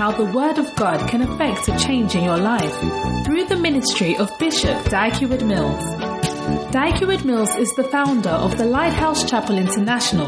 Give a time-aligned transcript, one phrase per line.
[0.00, 2.74] How the Word of God can affect a change in your life
[3.26, 6.09] through the ministry of Bishop Dag Heward-Mills.
[6.40, 10.26] Dag Heward-Mills is the founder of the Lighthouse Chapel International,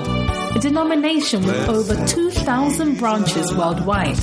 [0.54, 4.18] a denomination with over 2,000 branches worldwide.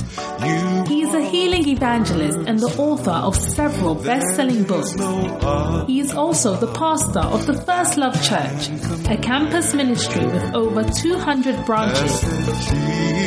[0.86, 4.92] He is a healing evangelist and the author of several best-selling books.
[5.88, 8.68] He is also the pastor of the First Love Church,
[9.08, 12.20] a campus ministry with over 200 branches.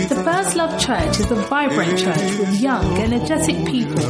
[0.07, 4.04] The First Love Church is a vibrant church with young, energetic people,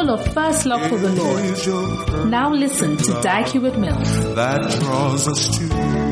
[0.00, 2.30] full of first love for the Lord.
[2.30, 4.34] Now listen to Dag Heward-Mills.
[4.34, 6.09] that draws us to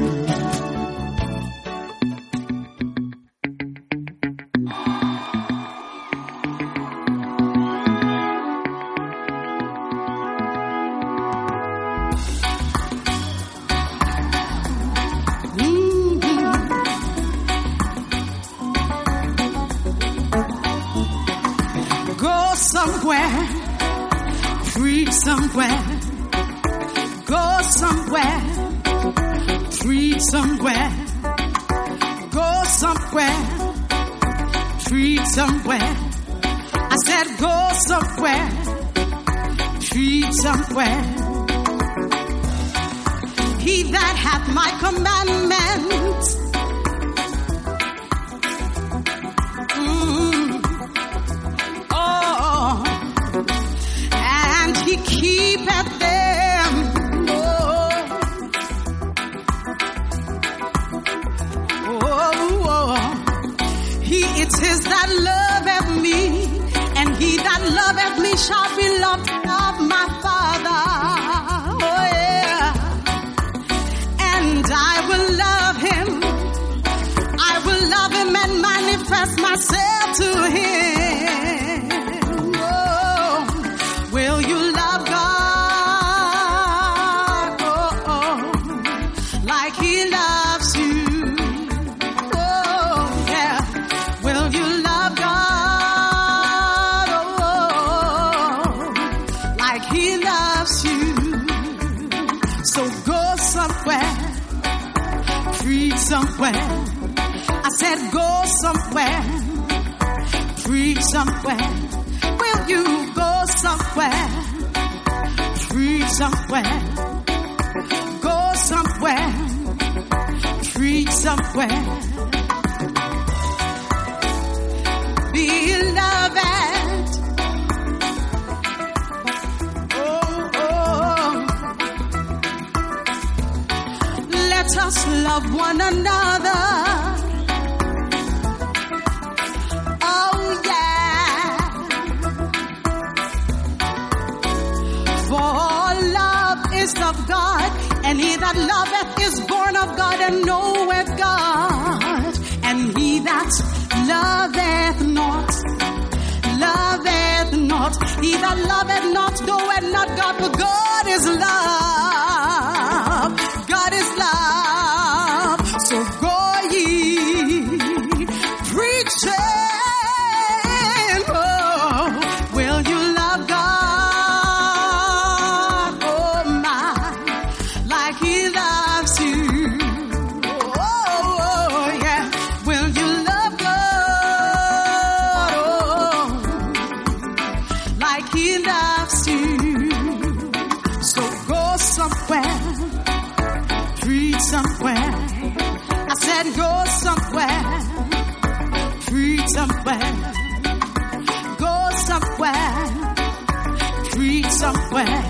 [204.90, 205.27] preach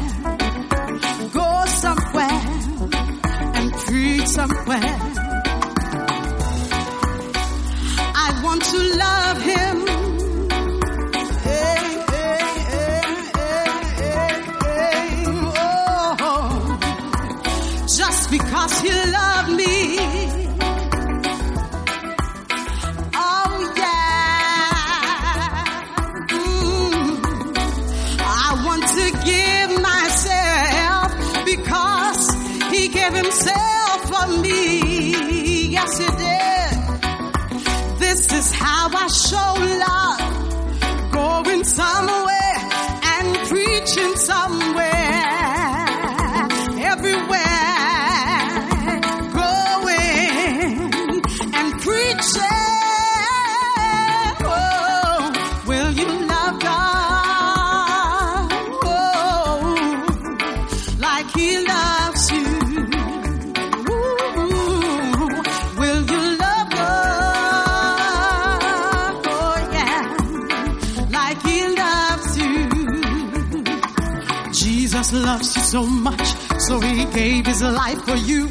[76.69, 78.49] so He gave His life for you.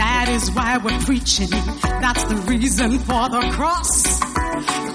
[0.00, 1.50] That is why we're preaching.
[2.04, 3.92] That's the reason for the cross.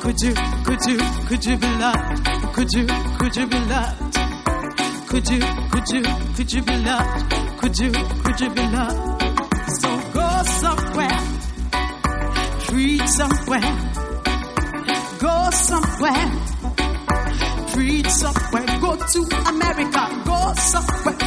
[0.02, 0.34] Could you,
[0.66, 2.26] could you, could you be loved?
[2.56, 2.86] Could you,
[3.20, 4.18] could you be loved?
[5.10, 6.04] Could you, could you,
[6.36, 7.32] could you be loved?
[7.60, 7.92] Could you,
[8.24, 9.22] could you be loved?
[9.80, 10.28] So go
[10.62, 11.20] somewhere,
[12.66, 13.72] preach somewhere,
[15.20, 16.28] go somewhere,
[17.74, 19.20] preach somewhere, go to
[19.54, 21.21] America, go somewhere,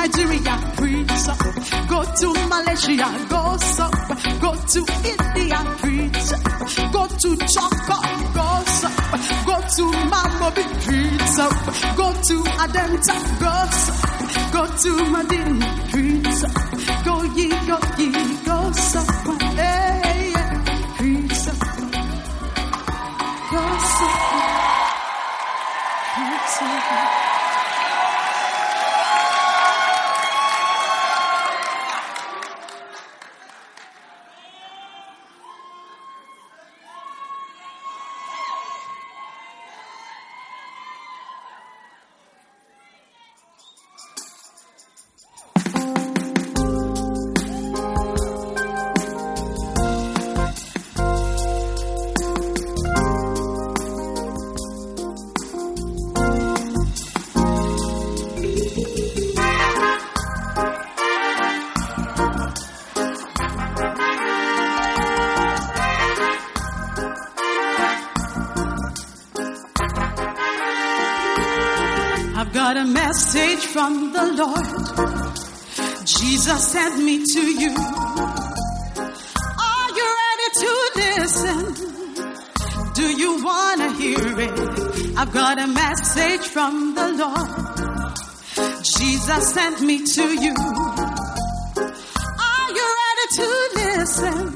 [0.00, 1.54] Nigeria, preach somewhere,
[1.86, 4.80] go to Malaysia, go somewhere, go to
[5.12, 7.98] India, preach somewhere, go to Chaka,
[8.32, 8.48] go
[8.80, 13.54] somewhere, go to Mamobi, preach somewhere, go to Adenta, go
[13.84, 18.08] somewhere, go to Medina, preach somewhere, go ye, go ye,
[18.46, 21.90] go somewhere, hey, yeah, preach somewhere,
[23.52, 23.62] go
[23.98, 24.60] somewhere.
[26.14, 27.19] preach somewhere.
[86.52, 88.14] From the Lord.
[88.82, 90.54] Jesus sent me to you.
[92.48, 94.54] Are you ready to listen?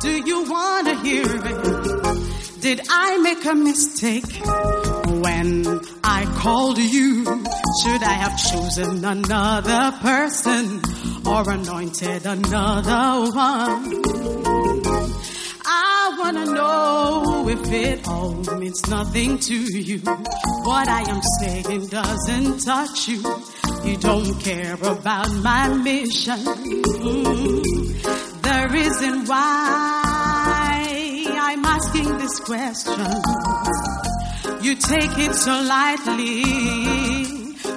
[0.00, 2.60] Do you want to hear it?
[2.60, 4.30] Did I make a mistake
[5.24, 7.24] when I called you?
[7.82, 10.80] Should I have chosen another person
[11.26, 15.27] or anointed another one?
[16.18, 20.00] I wanna know if it all means nothing to you.
[20.00, 23.22] What I am saying doesn't touch you.
[23.84, 26.40] You don't care about my mission.
[26.40, 27.62] Mm.
[28.42, 33.06] The reason why I'm asking this question,
[34.60, 36.42] you take it so lightly.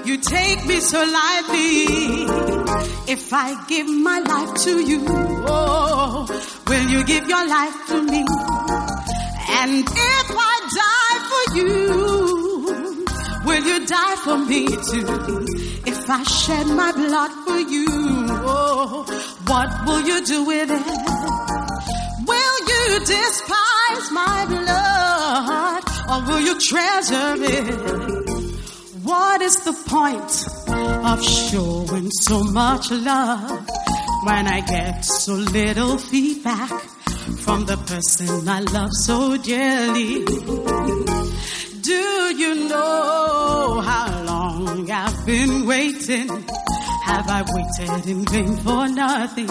[0.04, 1.86] You take me so lightly.
[3.08, 5.06] If I give my life to you,
[5.46, 8.24] oh, will you give your life to me?
[9.60, 11.74] And if I die for you,
[13.48, 15.08] will you die for me too?
[15.92, 17.88] If I shed my blood for you,
[18.54, 19.04] oh,
[19.50, 20.86] what will you do with it?
[22.32, 22.84] Will you
[23.16, 27.80] despise my blood or will you treasure it?
[29.04, 30.32] What is the point
[31.12, 33.68] of showing so much love
[34.24, 36.70] when I get so little feedback
[37.44, 40.26] from the person I love so dearly?
[41.82, 46.28] Do you know how long I've been waiting?
[47.06, 49.50] Have I waited in vain for nothing?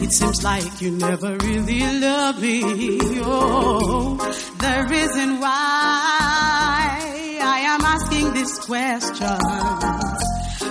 [0.00, 2.98] It seems like you never really love me.
[3.24, 4.16] Oh,
[4.58, 6.98] the reason why
[7.42, 9.38] I am asking this question.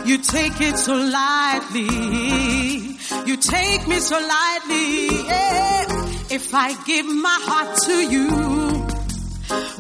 [0.06, 2.93] You take it so lightly.
[3.26, 5.08] You take me so lightly.
[5.26, 5.86] Yeah.
[6.30, 8.28] If I give my heart to you,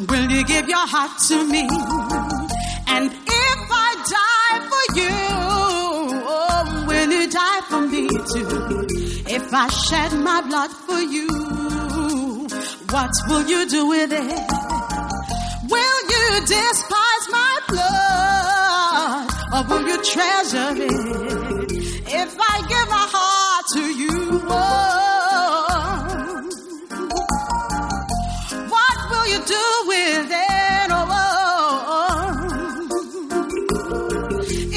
[0.08, 1.68] will you give your heart to me?
[2.88, 5.10] And if I die for you,
[6.26, 8.88] oh, will you die for me too?
[9.28, 11.28] If I shed my blood for you,
[12.92, 14.52] what will you do with it?
[15.70, 21.83] Will you despise my blood or will you treasure it?
[22.16, 24.54] If I give my heart to you, oh,
[28.70, 30.90] what will you do with it?
[30.92, 31.08] Oh,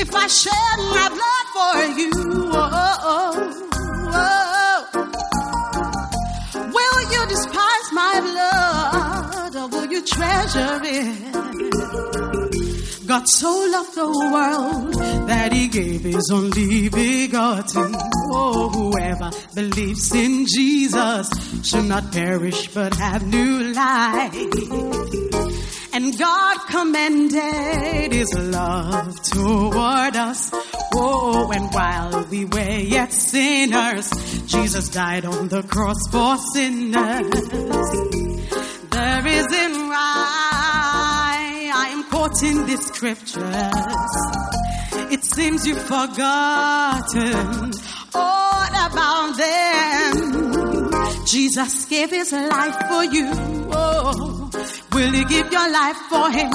[0.03, 2.13] if I shed my blood for you,
[2.55, 2.65] oh,
[4.15, 4.81] oh
[6.77, 12.66] will you despise my blood or will you treasure it?
[13.07, 14.95] God so loved the world
[15.29, 17.95] that he gave his only begotten.
[18.33, 21.29] Oh, whoever believes in Jesus
[21.63, 24.35] should not perish but have new life.
[25.93, 30.51] And God commended his love toward us.
[30.95, 34.11] Oh, and while we were yet sinners,
[34.47, 37.31] Jesus died on the cross for sinners.
[38.91, 40.36] There is in right,
[41.79, 43.43] I am quoting the scriptures.
[45.13, 47.71] It seems you've forgotten
[48.15, 51.27] all about them.
[51.27, 53.31] Jesus gave his life for you.
[53.73, 54.51] Oh,
[54.95, 56.51] will you give your life for him?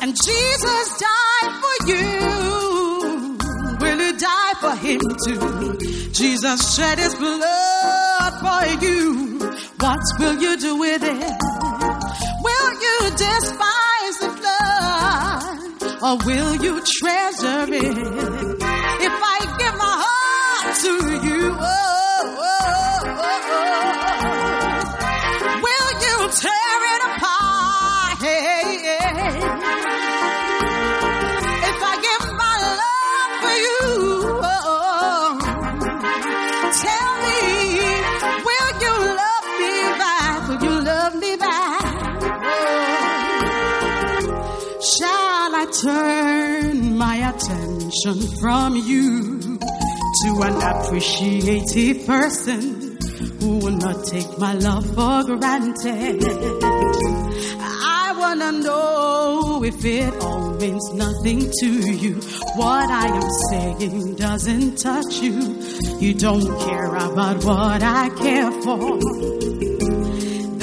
[0.00, 3.36] And Jesus died for you.
[3.80, 5.76] Will you die for him too?
[6.10, 9.38] Jesus shed his blood for you.
[9.78, 11.93] What will you do with it?
[13.16, 17.98] Despise the blood or will you treasure it?
[19.06, 19.33] If I
[45.84, 49.58] turn my attention from you
[50.22, 52.96] to an appreciative person
[53.38, 56.24] who will not take my love for granted?
[57.60, 62.14] I wanna know if it all means nothing to you.
[62.56, 65.36] What I am saying doesn't touch you.
[66.00, 68.98] You don't care about what I care for.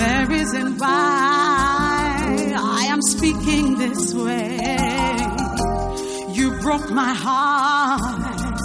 [0.02, 1.31] There isn't why
[2.64, 4.58] I am speaking this way.
[6.34, 8.60] You broke my heart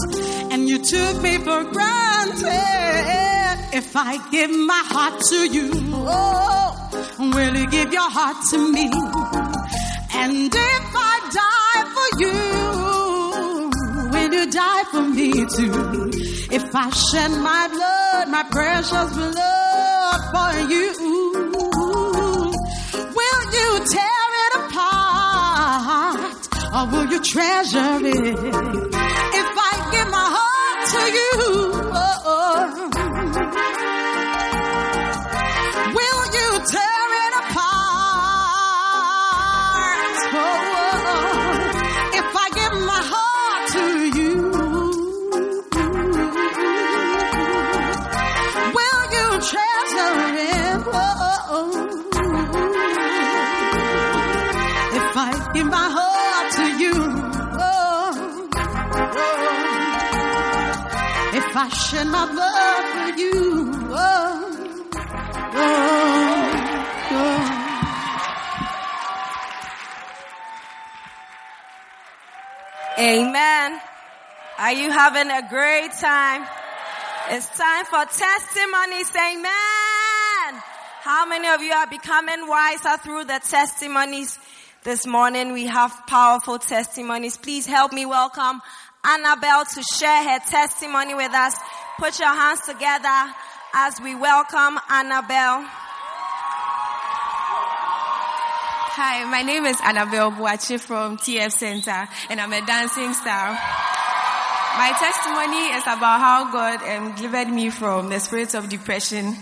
[0.52, 2.46] and you took me for granted.
[3.72, 6.74] If I give my heart to you, oh,
[7.18, 8.90] will you give your heart to me?
[10.14, 12.36] And if I die for you,
[14.12, 16.10] will you die for me too?
[16.54, 21.45] If I shed my blood, my precious blood for you,
[23.92, 26.40] tear it apart
[26.74, 28.38] or will you treasure it?
[29.40, 31.75] If I give my heart to you,
[55.56, 58.48] give my heart to you, oh,
[58.92, 59.38] oh,
[61.38, 63.32] if I shed my blood for you,
[63.90, 64.52] oh,
[65.54, 65.72] oh,
[67.12, 67.42] oh.
[72.98, 73.80] Amen.
[74.58, 76.46] Are you having a great time?
[77.30, 79.10] It's time for testimonies.
[79.16, 80.62] Amen.
[81.00, 84.38] How many of you are becoming wiser through the testimonies?
[84.86, 87.36] This morning we have powerful testimonies.
[87.36, 88.62] Please help me welcome
[89.04, 91.56] Annabelle to share her testimony with us.
[91.98, 93.34] Put your hands together
[93.74, 95.66] as we welcome Annabelle.
[98.94, 103.58] Hi, my name is Annabelle Boachi from TF Center and I'm a dancing star.
[104.76, 109.34] My testimony is about how God um, delivered me from the spirit of depression.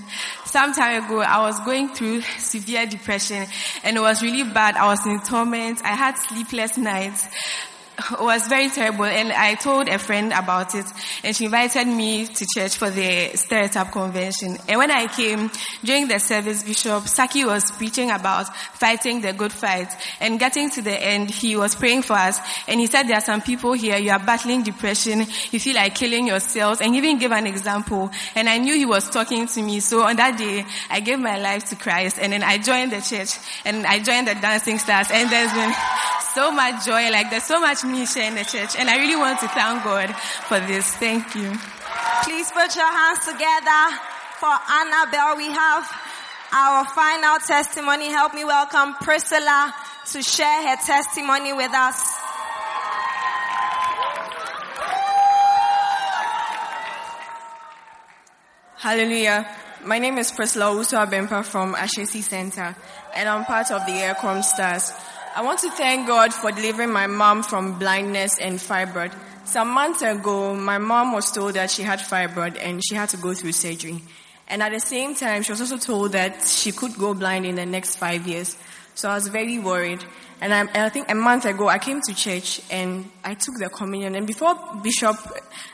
[0.45, 3.45] Some time ago, I was going through severe depression
[3.83, 4.77] and it was really bad.
[4.77, 5.83] I was in torment.
[5.83, 7.27] I had sleepless nights.
[8.21, 10.85] Was very terrible and I told a friend about it
[11.23, 13.31] and she invited me to church for the
[13.77, 14.59] Up convention.
[14.69, 15.49] And when I came,
[15.85, 19.89] during the service, Bishop Saki was preaching about fighting the good fight
[20.21, 23.21] and getting to the end, he was praying for us and he said there are
[23.21, 25.21] some people here, you are battling depression,
[25.53, 28.87] you feel like killing yourselves and he even gave an example and I knew he
[28.87, 29.79] was talking to me.
[29.79, 33.01] So on that day, I gave my life to Christ and then I joined the
[33.01, 35.73] church and I joined the dancing stars and there's been
[36.35, 37.11] so much joy.
[37.11, 38.77] Like there's so much mission in the church.
[38.77, 40.15] And I really want to thank God
[40.49, 40.95] for this.
[40.97, 41.53] Thank you.
[42.25, 43.99] Please put your hands together
[44.39, 45.37] for Annabelle.
[45.37, 45.91] We have
[46.53, 48.09] our final testimony.
[48.09, 49.75] Help me welcome Priscilla
[50.13, 52.25] to share her testimony with us.
[58.77, 59.49] Hallelujah.
[59.85, 62.77] My name is Priscilla Uso Abempa from Ashesi Center,
[63.15, 64.93] and I'm part of the Aircom Stars.
[65.37, 69.13] I want to thank God for delivering my mom from blindness and fibroid.
[69.45, 73.17] Some months ago, my mom was told that she had fibroid and she had to
[73.17, 74.01] go through surgery.
[74.47, 77.57] And at the same time, she was also told that she could go blind in
[77.57, 78.57] the next five years.
[78.95, 80.05] So I was very worried.
[80.41, 83.57] And I, and I, think a month ago, I came to church and I took
[83.59, 84.15] the communion.
[84.15, 85.17] And before Bishop,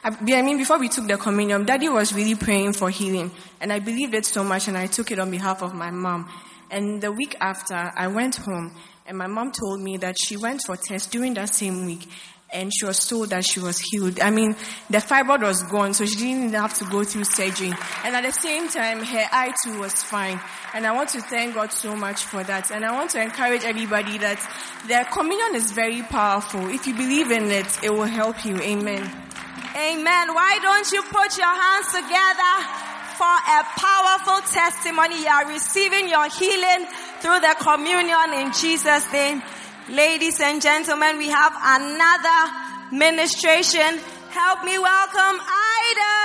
[0.03, 3.31] I mean, before we took the communion, Daddy was really praying for healing.
[3.61, 6.31] And I believed it so much and I took it on behalf of my mom.
[6.71, 8.75] And the week after, I went home
[9.11, 12.09] and my mom told me that she went for tests during that same week
[12.53, 14.21] and she was told that she was healed.
[14.21, 14.55] I mean,
[14.89, 17.73] the fibroid was gone, so she didn't have to go through surgery.
[18.05, 20.39] And at the same time, her eye too was fine.
[20.75, 22.71] And I want to thank God so much for that.
[22.71, 24.39] And I want to encourage everybody that
[24.87, 26.69] the communion is very powerful.
[26.69, 28.57] If you believe in it, it will help you.
[28.59, 29.03] Amen.
[29.75, 30.35] Amen.
[30.35, 32.55] Why don't you put your hands together
[33.19, 35.23] for a powerful testimony?
[35.23, 36.87] You are receiving your healing
[37.21, 39.43] through the communion in Jesus' name.
[39.91, 44.01] Ladies and gentlemen, we have another ministration.
[44.31, 46.20] Help me welcome Ida.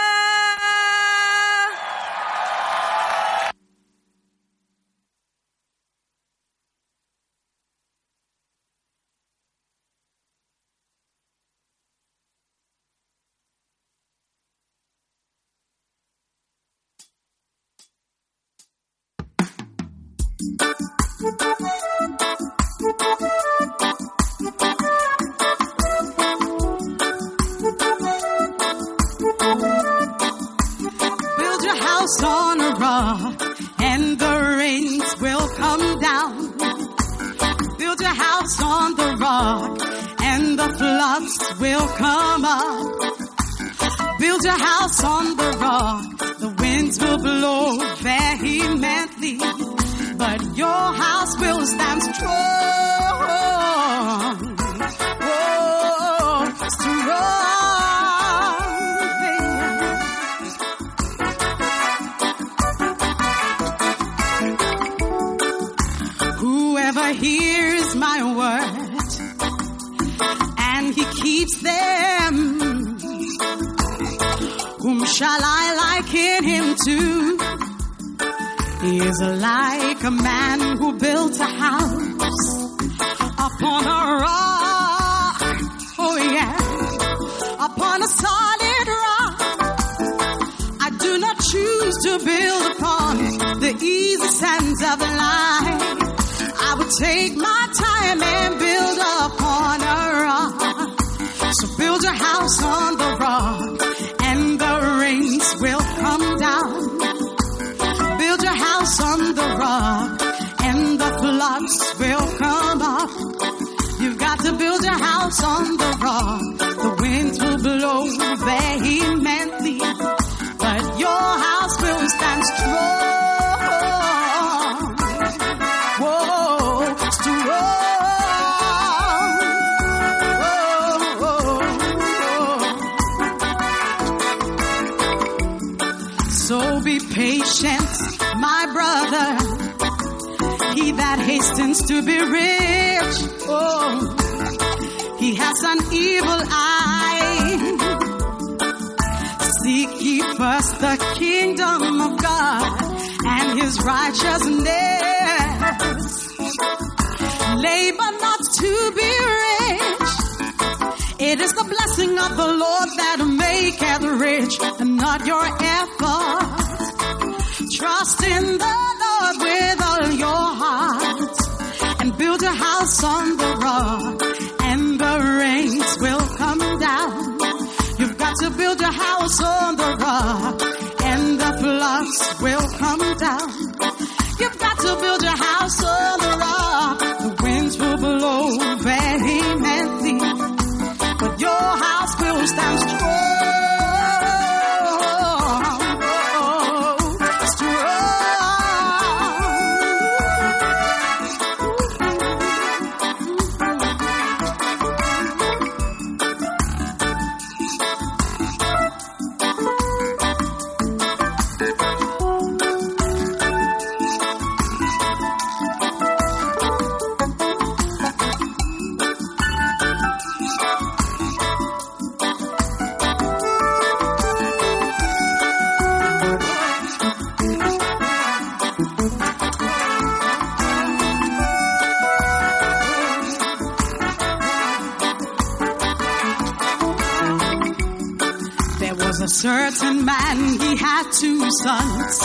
[239.25, 242.19] A certain man, he had two sons.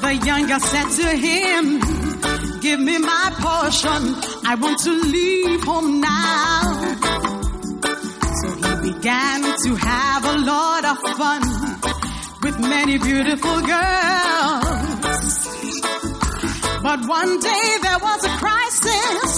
[0.00, 1.80] The younger said to him,
[2.60, 4.02] Give me my portion,
[4.46, 6.62] I want to leave home now.
[8.40, 11.42] So he began to have a lot of fun
[12.42, 14.67] with many beautiful girls.
[16.88, 19.30] But one day there was a crisis.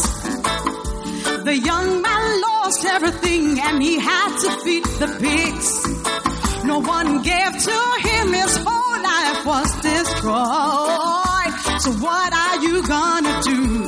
[1.43, 6.65] The young man lost everything and he had to feed the pigs.
[6.65, 11.53] No one gave to him, his whole life was destroyed.
[11.83, 13.80] So what are you gonna do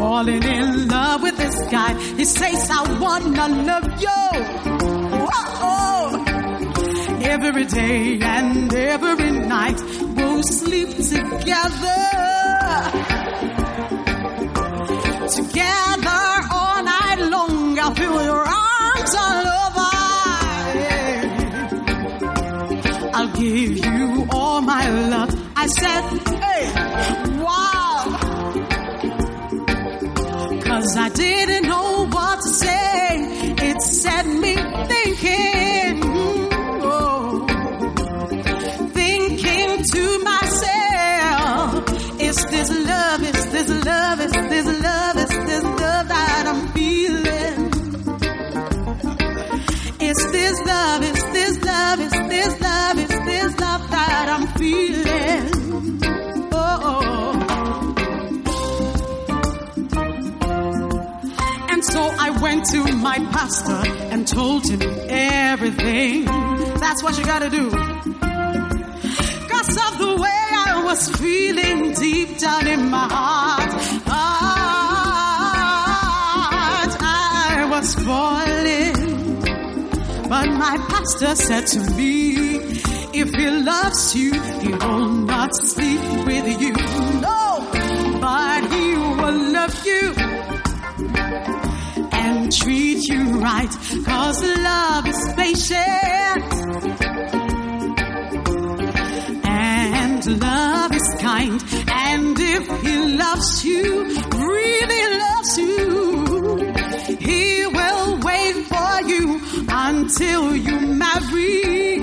[0.00, 1.92] falling, in love with this guy.
[2.20, 4.22] He says I wanna love you.
[5.28, 5.94] Whoa.
[7.34, 9.78] Every day and every night
[10.16, 12.02] we'll sleep together.
[15.38, 16.22] Together
[16.58, 19.92] all night long, I'll feel your arms all over.
[20.82, 21.20] Yeah.
[23.16, 25.30] I'll give you all my love.
[25.62, 26.02] I said,
[26.44, 26.62] hey,
[27.44, 27.89] wow.
[30.90, 33.08] Cause I didn't know what to say.
[33.68, 34.56] It set me
[34.90, 36.02] thinking.
[36.82, 37.46] oh.
[38.92, 41.68] Thinking to myself,
[42.20, 44.99] is this love, is this love, is this love,
[62.64, 66.24] to my pastor and told him everything.
[66.24, 67.70] That's what you gotta do.
[69.48, 73.72] Cause of the way I was feeling deep down in my heart.
[74.08, 74.52] heart
[77.00, 78.94] I was falling.
[80.28, 82.34] But my pastor said to me,
[83.12, 86.89] if he loves you, he will not sleep with you.
[93.40, 93.70] Right.
[94.04, 96.44] Cause love is patient.
[99.46, 101.62] And love is kind.
[101.88, 106.56] And if he loves you, really loves you,
[107.18, 112.00] he will wait for you until you marry.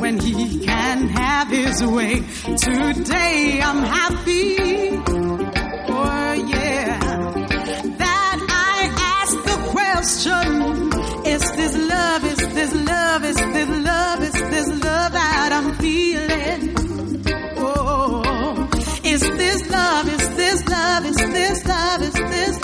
[0.00, 2.20] When he can have his way.
[2.56, 5.23] Today I'm happy.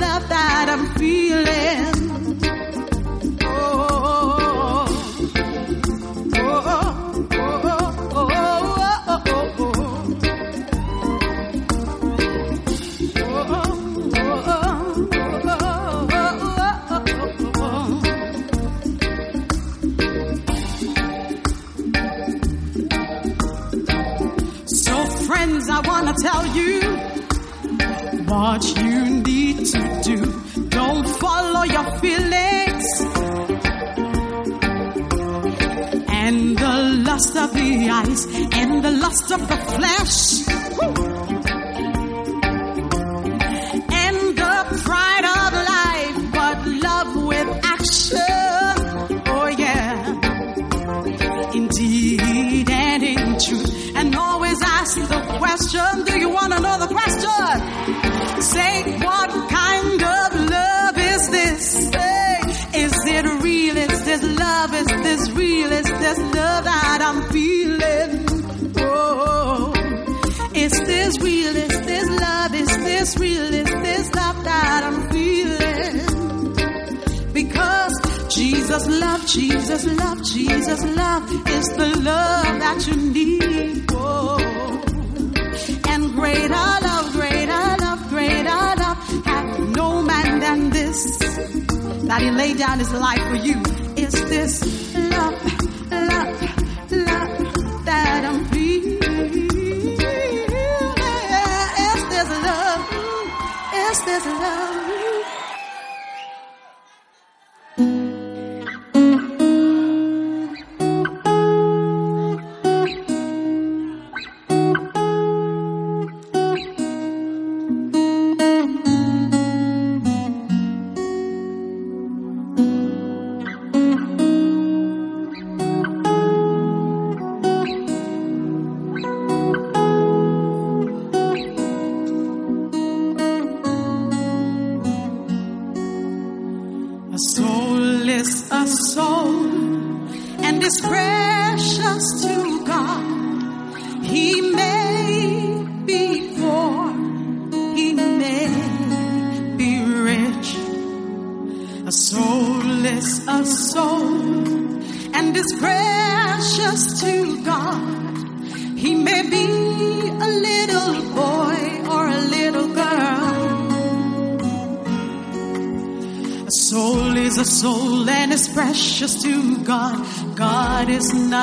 [0.00, 1.89] Love that I'm feeling?
[28.40, 30.18] What you need to do.
[30.70, 32.86] Don't follow your feelings
[36.22, 36.76] and the
[37.08, 38.22] lust of the eyes
[38.60, 40.18] and the lust of the flesh.
[44.04, 49.22] And the pride of life, but love with action.
[49.36, 50.30] Oh, yeah
[51.54, 53.96] indeed and in truth.
[53.96, 56.49] And always ask the question, do you want
[66.10, 68.26] this love that I'm feeling?
[68.78, 69.72] Oh,
[70.54, 71.54] is this real?
[71.54, 72.54] Is this love?
[72.54, 73.54] Is this real?
[73.54, 76.52] Is this love that I'm feeling?
[77.32, 77.94] Because
[78.28, 83.84] Jesus love, Jesus love, Jesus love is the love that you need.
[83.92, 84.38] Oh.
[85.92, 86.48] And greater
[86.88, 91.18] love, greater love, greater love, have no man than this.
[92.08, 93.62] That he laid down his life for you.
[93.96, 94.62] Is this
[94.96, 95.60] love,
[104.10, 104.69] this love?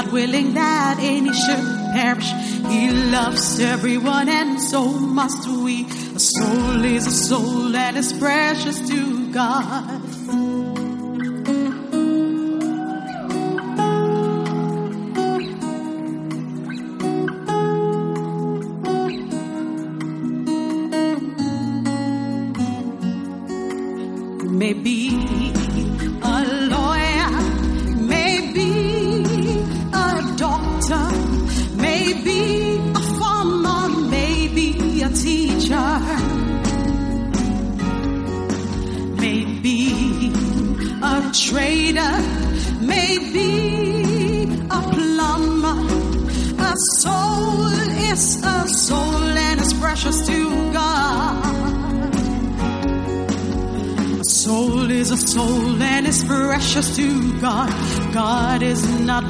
[0.04, 2.32] Not willing that any should perish.
[2.70, 5.86] He loves everyone and so must we.
[6.16, 9.97] A soul is a soul and is precious to God.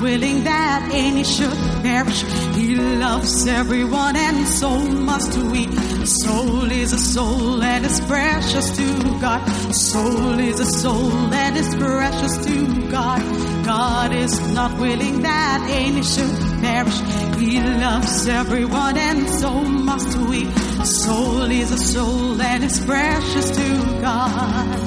[0.02, 2.24] Willing that any should perish.
[2.56, 5.68] He loves everyone and so must we.
[6.06, 9.46] Soul is a soul and is precious to God.
[9.74, 13.66] Soul is a soul and is precious to God.
[13.66, 17.00] God is not willing that any should perish.
[17.38, 20.50] He loves everyone and so must we.
[20.86, 24.87] Soul is a soul and is precious to God.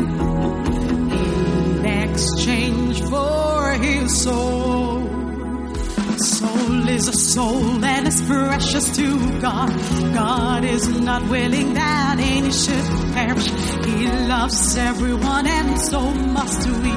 [11.31, 13.47] willing that any should perish.
[13.85, 16.93] He loves everyone and so must we.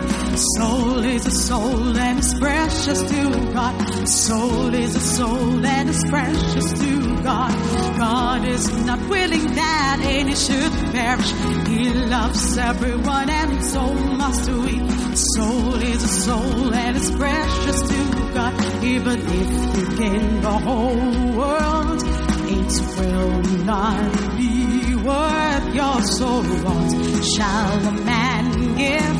[0.59, 4.09] Soul is a soul and is precious to God.
[4.09, 7.53] Soul is a soul and is precious to God.
[7.97, 11.31] God is not willing that any should perish.
[11.68, 14.77] He loves everyone and so must we.
[15.14, 18.53] Soul is a soul and is precious to God.
[18.85, 22.03] Even if you gain the whole world
[22.47, 26.43] it will not be worth your soul.
[26.43, 29.18] What shall a man give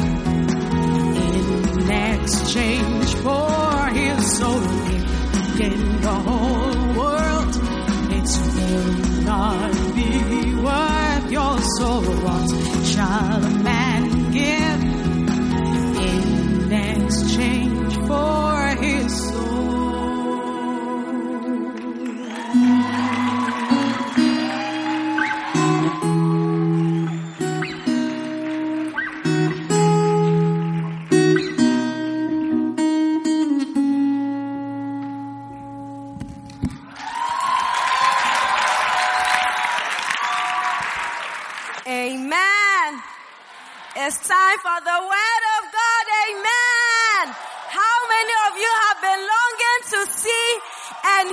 [1.79, 4.61] in exchange for his soul?
[4.97, 7.53] If in the whole world,
[8.19, 12.03] it will not be worth your soul.
[12.03, 12.51] What
[12.85, 13.74] shall a man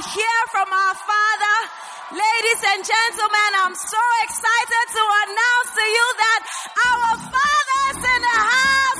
[0.01, 1.57] hear from our Father.
[2.11, 6.41] Ladies and gentlemen, I'm so excited to announce to you that
[6.89, 8.90] our Father's in the house.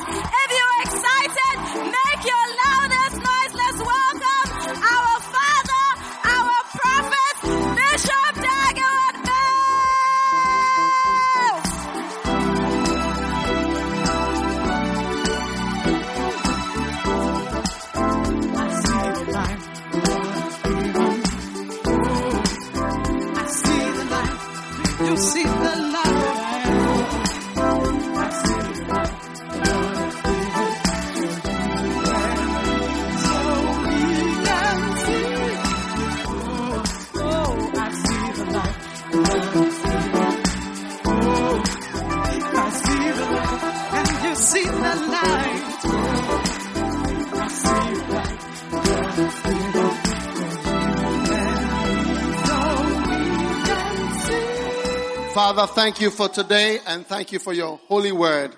[55.33, 58.53] Father, thank you for today and thank you for your holy word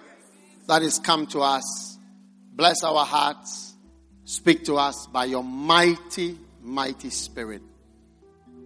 [0.67, 1.99] that is come to us.
[2.51, 3.75] Bless our hearts.
[4.25, 7.61] Speak to us by your mighty, mighty spirit.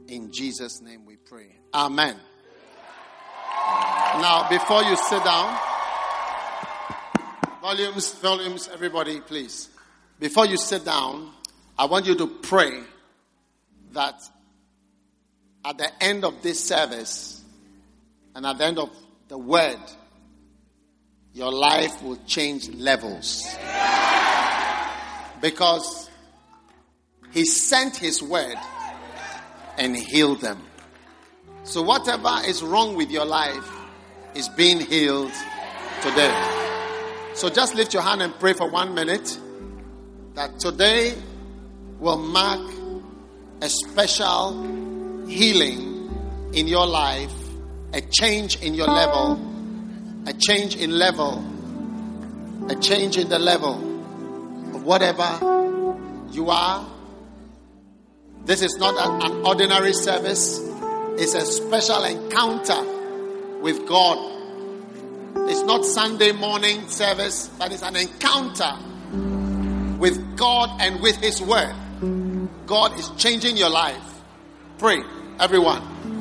[0.08, 1.58] In Jesus' name we pray.
[1.74, 2.16] Amen.
[4.22, 5.60] Now, before you sit down,
[7.62, 9.68] volumes, volumes, everybody, please.
[10.18, 11.34] Before you sit down,
[11.78, 12.84] I want you to pray
[13.92, 14.22] that
[15.66, 17.37] at the end of this service,
[18.38, 18.92] and at the end of
[19.30, 19.80] the word,
[21.34, 23.48] your life will change levels.
[25.42, 26.08] Because
[27.32, 28.54] he sent his word
[29.80, 30.62] and healed them.
[31.64, 33.68] So whatever is wrong with your life
[34.36, 35.34] is being healed
[36.04, 37.34] today.
[37.34, 39.36] So just lift your hand and pray for one minute
[40.36, 41.16] that today
[41.98, 42.72] will mark
[43.64, 47.47] a special healing in your life
[47.94, 49.40] a change in your level,
[50.28, 51.44] a change in level,
[52.70, 53.76] a change in the level
[54.76, 55.40] of whatever
[56.32, 56.86] you are.
[58.46, 60.60] This is not an, ordinary service,
[61.18, 62.82] it's a special encounter
[63.62, 64.36] with God.
[65.50, 68.78] It's not Sunday morning service, but it's an encounter
[69.98, 71.74] with God and with His Word.
[72.66, 74.04] God is changing your life.
[74.78, 75.02] Pray,
[75.40, 76.17] everyone.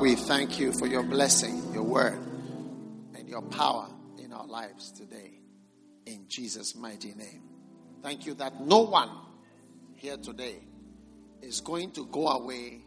[0.00, 2.18] We thank you for your blessing, your word,
[3.14, 3.86] and your power
[4.18, 5.40] in our lives today.
[6.06, 7.42] In Jesus' mighty name.
[8.02, 9.10] Thank you that no one
[9.96, 10.56] here today
[11.42, 12.80] is going to go away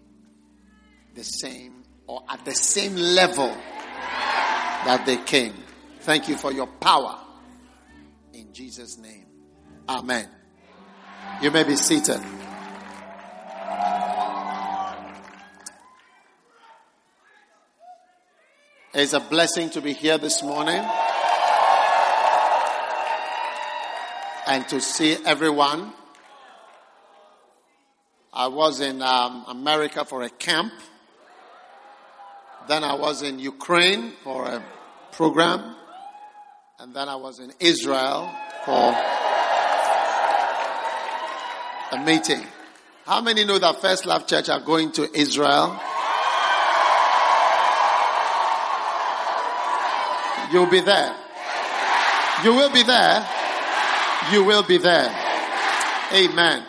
[1.13, 3.55] the same or at the same level
[4.85, 5.53] that they came.
[6.01, 7.19] Thank you for your power.
[8.33, 9.27] In Jesus' name.
[9.87, 10.27] Amen.
[11.43, 12.21] You may be seated.
[18.95, 20.79] It's a blessing to be here this morning
[24.45, 25.91] and to see everyone.
[28.31, 30.73] I was in um, America for a camp.
[32.67, 34.63] Then I was in Ukraine for a
[35.11, 35.75] program.
[36.77, 38.31] And then I was in Israel
[38.63, 38.95] for
[41.93, 42.45] a meeting.
[43.07, 45.79] How many know that First Love Church are going to Israel?
[50.53, 51.15] You'll be there.
[52.43, 53.27] You will be there.
[54.31, 55.09] You will be there.
[56.13, 56.63] Amen.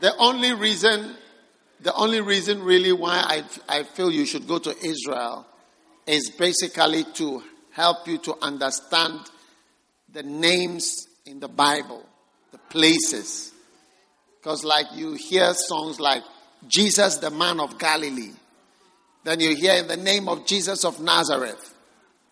[0.00, 1.16] The only reason,
[1.80, 5.46] the only reason really why I, I feel you should go to Israel
[6.06, 9.20] is basically to help you to understand
[10.14, 12.06] the names in the Bible,
[12.52, 13.52] the places.
[14.38, 16.22] Because like you hear songs like
[16.68, 18.32] Jesus, the man of Galilee.
[19.24, 21.74] Then you hear in the name of Jesus of Nazareth.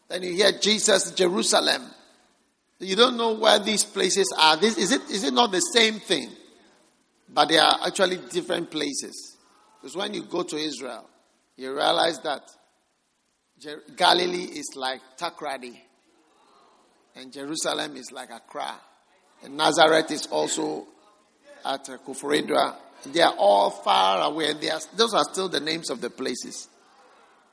[0.08, 1.82] Then you hear Jesus, Jerusalem.
[2.78, 4.56] You don't know where these places are.
[4.56, 6.30] This, is, it, is it not the same thing?
[7.28, 9.36] But they are actually different places.
[9.80, 11.08] Because when you go to Israel,
[11.56, 12.42] you realize that
[13.96, 15.76] Galilee is like Takoradi.
[17.16, 18.74] And Jerusalem is like Accra.
[19.42, 20.86] And Nazareth is also
[21.64, 22.76] at Koforidua.
[23.12, 24.52] They are all far away.
[24.54, 26.68] They are, those are still the names of the places.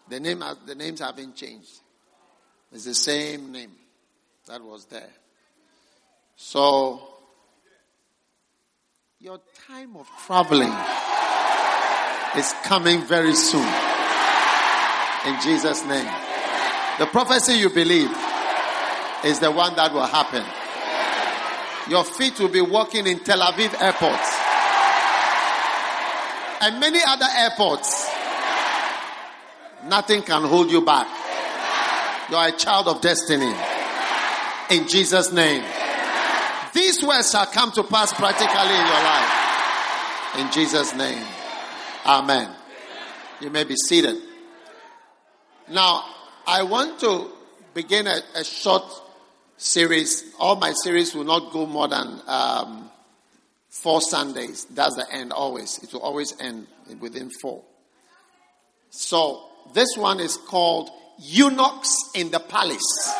[0.07, 1.71] The, name, the names haven't changed.
[2.71, 3.71] It's the same name
[4.47, 5.09] that was there.
[6.35, 7.01] So,
[9.19, 10.73] your time of traveling
[12.37, 13.67] is coming very soon.
[15.27, 16.11] In Jesus' name.
[16.97, 18.09] The prophecy you believe
[19.23, 20.43] is the one that will happen.
[21.89, 24.40] Your feet will be walking in Tel Aviv airport
[26.61, 28.09] and many other airports.
[29.85, 31.07] Nothing can hold you back.
[32.29, 33.51] You are a child of destiny.
[34.69, 35.63] In Jesus' name.
[36.73, 40.37] These words shall come to pass practically in your life.
[40.37, 41.25] In Jesus' name.
[42.05, 42.49] Amen.
[43.41, 44.17] You may be seated.
[45.69, 46.05] Now,
[46.45, 47.31] I want to
[47.73, 48.83] begin a, a short
[49.57, 50.33] series.
[50.39, 52.90] All my series will not go more than um,
[53.71, 54.65] four Sundays.
[54.65, 55.79] That's the end always.
[55.81, 56.67] It will always end
[56.99, 57.63] within four.
[58.89, 59.43] So,
[59.73, 63.13] this one is called Eunuchs in the Palace.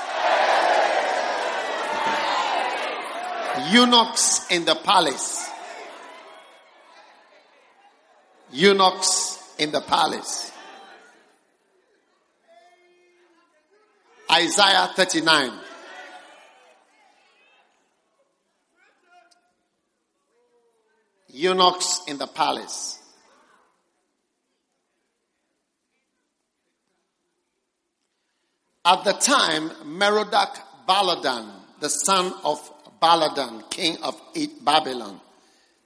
[3.72, 5.49] Eunuchs in the Palace.
[8.52, 10.52] Eunuchs in the Palace.
[14.30, 15.52] Isaiah 39.
[21.34, 23.00] Eunuchs in the palace.
[28.84, 30.58] At the time, Merodach
[30.88, 32.60] Baladan, the son of
[33.00, 34.20] Baladan, king of
[34.64, 35.20] Babylon,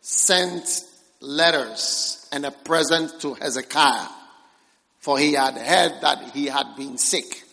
[0.02, 0.82] sent
[1.20, 4.08] letters and a present to Hezekiah,
[5.00, 7.44] for he had heard that he had been sick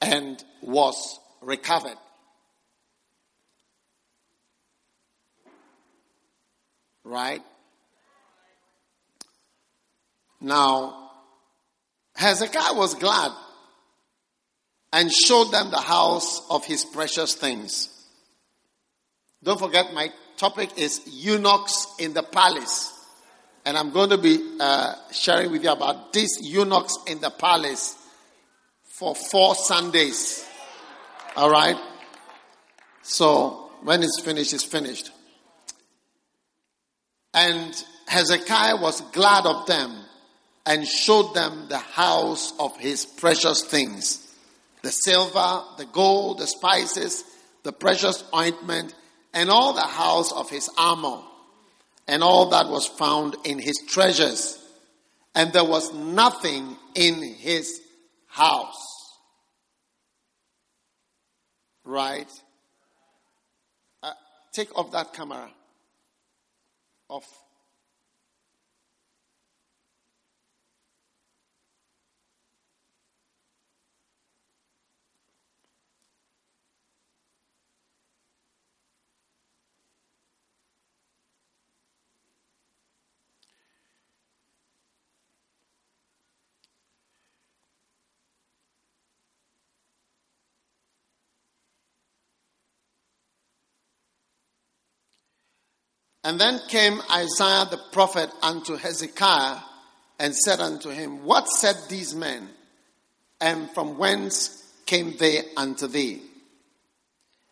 [0.00, 1.96] and was recovered.
[7.04, 7.42] Right?
[10.40, 11.10] Now,
[12.16, 13.32] Hezekiah was glad
[14.92, 17.88] and showed them the house of his precious things.
[19.42, 22.92] Don't forget, my topic is eunuchs in the palace.
[23.66, 27.96] And I'm going to be uh, sharing with you about these eunuchs in the palace
[28.84, 30.46] for four Sundays.
[31.36, 31.76] All right?
[33.02, 35.10] So, when it's finished, it's finished.
[37.34, 37.74] And
[38.06, 40.04] Hezekiah was glad of them
[40.64, 44.20] and showed them the house of his precious things
[44.82, 47.24] the silver, the gold, the spices,
[47.62, 48.94] the precious ointment,
[49.32, 51.22] and all the house of his armor,
[52.06, 54.58] and all that was found in his treasures.
[55.34, 57.80] And there was nothing in his
[58.26, 58.76] house.
[61.82, 62.30] Right?
[64.02, 64.12] Uh,
[64.52, 65.50] take off that camera.
[67.08, 67.43] Off.
[96.24, 99.58] And then came Isaiah the prophet unto Hezekiah
[100.18, 102.48] and said unto him, What said these men?
[103.40, 106.22] And from whence came they unto thee?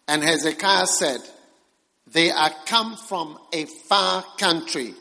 [0.08, 1.20] And Hezekiah said,
[2.06, 4.94] They are come from a far country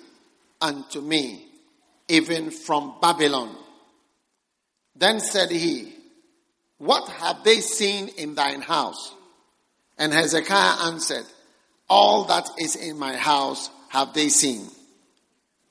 [0.59, 1.45] unto me,
[2.09, 3.55] even from Babylon.
[4.97, 5.93] Then said he,
[6.77, 9.13] What have they seen in thine house?
[9.97, 11.25] And Hezekiah answered,
[11.91, 14.65] all that is in my house have they seen.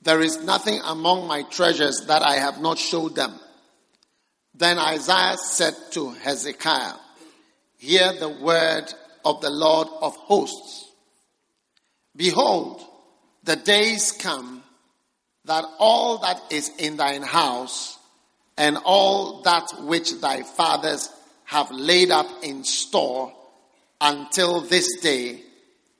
[0.03, 3.33] There is nothing among my treasures that I have not showed them.
[4.53, 6.93] Then Isaiah said to Hezekiah,
[7.79, 8.93] Hear the word
[9.25, 10.91] of the Lord of hosts.
[12.15, 12.83] Behold,
[13.43, 14.61] the days come
[15.45, 17.97] that all that is in thine house
[18.59, 21.09] and all that which thy fathers
[21.45, 23.33] have laid up in store
[23.99, 25.41] until this day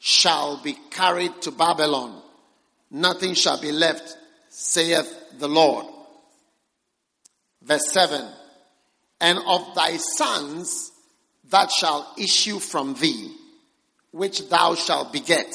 [0.03, 2.19] shall be carried to Babylon.
[2.89, 4.17] Nothing shall be left,
[4.49, 5.85] saith the Lord.
[7.61, 8.27] Verse 7
[9.21, 10.91] And of thy sons
[11.51, 13.31] that shall issue from thee,
[14.09, 15.53] which thou shalt beget,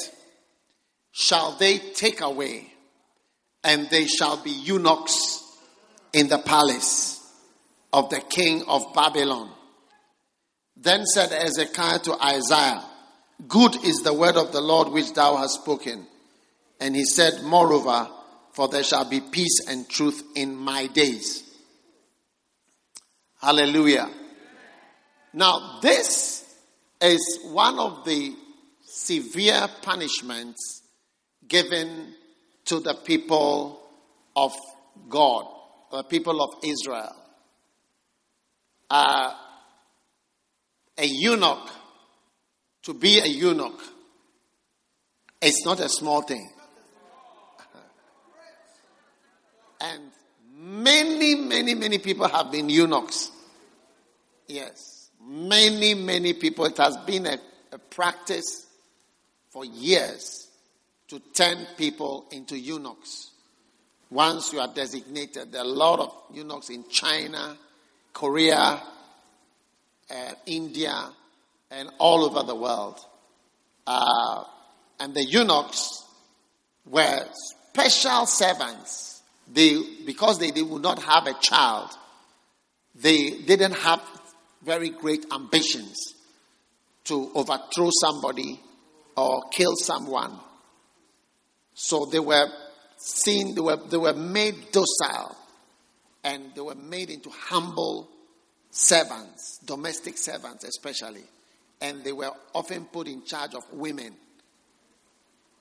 [1.10, 2.72] shall they take away,
[3.64, 5.42] and they shall be eunuchs
[6.12, 7.20] in the palace
[7.92, 9.50] of the king of Babylon.
[10.76, 12.84] Then said Hezekiah to Isaiah,
[13.46, 16.06] Good is the word of the Lord which thou hast spoken.
[16.80, 18.08] And he said, Moreover,
[18.52, 21.42] for there shall be peace and truth in my days.
[23.40, 24.08] Hallelujah.
[25.34, 26.44] Now, this
[27.00, 28.34] is one of the
[28.84, 30.82] severe punishments
[31.46, 32.14] given
[32.64, 33.80] to the people
[34.34, 34.54] of
[35.08, 35.46] God,
[35.90, 37.14] the people of Israel.
[38.88, 39.34] Uh,
[40.96, 41.68] a eunuch
[42.86, 43.82] to be a eunuch
[45.42, 46.48] It's not a small thing.
[49.80, 50.02] And
[50.56, 53.30] many, many, many people have been eunuchs.
[54.46, 55.10] Yes.
[55.20, 56.64] Many, many people.
[56.64, 57.38] It has been a,
[57.72, 58.66] a practice
[59.50, 60.48] for years
[61.08, 63.32] to turn people into eunuchs.
[64.10, 67.56] Once you are designated, there are a lot of eunuchs in China,
[68.12, 68.80] Korea,
[70.10, 71.10] uh, India,
[71.70, 72.98] and all over the world.
[73.86, 74.44] Uh,
[75.00, 76.04] and the eunuchs
[76.86, 77.24] were
[77.72, 79.22] special servants.
[79.52, 81.90] They, because they, they would not have a child,
[82.94, 84.02] they didn't have
[84.64, 86.14] very great ambitions
[87.04, 88.60] to overthrow somebody
[89.16, 90.38] or kill someone.
[91.74, 92.48] So they were
[92.96, 95.36] seen, they were, they were made docile
[96.24, 98.08] and they were made into humble
[98.70, 101.22] servants, domestic servants especially.
[101.80, 104.14] And they were often put in charge of women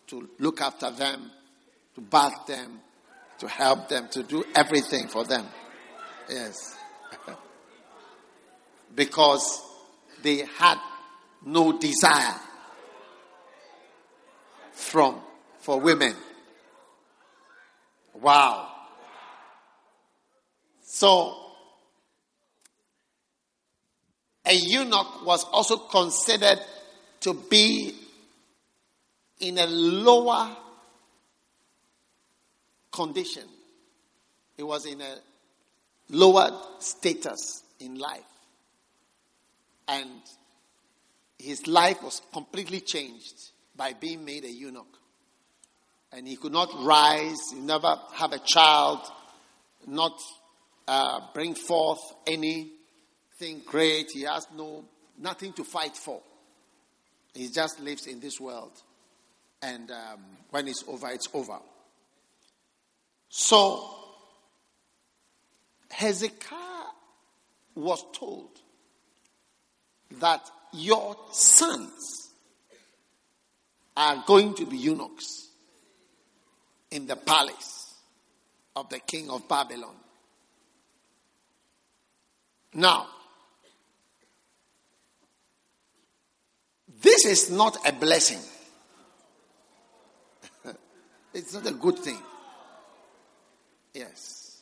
[0.08, 1.32] to look after them,
[1.96, 2.80] to bath them,
[3.40, 5.46] to help them, to do everything for them.
[6.30, 6.78] Yes.
[8.96, 9.62] because
[10.24, 10.78] they had
[11.46, 12.40] no desire
[14.72, 15.20] from
[15.60, 16.16] for women.
[18.14, 18.70] Wow.
[20.84, 21.45] So
[24.46, 26.60] a eunuch was also considered
[27.22, 27.96] to be
[29.40, 30.56] in a lower
[32.92, 33.44] condition.
[34.56, 35.16] He was in a
[36.10, 38.22] lower status in life.
[39.88, 40.10] And
[41.38, 44.98] his life was completely changed by being made a eunuch.
[46.12, 49.00] And he could not rise, he never have a child,
[49.86, 50.20] not
[50.88, 52.00] uh, bring forth
[53.40, 54.12] anything great.
[54.12, 54.84] He has no
[55.18, 56.22] nothing to fight for.
[57.34, 58.72] He just lives in this world
[59.62, 60.20] and um,
[60.52, 61.58] when it's over, it's over.
[63.30, 63.90] So,
[65.90, 66.92] Hezekiah
[67.76, 68.50] was told
[70.20, 70.42] that
[70.74, 72.32] your sons
[73.98, 75.50] are going to be eunuchs
[76.92, 77.96] in the palace
[78.76, 79.96] of the king of Babylon.
[82.74, 83.08] Now,
[87.06, 88.40] this is not a blessing.
[91.34, 92.18] It's not a good thing.
[93.94, 94.62] Yes.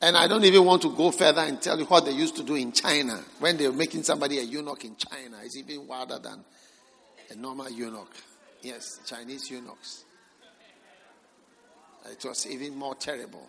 [0.00, 2.42] And I don't even want to go further and tell you what they used to
[2.42, 5.38] do in China when they were making somebody a eunuch in China.
[5.42, 6.44] It's even wilder than
[7.30, 8.14] a normal eunuch.
[8.62, 10.04] Yes, Chinese eunuchs.
[12.10, 13.48] It was even more terrible.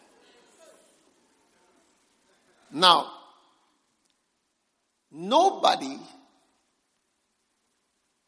[2.72, 3.12] Now,
[5.12, 6.00] nobody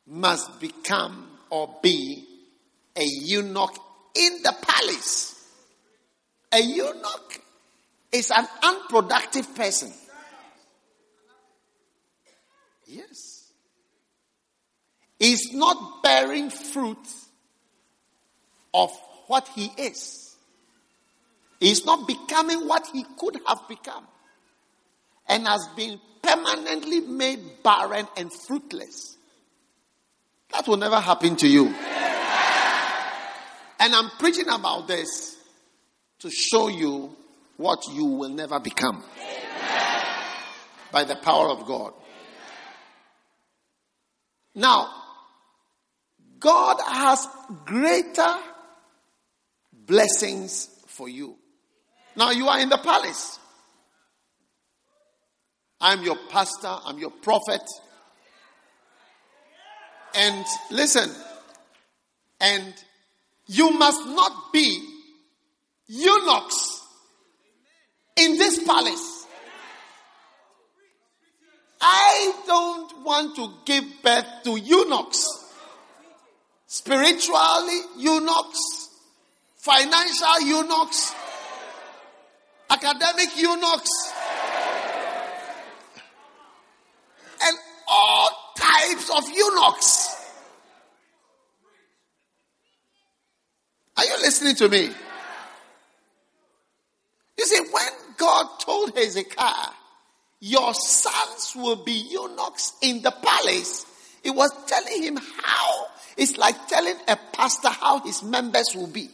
[0.07, 2.25] must become or be
[2.95, 3.77] a eunuch
[4.15, 5.35] in the palace.
[6.51, 7.41] A eunuch
[8.11, 9.91] is an unproductive person.
[12.85, 13.51] Yes.
[15.19, 16.97] He's not bearing fruit
[18.73, 18.91] of
[19.27, 20.35] what he is.
[21.59, 24.07] He's not becoming what he could have become.
[25.27, 29.16] And has been permanently made barren and fruitless.
[30.51, 31.73] That will never happen to you.
[33.79, 35.35] And I'm preaching about this
[36.19, 37.15] to show you
[37.57, 39.03] what you will never become
[40.91, 41.93] by the power of God.
[44.55, 44.89] Now,
[46.39, 47.27] God has
[47.65, 48.35] greater
[49.71, 51.35] blessings for you.
[52.15, 53.39] Now, you are in the palace.
[55.79, 57.61] I'm your pastor, I'm your prophet.
[60.18, 61.11] And listen,
[62.41, 62.74] and
[63.45, 64.84] you must not be
[65.86, 66.82] eunuchs
[68.15, 69.28] in this palace.
[71.80, 75.24] I don't want to give birth to eunuchs.
[76.65, 78.89] Spiritually, eunuchs,
[79.57, 81.13] financial eunuchs,
[82.72, 84.13] academic eunuchs,
[87.43, 87.57] and
[87.88, 88.30] all
[88.68, 90.15] types of eunuchs.
[93.97, 94.89] Are you listening to me?
[97.38, 99.74] You see, when God told Hezekiah,
[100.39, 103.86] Your sons will be eunuchs in the palace,
[104.24, 105.88] it was telling him how.
[106.15, 109.09] It's like telling a pastor how his members will be.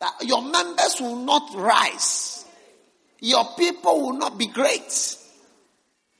[0.00, 2.44] That your members will not rise,
[3.20, 5.16] your people will not be great.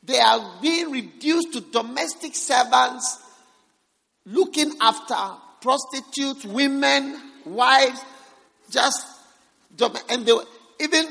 [0.05, 3.19] They are being reduced to domestic servants
[4.27, 5.17] looking after
[5.61, 8.01] prostitutes, women, wives,
[8.71, 9.07] just
[10.09, 10.45] and they were,
[10.81, 11.07] even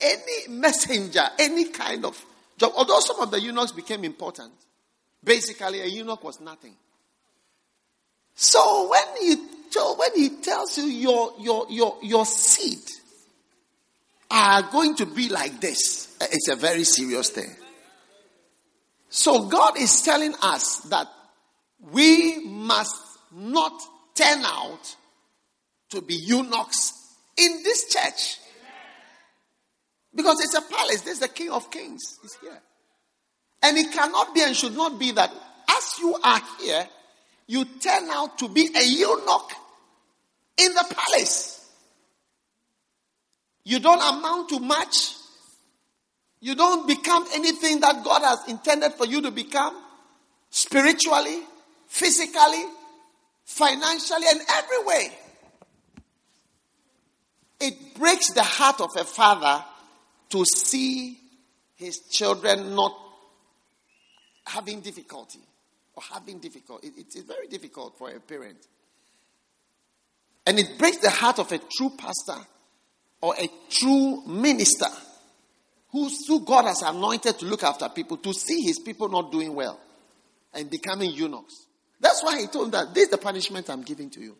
[0.00, 2.22] any messenger, any kind of
[2.58, 2.72] job.
[2.76, 4.52] Although some of the eunuchs became important,
[5.22, 6.74] basically a eunuch was nothing.
[8.34, 9.36] So when he
[9.96, 12.78] when he tells you your your your your seed
[14.30, 17.54] are going to be like this, eh, it's a very serious thing.
[19.08, 21.06] So God is telling us that
[21.92, 22.96] we must
[23.32, 23.80] not
[24.14, 24.96] turn out
[25.90, 26.92] to be eunuchs
[27.36, 28.38] in this church.
[30.14, 31.02] Because it's a palace.
[31.02, 32.18] There's the King of Kings.
[32.22, 32.60] He's here.
[33.62, 35.32] And it cannot be and should not be that
[35.68, 36.86] as you are here,
[37.46, 39.52] you turn out to be a eunuch
[40.58, 41.57] in the palace.
[43.68, 45.12] You don't amount to much.
[46.40, 49.76] You don't become anything that God has intended for you to become
[50.48, 51.40] spiritually,
[51.86, 52.64] physically,
[53.44, 55.12] financially, and every way.
[57.60, 59.62] It breaks the heart of a father
[60.30, 61.18] to see
[61.76, 62.96] his children not
[64.46, 65.40] having difficulty
[65.94, 66.86] or having difficulty.
[66.86, 68.66] It, it's very difficult for a parent.
[70.46, 72.46] And it breaks the heart of a true pastor
[73.20, 74.86] or a true minister
[75.90, 79.80] who, God has anointed to look after people to see his people not doing well
[80.52, 81.66] and becoming eunuchs.
[82.00, 84.36] That's why he told them that this is the punishment I'm giving to you.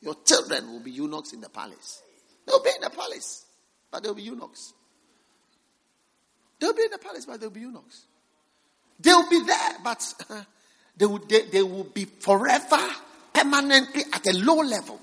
[0.00, 2.02] Your children will be eunuchs in the palace.
[2.46, 3.46] They'll be in the palace,
[3.90, 4.72] but they'll be eunuchs.
[6.60, 8.02] They'll be in the palace, but they'll be eunuchs.
[9.00, 10.42] They'll be there, but uh,
[10.96, 12.78] they, will, they, they will be forever,
[13.32, 15.00] permanently at a low level.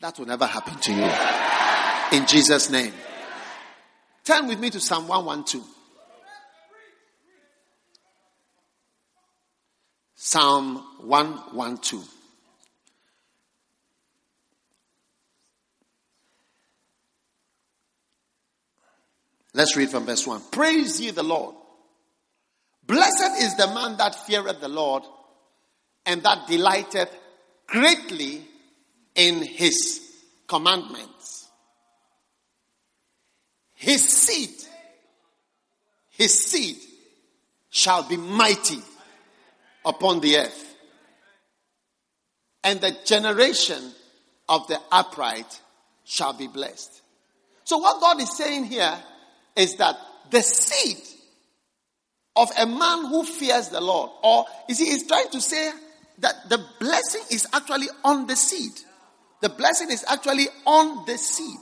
[0.00, 1.45] That will never happen to you.
[2.12, 2.92] In Jesus' name.
[4.24, 5.64] Turn with me to Psalm 112.
[10.14, 12.08] Psalm 112.
[19.54, 20.42] Let's read from verse 1.
[20.50, 21.54] Praise ye the Lord.
[22.86, 25.02] Blessed is the man that feareth the Lord
[26.04, 27.10] and that delighteth
[27.66, 28.42] greatly
[29.14, 30.00] in his
[30.46, 31.45] commandments.
[33.86, 34.50] His seed,
[36.10, 36.76] his seed
[37.70, 38.80] shall be mighty
[39.84, 40.74] upon the earth.
[42.64, 43.92] And the generation
[44.48, 45.60] of the upright
[46.04, 47.00] shall be blessed.
[47.62, 48.92] So what God is saying here
[49.54, 49.96] is that
[50.32, 50.98] the seed
[52.34, 55.70] of a man who fears the Lord, or is he is trying to say
[56.18, 58.72] that the blessing is actually on the seed.
[59.42, 61.60] The blessing is actually on the seed.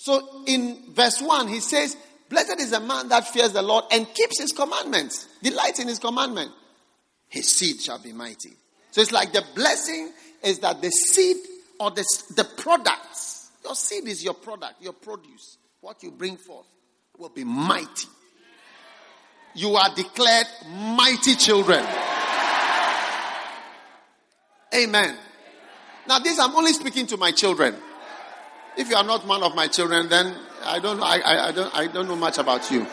[0.00, 1.94] So in verse 1, he says,
[2.30, 5.98] Blessed is a man that fears the Lord and keeps his commandments, delights in his
[5.98, 6.50] commandment.
[7.28, 8.56] His seed shall be mighty.
[8.92, 10.10] So it's like the blessing
[10.42, 11.36] is that the seed
[11.78, 16.66] or the, the products, your seed is your product, your produce what you bring forth
[17.18, 18.08] will be mighty.
[19.54, 21.84] You are declared mighty children.
[24.74, 25.14] Amen.
[26.08, 27.74] Now, this I'm only speaking to my children.
[28.76, 31.76] If you are not one of my children, then I don't, I, I, I don't,
[31.76, 32.86] I don't know much about you.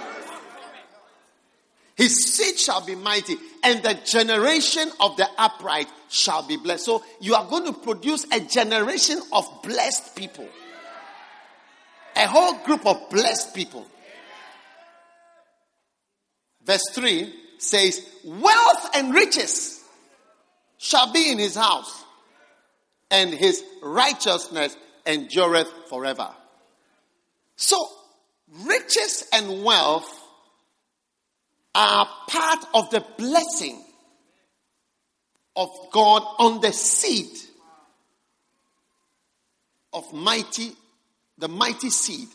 [1.96, 6.86] His seed shall be mighty, and the generation of the upright shall be blessed.
[6.86, 10.48] So you are going to produce a generation of blessed people.
[12.16, 13.88] A whole group of blessed people.
[16.64, 19.84] Verse 3 says, Wealth and riches
[20.78, 22.04] shall be in his house,
[23.10, 24.78] and his righteousness
[25.08, 26.30] endureth forever.
[27.56, 27.88] So,
[28.66, 30.14] riches and wealth
[31.74, 33.84] are part of the blessing
[35.56, 37.30] of God on the seed
[39.94, 40.72] of mighty
[41.40, 42.30] the mighty seed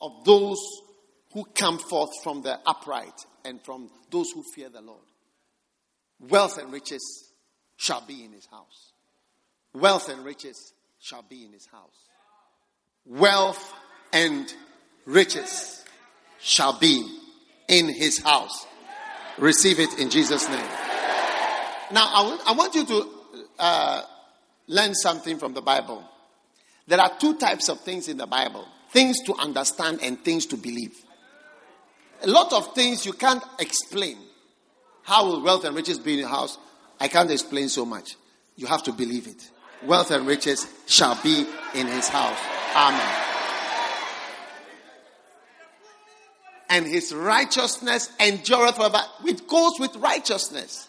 [0.00, 0.58] of those
[1.32, 5.00] who come forth from the upright and from those who fear the Lord.
[6.18, 7.32] Wealth and riches
[7.76, 8.92] shall be in his house.
[9.72, 11.96] Wealth and riches shall be in his house.
[13.06, 13.74] Wealth
[14.12, 14.52] and
[15.06, 15.84] riches
[16.40, 17.18] shall be
[17.68, 18.66] in his house.
[19.38, 20.68] Receive it in Jesus' name.
[21.92, 22.08] Now,
[22.46, 23.08] I want, you to
[23.58, 24.02] uh,
[24.68, 26.04] learn something from the Bible.
[26.86, 30.56] There are two types of things in the Bible things to understand and things to
[30.56, 30.94] believe.
[32.22, 34.18] A lot of things you can't explain.
[35.04, 36.58] How will wealth and riches be in your house?
[36.98, 38.16] I can't explain so much.
[38.56, 39.50] You have to believe it.
[39.84, 42.38] Wealth and riches shall be in his house.
[42.74, 43.30] Amen.
[46.70, 49.00] and his righteousness endureth forever.
[49.26, 50.88] It goes with righteousness.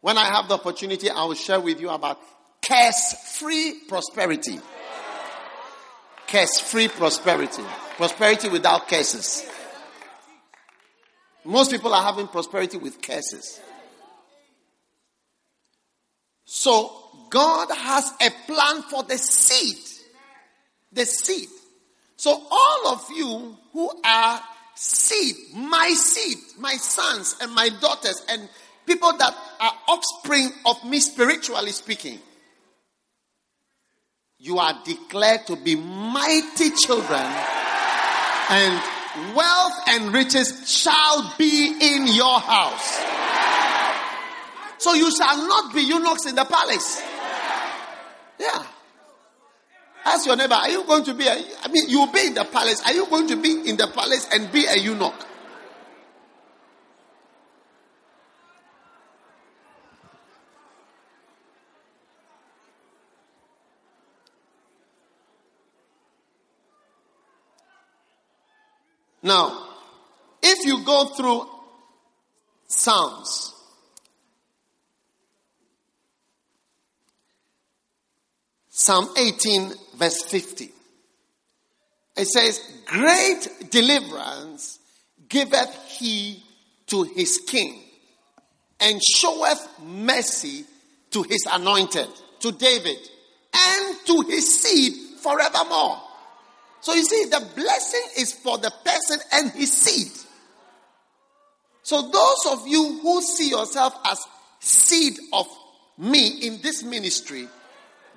[0.00, 2.18] When I have the opportunity, I will share with you about
[2.60, 4.58] curse free prosperity.
[6.26, 7.62] Curse free prosperity.
[7.96, 9.48] Prosperity without curses.
[11.44, 13.60] Most people are having prosperity with curses.
[16.46, 17.03] So,
[17.34, 19.76] God has a plan for the seed.
[20.92, 21.48] The seed.
[22.14, 24.40] So, all of you who are
[24.76, 28.48] seed, my seed, my sons and my daughters, and
[28.86, 32.20] people that are offspring of me spiritually speaking,
[34.38, 37.26] you are declared to be mighty children,
[38.50, 38.82] and
[39.34, 43.00] wealth and riches shall be in your house.
[44.78, 47.02] So you shall not be eunuchs in the palace.
[48.44, 48.66] Yeah.
[50.04, 51.32] Ask your neighbor, are you going to be a,
[51.62, 52.82] I mean, you'll be in the palace.
[52.84, 55.14] Are you going to be in the palace and be a eunuch?
[69.22, 69.68] Now,
[70.42, 71.48] if you go through
[72.66, 73.53] Psalms,
[78.76, 80.68] Psalm 18, verse 50,
[82.16, 84.80] it says, Great deliverance
[85.28, 86.42] giveth he
[86.88, 87.80] to his king,
[88.80, 90.64] and showeth mercy
[91.12, 92.08] to his anointed,
[92.40, 92.96] to David,
[93.54, 96.00] and to his seed forevermore.
[96.80, 100.10] So you see, the blessing is for the person and his seed.
[101.84, 104.18] So those of you who see yourself as
[104.58, 105.46] seed of
[105.96, 107.46] me in this ministry,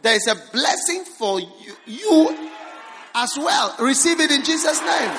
[0.01, 1.47] there is a blessing for you,
[1.85, 2.49] you
[3.15, 3.75] as well.
[3.79, 5.11] Receive it in Jesus' name.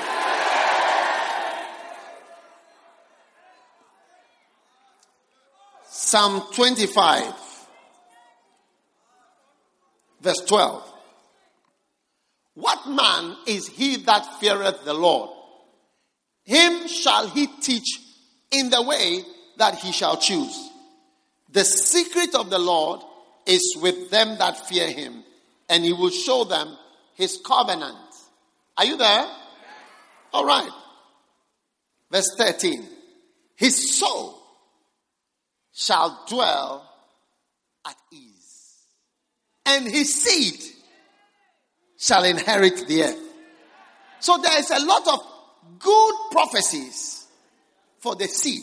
[5.91, 7.35] Psalm 25,
[10.21, 10.95] verse 12.
[12.55, 15.31] What man is he that feareth the Lord?
[16.45, 18.01] Him shall he teach
[18.51, 19.23] in the way
[19.59, 20.71] that he shall choose.
[21.51, 23.01] The secret of the Lord
[23.49, 25.25] is with them that fear him,
[25.69, 26.77] and he will show them
[27.15, 27.97] his covenant.
[28.77, 29.27] Are you there?
[30.33, 30.71] All right.
[32.13, 32.87] Verse 13.
[33.57, 34.41] His soul
[35.73, 36.89] shall dwell
[37.87, 38.75] at ease,
[39.67, 40.61] and his seed
[41.99, 43.23] shall inherit the earth.
[44.21, 45.21] So there is a lot of
[45.79, 47.27] good prophecies
[47.99, 48.63] for the seed,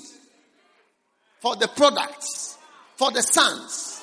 [1.41, 2.57] for the products,
[2.95, 3.94] for the sons.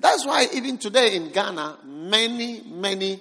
[0.00, 3.20] That's why even today in Ghana, many, many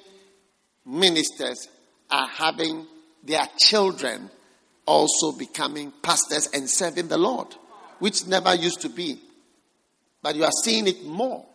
[0.86, 1.68] ministers
[2.10, 2.88] are having
[3.24, 4.30] their children
[4.86, 7.48] also becoming pastors and serving the Lord,
[8.00, 9.20] which never used to be.
[10.22, 11.46] But you are seeing it more.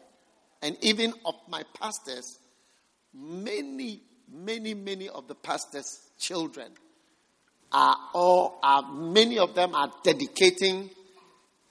[0.63, 2.39] And even of my pastors,
[3.13, 4.01] many,
[4.31, 6.69] many, many of the pastor's children
[7.73, 10.91] are all, are, many of them are dedicating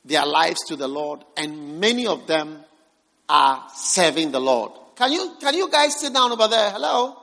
[0.04, 2.66] their lives to the Lord, and many of them
[3.34, 4.72] are serving the Lord.
[4.96, 6.70] Can you, can you guys sit down over there?
[6.70, 7.20] Hello?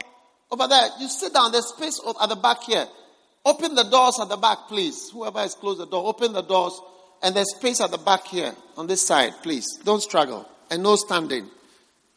[0.51, 0.89] Over there.
[0.99, 1.53] You sit down.
[1.53, 2.85] There's space at the back here.
[3.45, 5.09] Open the doors at the back, please.
[5.13, 6.79] Whoever has closed the door, open the doors.
[7.23, 9.67] And there's space at the back here on this side, please.
[9.85, 10.49] Don't struggle.
[10.69, 11.49] And no standing.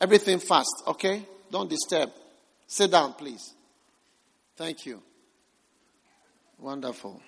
[0.02, 1.24] Everything fast, okay?
[1.52, 2.10] Don't disturb.
[2.66, 3.54] Sit down, please.
[4.58, 5.04] Thank you.
[6.58, 7.22] Wonderful.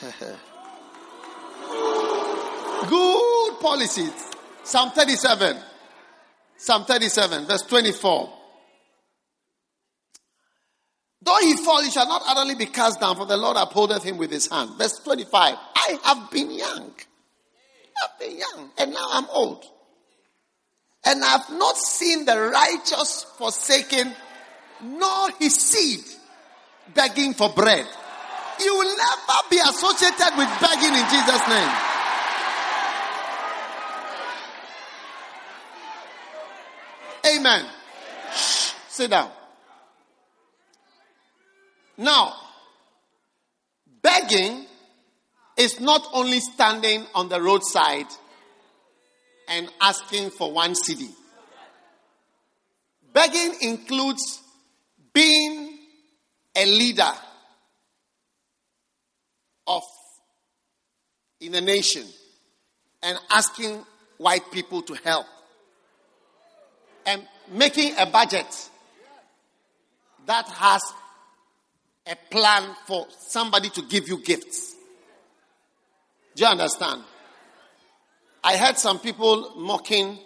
[2.88, 4.12] Good policies.
[4.62, 5.56] Psalm 37.
[6.56, 8.32] Psalm 37, verse 24.
[11.22, 14.18] Though he fall, he shall not utterly be cast down, for the Lord upholdeth him
[14.18, 14.70] with his hand.
[14.78, 15.56] Verse 25.
[15.74, 16.94] I have been young.
[18.02, 19.64] I've been young, and now I'm old.
[21.04, 24.14] And I've not seen the righteous forsaken,
[24.82, 26.00] nor his seed
[26.94, 27.86] begging for bread.
[28.60, 31.93] You will never be associated with begging in Jesus' name.
[37.26, 37.64] Amen.
[38.34, 39.30] Shh, sit down.
[41.96, 42.34] Now,
[44.02, 44.66] begging
[45.56, 48.06] is not only standing on the roadside
[49.48, 51.10] and asking for one cedi.
[53.12, 54.42] Begging includes
[55.12, 55.78] being
[56.56, 57.12] a leader
[59.66, 59.82] of
[61.40, 62.04] in a nation
[63.02, 63.84] and asking
[64.18, 65.26] white people to help
[67.06, 68.46] and making a budget
[70.26, 70.82] that has
[72.06, 74.74] a plan for somebody to give you gifts.
[76.34, 77.02] Do you understand?
[78.42, 80.18] I heard some people mocking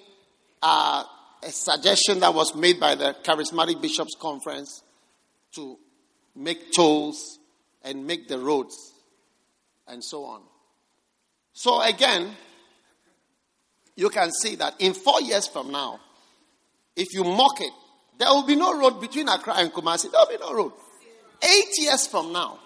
[0.62, 1.04] uh,
[1.42, 4.82] a suggestion that was made by the Charismatic Bishops Conference
[5.54, 5.78] to
[6.34, 7.38] make tolls
[7.82, 8.92] and make the roads
[9.86, 10.42] and so on.
[11.52, 12.30] So again,
[13.96, 16.00] you can see that in four years from now,
[16.98, 17.72] if you mock it,
[18.18, 20.10] there will be no road between Accra and Kumasi.
[20.10, 20.72] There will be no road.
[21.40, 22.58] Eight years from now,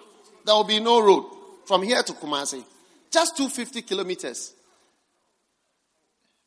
[0.43, 1.25] there will be no road
[1.65, 2.65] from here to Kumasi.
[3.11, 4.53] Just 250 kilometers.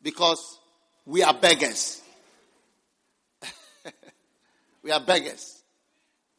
[0.03, 0.59] Because
[1.05, 2.03] we are beggars.
[4.82, 5.62] we are beggars.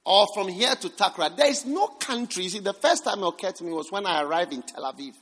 [0.03, 1.35] Or from here to Takra.
[1.35, 2.49] There is no country.
[2.49, 5.13] See, the first time it occurred to me was when I arrived in Tel Aviv.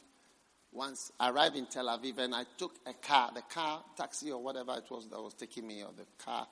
[0.76, 4.43] Once I arrived in Tel Aviv and I took a car, the car, taxi or
[4.43, 6.45] whatever it was that was taking me, or the car.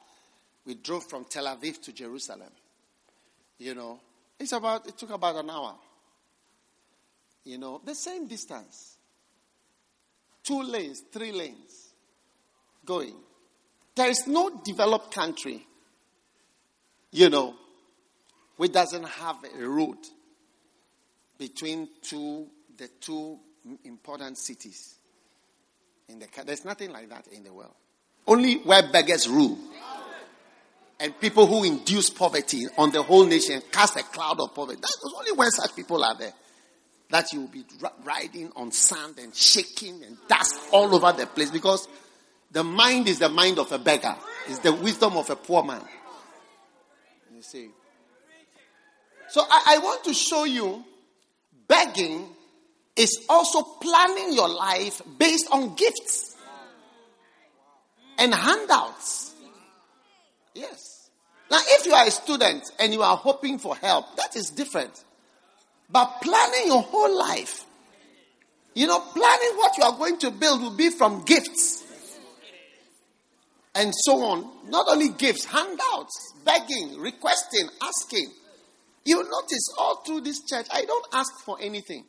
[0.66, 2.52] We drove from Tel Aviv to Jerusalem.
[3.58, 4.00] You know,
[4.40, 5.76] it's about, it took about an hour.
[7.44, 8.96] You know, the same distance.
[10.42, 11.90] Two lanes, three lanes
[12.86, 13.16] going.
[13.94, 15.68] There is no developed country,
[17.12, 17.56] you know,
[18.56, 19.98] which doesn't have a road
[21.38, 22.48] between two,
[22.78, 23.38] the two
[23.84, 24.96] important cities.
[26.10, 27.74] In the, there's nothing like that in the world.
[28.28, 29.58] Only where beggars rule
[31.00, 34.80] and people who induce poverty on the whole nation cast a cloud of poverty.
[34.80, 36.34] That's only when such people are there.
[37.10, 37.66] That you will be
[38.04, 41.88] riding on sand and shaking and dust all over the place because
[42.52, 44.16] the mind is the mind of a beggar.
[44.48, 45.82] It's the wisdom of a poor man.
[47.36, 47.70] You see.
[49.30, 50.84] So I, I want to show you
[51.68, 52.28] begging
[52.96, 56.36] is also planning your life based on gifts
[58.18, 59.34] and handouts.
[60.54, 61.10] Yes.
[61.50, 65.04] Now, if you are a student and you are hoping for help, that is different.
[65.90, 67.66] But planning your whole life,
[68.74, 71.84] you know, planning what you are going to build will be from gifts
[73.76, 74.50] and so on.
[74.70, 78.32] Not only gifts, handouts, begging, requesting, asking.
[79.06, 82.06] You notice all through this church, I don't ask for anything.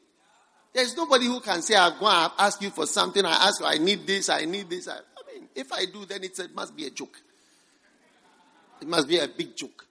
[0.74, 3.24] There's nobody who can say, I'm going to ask you for something.
[3.24, 4.88] I ask you, I need this, I need this.
[4.88, 4.98] I,
[5.32, 7.16] mean, if I do, then it must be a joke.
[8.82, 9.86] It must be a big joke.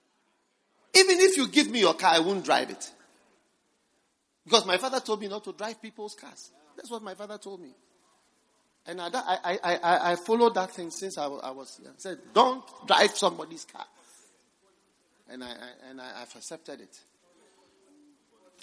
[0.94, 2.90] Even if you give me your car, I won't drive it.
[4.44, 6.50] Because my father told me not to drive people's cars.
[6.76, 7.74] That's what my father told me.
[8.86, 11.80] And I, I, I, I followed that thing since I, I was.
[11.82, 13.86] I said, don't drive somebody's car.
[15.30, 17.00] And, I, I, and I, I've accepted it.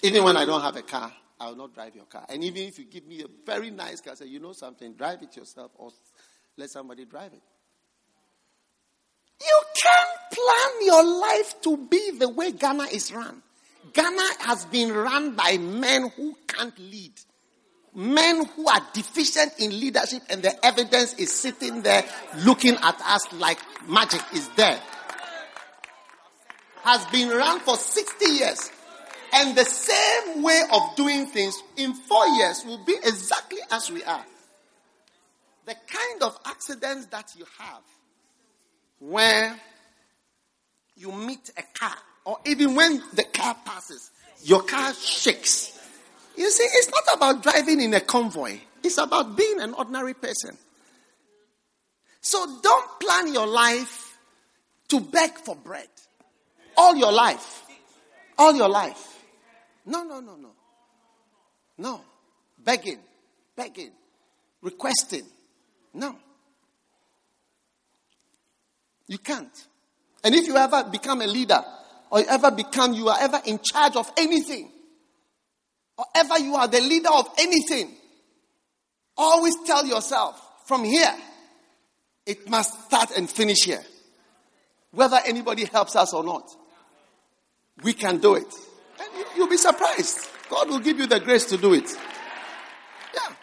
[0.02, 1.12] Even when I don't have a car,
[1.42, 2.24] I will not drive your car.
[2.28, 5.22] And even if you give me a very nice car, say, you know something, drive
[5.22, 5.90] it yourself or
[6.56, 7.42] let somebody drive it.
[9.40, 13.42] You can't plan your life to be the way Ghana is run.
[13.92, 17.14] Ghana has been run by men who can't lead.
[17.92, 22.04] Men who are deficient in leadership, and the evidence is sitting there
[22.44, 24.80] looking at us like magic is there.
[26.84, 28.70] Has been run for 60 years.
[29.32, 34.04] And the same way of doing things in four years will be exactly as we
[34.04, 34.24] are.
[35.64, 37.82] The kind of accidents that you have
[38.98, 39.58] where
[40.96, 44.10] you meet a car, or even when the car passes,
[44.42, 45.78] your car shakes.
[46.36, 50.56] You see, it's not about driving in a convoy, it's about being an ordinary person.
[52.20, 54.16] So don't plan your life
[54.88, 55.88] to beg for bread
[56.76, 57.64] all your life.
[58.38, 59.11] All your life.
[59.86, 60.50] No, no, no, no.
[61.78, 62.00] No.
[62.58, 62.98] Begging,
[63.56, 63.90] begging,
[64.60, 65.26] requesting.
[65.94, 66.16] No.
[69.08, 69.66] You can't.
[70.24, 71.60] And if you ever become a leader,
[72.10, 74.70] or you ever become, you are ever in charge of anything,
[75.98, 77.90] or ever you are the leader of anything,
[79.16, 81.12] always tell yourself from here,
[82.24, 83.82] it must start and finish here.
[84.92, 86.48] Whether anybody helps us or not,
[87.82, 88.54] we can do it.
[89.36, 90.28] You'll be surprised.
[90.48, 91.88] God will give you the grace to do it.
[93.14, 93.34] Yeah.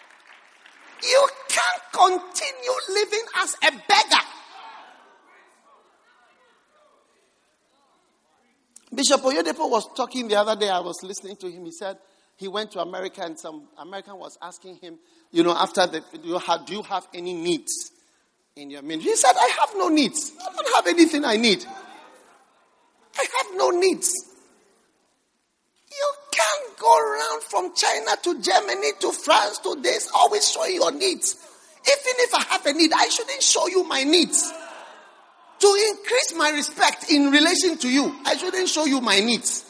[1.03, 4.25] You can't continue living as a beggar.
[8.93, 10.69] Bishop Oyedepo was talking the other day.
[10.69, 11.65] I was listening to him.
[11.65, 11.97] He said
[12.35, 14.97] he went to America and some American was asking him,
[15.31, 17.91] you know, after the, do you have, do you have any needs
[18.55, 19.11] in your ministry?
[19.11, 20.31] He said, I have no needs.
[20.41, 21.65] I don't have anything I need.
[23.17, 24.28] I have no needs
[26.39, 31.35] can't go around from China to Germany to France to this, always showing your needs.
[31.81, 34.51] Even if I have a need, I shouldn't show you my needs.
[35.59, 39.65] To increase my respect in relation to you, I shouldn't show you my needs.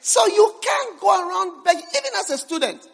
[0.00, 2.86] So you can't go around begging, even as a student.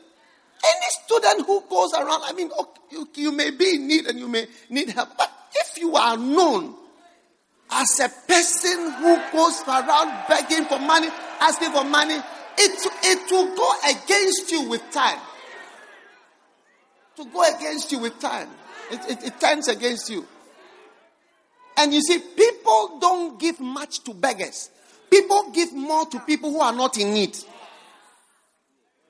[0.64, 4.18] Any student who goes around, I mean, okay, you, you may be in need and
[4.18, 6.74] you may need help, but if you are known
[7.72, 11.08] as a person who goes around begging for money,
[11.40, 12.16] asking for money,
[12.58, 15.18] it, it will go against you with time.
[17.16, 18.48] To go against you with time.
[18.90, 20.26] It, it, it turns against you.
[21.78, 24.70] And you see, people don't give much to beggars.
[25.10, 27.36] People give more to people who are not in need.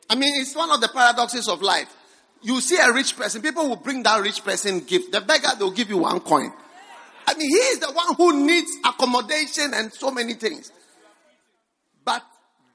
[0.08, 1.94] I mean, it's one of the paradoxes of life.
[2.42, 5.12] You see a rich person, people will bring that rich person gift.
[5.12, 6.52] The beggar, they'll give you one coin.
[7.26, 10.72] I mean, he is the one who needs accommodation and so many things.
[12.04, 12.22] But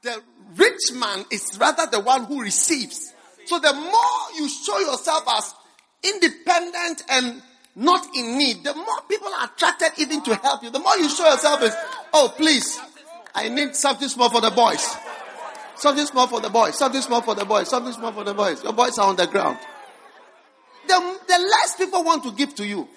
[0.02, 0.22] the
[0.56, 3.14] rich man is rather the one who receives.
[3.46, 5.54] So the more you show yourself as
[6.04, 7.42] independent and
[7.76, 10.70] not in need, the more people are attracted even to help you.
[10.70, 11.76] The more you show yourself as,
[12.14, 12.80] oh, please,
[13.36, 14.96] I need something small for the boys.
[15.76, 16.76] Something small for the boys.
[16.78, 17.70] Something small for the boys.
[17.70, 18.64] Something small for the boys.
[18.64, 19.60] Your boys are on the ground.
[20.88, 22.88] The, the less people want to give to you.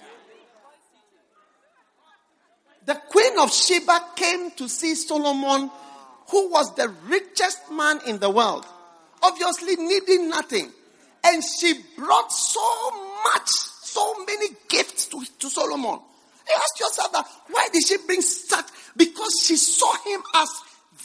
[2.91, 5.71] The queen of Sheba came to see Solomon,
[6.29, 8.67] who was the richest man in the world,
[9.23, 10.73] obviously needing nothing.
[11.23, 12.91] And she brought so
[13.23, 16.01] much, so many gifts to, to Solomon.
[16.49, 18.67] You ask yourself that why did she bring such?
[18.97, 20.49] Because she saw him as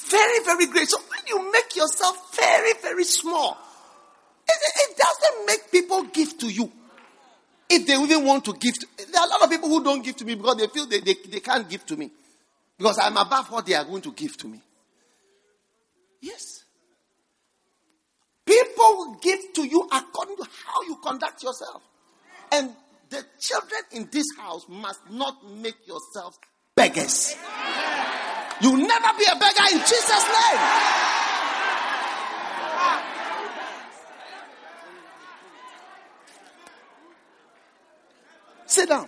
[0.10, 0.90] very, very great.
[0.90, 3.60] So when you make yourself very, very small,
[4.50, 6.72] it, it doesn't make people give to you.
[7.70, 10.04] If they even want to give, to, there are a lot of people who don't
[10.04, 12.12] give to me because they feel they, they, they can't give to me.
[12.78, 14.62] Because I'm above what they are going to give to me.
[16.22, 16.64] Yes.
[18.46, 21.82] People will give to you according to how you conduct yourself.
[22.52, 22.72] And
[23.10, 26.38] the children in this house must not make yourselves
[26.76, 27.36] beggars.
[28.62, 31.25] You'll never be a beggar in Jesus' name.
[38.76, 39.08] Sit down.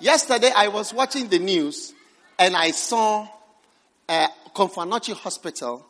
[0.00, 1.92] Yesterday, I was watching the news
[2.38, 3.26] and I saw
[4.08, 5.84] uh, Komfo Hospital.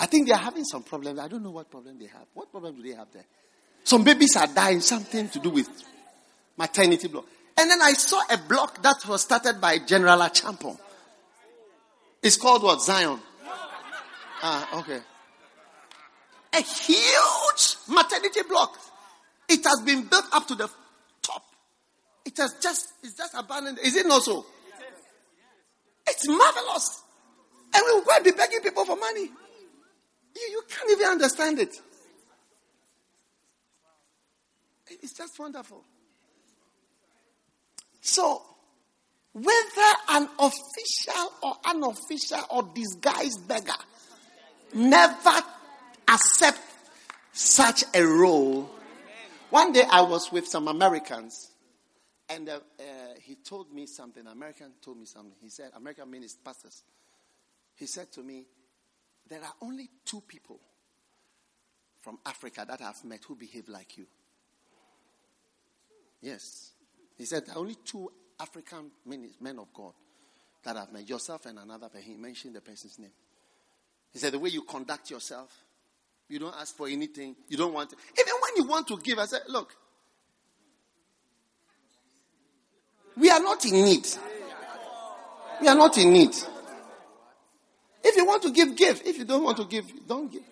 [0.00, 1.20] I think they're having some problems.
[1.20, 2.26] I don't know what problem they have.
[2.34, 3.24] What problem do they have there?
[3.84, 5.68] Some babies are dying, something to do with
[6.58, 7.26] maternity block.
[7.56, 10.76] And then I saw a block that was started by General Acheampong.
[12.20, 12.82] It's called what?
[12.82, 13.20] Zion.
[14.42, 14.98] Ah, okay.
[16.52, 18.76] A huge maternity block.
[19.48, 20.68] It has been built up to the.
[22.26, 23.78] It has just, it's just abandoned.
[23.78, 24.44] Is it not so?
[26.08, 27.02] It's marvelous.
[27.74, 29.30] And we and be begging people for money.
[30.34, 31.74] You, you can't even understand it.
[34.88, 35.84] It's just wonderful.
[38.00, 38.42] So,
[39.32, 43.72] whether an official or unofficial or disguised beggar,
[44.74, 45.42] never
[46.08, 46.60] accept
[47.32, 48.70] such a role.
[49.50, 51.50] One day I was with some Americans,
[52.28, 52.82] and uh, uh,
[53.22, 54.26] he told me something.
[54.26, 55.36] American told me something.
[55.40, 56.82] He said, American ministers, pastors.
[57.76, 58.46] He said to me,
[59.28, 60.60] There are only two people
[62.00, 64.06] from Africa that I've met who behave like you.
[66.22, 66.70] Yes.
[67.16, 69.92] He said, only two African men, men of God
[70.64, 73.10] that I've met, yourself and another, but he mentioned the person's name.
[74.12, 75.52] He said, the way you conduct yourself,
[76.28, 79.18] you don't ask for anything, you don't want, to, even when you want to give,
[79.18, 79.74] I said, look,
[83.16, 84.06] we are not in need.
[85.60, 86.34] We are not in need.
[88.04, 89.02] If you want to give, give.
[89.04, 90.42] If you don't want to give, don't give.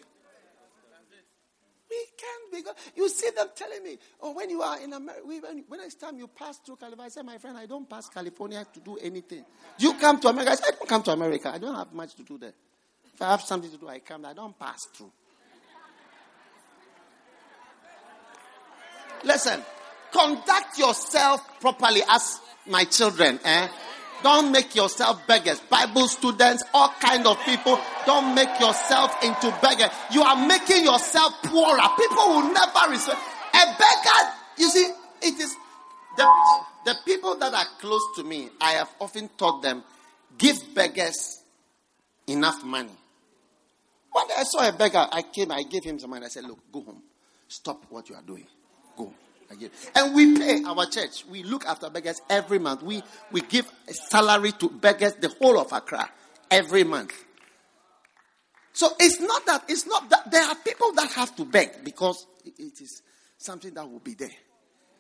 [1.90, 2.74] We can't be God.
[2.96, 6.18] You see them telling me, oh, when you are in America, when, when next time
[6.18, 9.44] you pass through California, I say, my friend, I don't pass California to do anything.
[9.78, 10.50] You come to America.
[10.50, 11.52] I say, I don't come to America.
[11.54, 12.54] I don't have much to do there.
[13.12, 14.24] If I have something to do, I come.
[14.24, 15.12] I don't pass through.
[19.22, 19.62] Listen,
[20.14, 23.40] conduct yourself properly as my children.
[23.44, 23.68] Eh?
[24.22, 25.60] Don't make yourself beggars.
[25.60, 29.90] Bible students, all kind of people, don't make yourself into beggars.
[30.10, 31.82] You are making yourself poorer.
[31.98, 33.20] People will never respect.
[33.52, 35.54] A beggar, you see, it is
[36.16, 36.26] the,
[36.86, 39.84] the people that are close to me, I have often taught them,
[40.38, 41.42] give beggars
[42.26, 42.96] enough money.
[44.10, 46.24] One day I saw a beggar, I came, I gave him some money.
[46.24, 47.02] I said, look, go home.
[47.48, 48.46] Stop what you are doing.
[49.48, 49.66] Go.
[49.94, 51.24] And we pay our church.
[51.26, 52.82] We look after beggars every month.
[52.82, 56.08] We, we give a salary to beggars the whole of Accra
[56.50, 57.12] every month.
[58.72, 62.26] So it's not that, it's not that, there are people that have to beg because
[62.44, 63.02] it is
[63.38, 64.30] something that will be there.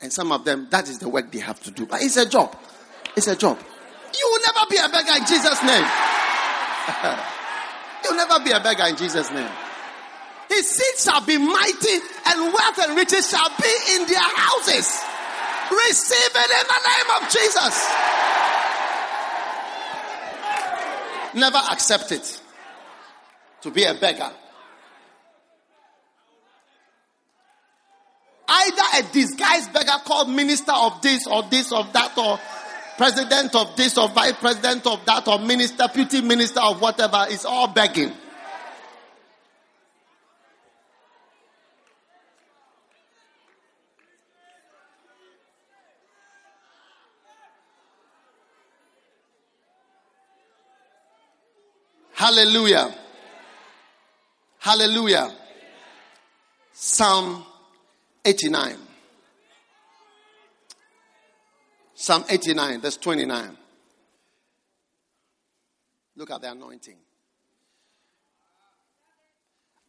[0.00, 1.86] And some of them, that is the work they have to do.
[1.86, 2.56] But it's a job.
[3.16, 3.58] It's a job.
[3.58, 5.84] You will never be a beggar in Jesus' name.
[8.04, 9.50] You'll never be a beggar in Jesus' name.
[10.54, 15.02] His seed shall be mighty, and wealth and riches shall be in their houses.
[15.70, 17.90] Receive it in the name of Jesus.
[21.34, 22.40] Never accept it
[23.62, 24.30] to be a beggar.
[28.46, 32.38] Either a disguised beggar called minister of this or this or that or
[32.96, 37.44] president of this or vice president of that or minister, deputy minister of whatever is
[37.44, 38.12] all begging.
[52.14, 52.94] Hallelujah.
[54.58, 55.34] Hallelujah.
[56.72, 57.44] Psalm
[58.24, 58.76] 89.
[61.94, 63.56] Psalm 89, verse 29.
[66.16, 66.96] Look at the anointing.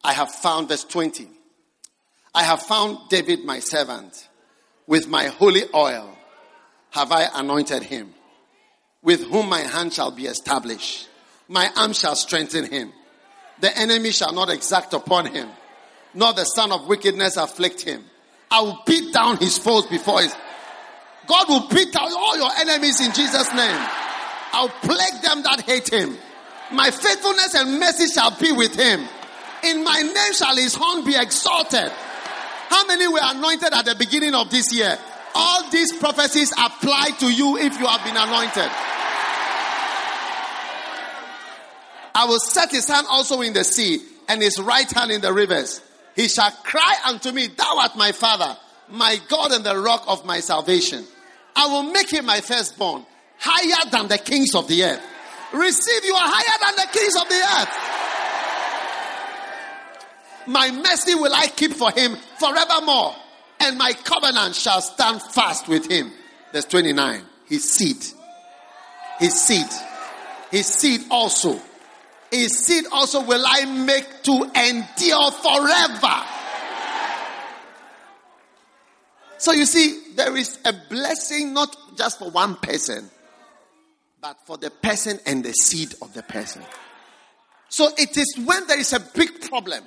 [0.02, 1.28] I have found, verse 20.
[2.34, 4.28] I have found David my servant.
[4.86, 6.16] With my holy oil
[6.90, 8.14] have I anointed him,
[9.02, 11.08] with whom my hand shall be established.
[11.48, 12.92] My arm shall strengthen him.
[13.60, 15.48] The enemy shall not exact upon him,
[16.12, 18.04] nor the son of wickedness afflict him.
[18.50, 20.34] I will beat down his foes before his.
[21.26, 23.88] God will beat down all your enemies in Jesus' name.
[24.52, 26.16] I'll plague them that hate him.
[26.72, 29.06] My faithfulness and mercy shall be with him.
[29.64, 31.90] In my name shall his horn be exalted.
[32.68, 34.98] How many were anointed at the beginning of this year?
[35.34, 38.70] All these prophecies apply to you if you have been anointed.
[42.16, 45.34] I will set his hand also in the sea and his right hand in the
[45.34, 45.82] rivers.
[46.14, 48.56] He shall cry unto me, Thou art my father,
[48.88, 51.04] my God and the rock of my salvation.
[51.54, 53.04] I will make him my firstborn,
[53.38, 55.02] higher than the kings of the earth.
[55.52, 57.68] Receive, you are higher than the kings of the earth.
[60.46, 63.14] My mercy will I keep for him forevermore,
[63.60, 66.10] and my covenant shall stand fast with him.
[66.50, 67.24] Verse 29.
[67.44, 68.02] His seed.
[69.18, 69.68] His seed.
[70.50, 71.60] His seed also
[72.30, 76.24] his seed also will I make to endure forever.
[79.38, 83.10] So you see, there is a blessing not just for one person,
[84.20, 86.62] but for the person and the seed of the person.
[87.68, 89.84] So it is when there is a big problem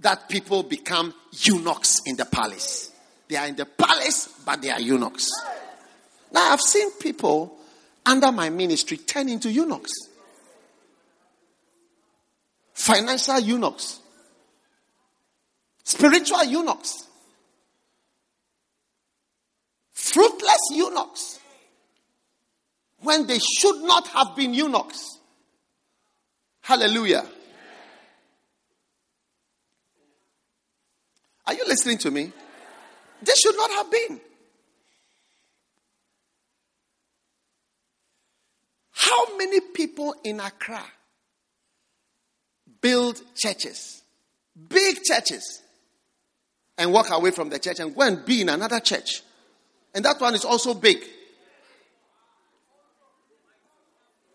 [0.00, 2.92] that people become eunuchs in the palace.
[3.28, 5.30] They are in the palace, but they are eunuchs.
[6.32, 7.56] Now I've seen people
[8.04, 10.09] under my ministry turn into eunuchs
[12.80, 14.00] financial eunuchs,
[15.84, 17.06] spiritual eunuchs,
[19.92, 21.38] fruitless eunuchs,
[23.00, 25.18] when they should not have been eunuchs.
[26.62, 27.26] Hallelujah.
[31.46, 32.32] Are you listening to me?
[33.22, 34.20] They should not have been.
[38.92, 40.84] How many people in Accra
[42.80, 44.02] build churches,
[44.68, 45.62] big churches,
[46.78, 49.22] and walk away from the church and go and be in another church.
[49.94, 50.98] And that one is also big.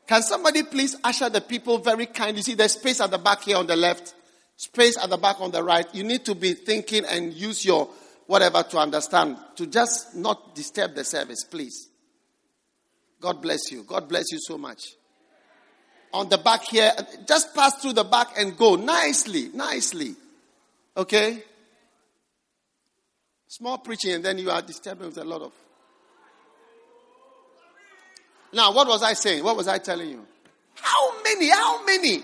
[0.07, 2.43] Can somebody please usher the people very kindly?
[2.43, 4.13] See, there's space at the back here on the left,
[4.57, 5.87] space at the back on the right.
[5.93, 7.89] You need to be thinking and use your
[8.27, 11.89] whatever to understand, to just not disturb the service, please.
[13.19, 13.83] God bless you.
[13.83, 14.93] God bless you so much
[16.15, 16.91] on the back here.
[17.27, 20.15] Just pass through the back and go nicely, nicely.
[20.95, 21.43] Okay?
[23.47, 25.51] Small preaching, and then you are disturbing with a lot of.
[28.53, 29.43] Now, what was I saying?
[29.43, 30.25] What was I telling you?
[30.75, 31.49] How many?
[31.49, 32.23] How many?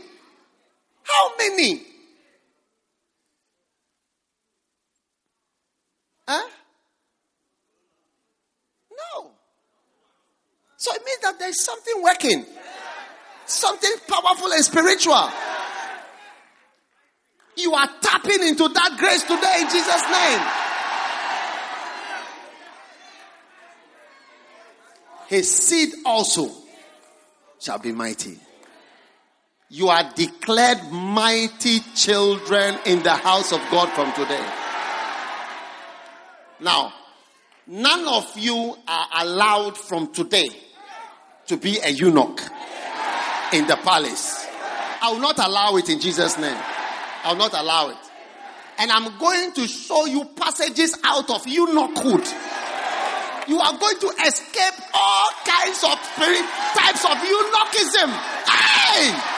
[1.04, 1.82] How many?
[6.28, 6.48] Huh?
[8.92, 9.32] No.
[10.78, 12.46] So it means that there's something working.
[13.52, 15.30] Something powerful and spiritual.
[17.58, 20.42] You are tapping into that grace today in Jesus' name.
[25.28, 26.50] His seed also
[27.60, 28.40] shall be mighty.
[29.70, 34.50] You are declared mighty children in the house of God from today.
[36.62, 36.94] Now,
[37.68, 40.50] none of you are allowed from today
[41.48, 42.42] to be a eunuch
[43.54, 44.46] in the palace.
[45.02, 46.58] I will not allow it in Jesus' name.
[47.24, 47.98] I will not allow it.
[48.78, 52.26] And I'm going to show you passages out of eunuchhood.
[53.48, 58.10] You are going to escape all kinds of spirit types of eunuchism.
[58.48, 59.31] Hey!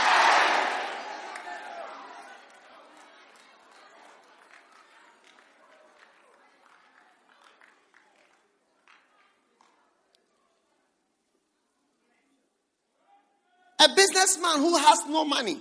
[13.84, 15.60] A businessman who has no money.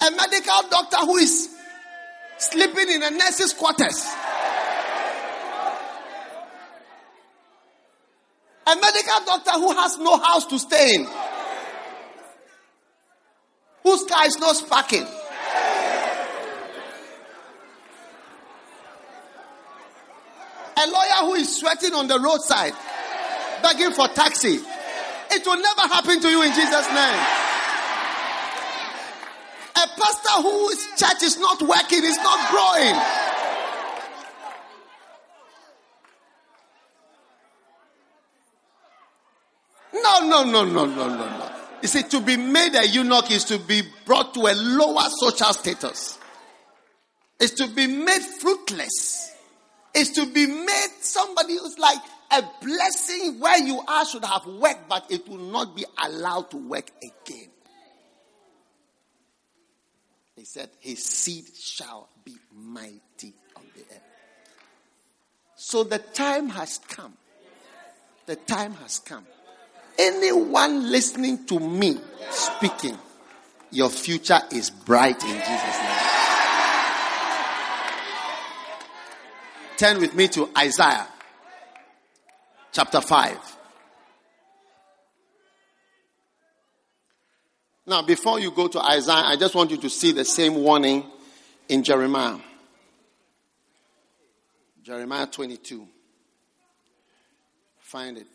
[0.00, 1.48] A medical doctor who is
[2.38, 4.06] sleeping in a nurse's quarters.
[8.66, 11.08] A medical doctor who has no house to stay in.
[13.82, 15.06] Whose car is not sparking.
[20.76, 22.74] A lawyer who is sweating on the roadside,
[23.62, 24.60] begging for taxi.
[25.36, 27.20] It will never happen to you in Jesus' name.
[29.76, 32.96] A pastor whose church is not working, is not growing.
[40.02, 41.50] No, no, no, no, no, no, no.
[41.82, 45.52] You see, to be made a eunuch is to be brought to a lower social
[45.52, 46.18] status.
[47.38, 49.34] Is to be made fruitless.
[49.94, 51.98] Is to be made somebody who's like
[52.30, 56.56] a blessing where you are should have worked, but it will not be allowed to
[56.56, 57.48] work again.
[60.36, 64.02] He said, His seed shall be mighty on the earth.
[65.56, 67.14] So the time has come.
[68.26, 69.26] The time has come
[69.98, 71.98] anyone listening to me
[72.30, 72.96] speaking,
[73.70, 76.02] your future is bright in Jesus' name.
[79.76, 81.06] Turn with me to Isaiah
[82.76, 83.56] chapter 5.
[87.86, 91.02] Now, before you go to Isaiah, I just want you to see the same warning
[91.70, 92.36] in Jeremiah.
[94.82, 95.88] Jeremiah 22.
[97.78, 98.26] Find it.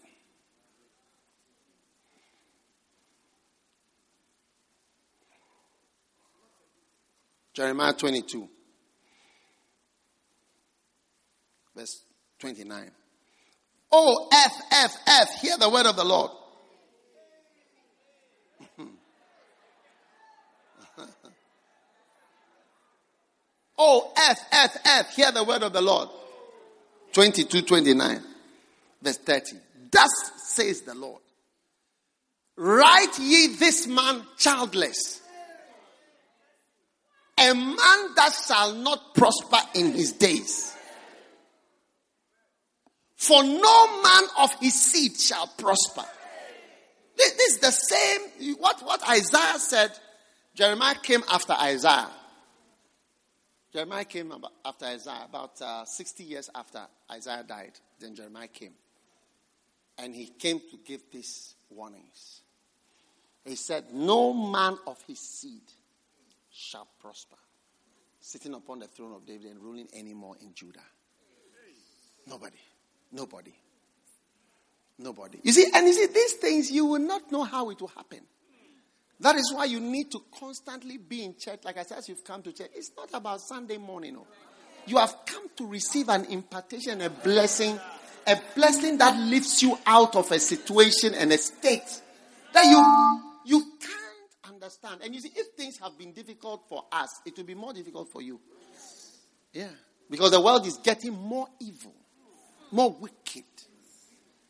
[7.53, 8.49] Jeremiah 22,
[11.75, 12.05] verse
[12.39, 12.91] 29.
[13.91, 16.31] Oh, F, F, F, hear the word of the Lord.
[23.77, 26.09] oh, F, F, F, hear the word of the Lord.
[27.13, 28.21] 22, 29,
[29.01, 29.57] verse 30.
[29.91, 31.21] Thus says the Lord.
[32.55, 35.21] Write ye this man childless
[37.41, 40.75] a man that shall not prosper in his days.
[43.21, 46.03] For no man of his seed shall prosper.
[47.15, 49.91] This, is the same, what, what Isaiah said,
[50.55, 52.09] Jeremiah came after Isaiah.
[53.71, 54.33] Jeremiah came
[54.65, 56.81] after Isaiah, about uh, 60 years after
[57.11, 57.73] Isaiah died.
[57.99, 58.73] Then Jeremiah came.
[59.99, 62.41] And he came to give these warnings.
[63.45, 65.61] He said, No man of his seed
[66.49, 67.37] shall prosper,
[68.19, 70.79] sitting upon the throne of David and ruling anymore in Judah.
[72.25, 72.57] Nobody.
[73.11, 73.53] Nobody.
[74.97, 75.39] Nobody.
[75.43, 78.21] You see, and you see, these things you will not know how it will happen.
[79.19, 81.59] That is why you need to constantly be in church.
[81.63, 84.13] Like I said, as you've come to church, it's not about Sunday morning.
[84.15, 84.25] No.
[84.87, 87.79] You have come to receive an impartation, a blessing,
[88.25, 92.01] a blessing that lifts you out of a situation and a state
[92.53, 95.01] that you you can't understand.
[95.03, 98.09] And you see, if things have been difficult for us, it will be more difficult
[98.11, 98.39] for you.
[99.53, 99.69] Yeah.
[100.09, 101.93] Because the world is getting more evil,
[102.71, 103.43] more wicked.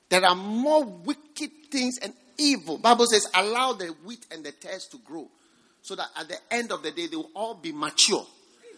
[0.10, 2.78] There are more wicked things and evil.
[2.78, 5.28] Bible says, allow the wheat and the tares to grow.
[5.82, 8.26] So that at the end of the day, they will all be mature.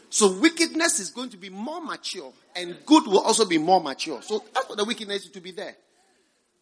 [0.10, 4.22] So wickedness is going to be more mature, and good will also be more mature.
[4.22, 5.76] So that's what the wickedness is to be there.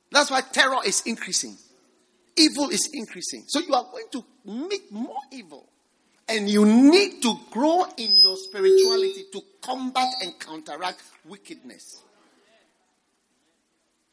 [0.10, 1.58] That's why terror is increasing
[2.42, 3.44] evil is increasing.
[3.48, 5.68] So you are going to meet more evil.
[6.28, 12.02] And you need to grow in your spirituality to combat and counteract wickedness.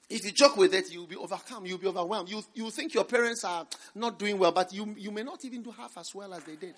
[0.09, 2.31] If you joke with it, you'll be overcome, you'll be overwhelmed.
[2.31, 5.63] You, you think your parents are not doing well, but you, you may not even
[5.63, 6.75] do half as well as they did.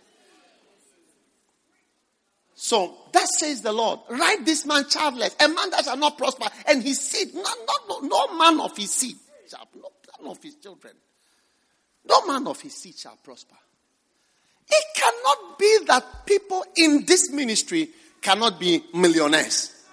[2.54, 4.00] So that says the Lord.
[4.10, 7.56] Write this man childless, a man that shall not prosper, and his seed, not,
[7.88, 9.16] no, no man of his seed,
[9.48, 9.90] shall, no
[10.20, 10.94] man of his children
[12.10, 13.56] no man of his seed shall prosper.
[14.68, 17.90] It cannot be that people in this ministry
[18.20, 19.84] cannot be millionaires.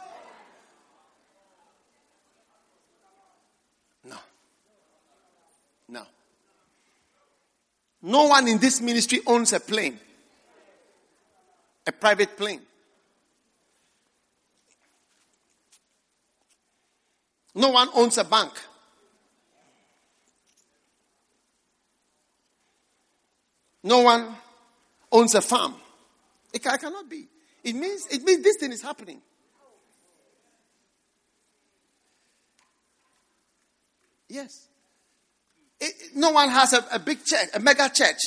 [4.04, 4.18] No.
[5.90, 6.04] No.
[8.02, 10.00] No one in this ministry owns a plane,
[11.86, 12.62] a private plane.
[17.56, 18.54] No one owns a bank.
[23.84, 24.36] No one
[25.12, 25.74] owns a farm.
[26.54, 27.28] It cannot be.
[27.64, 29.22] It means, it means this thing is happening.
[34.30, 34.68] Yes.
[35.80, 38.20] It, no one has a, a big church, a mega church.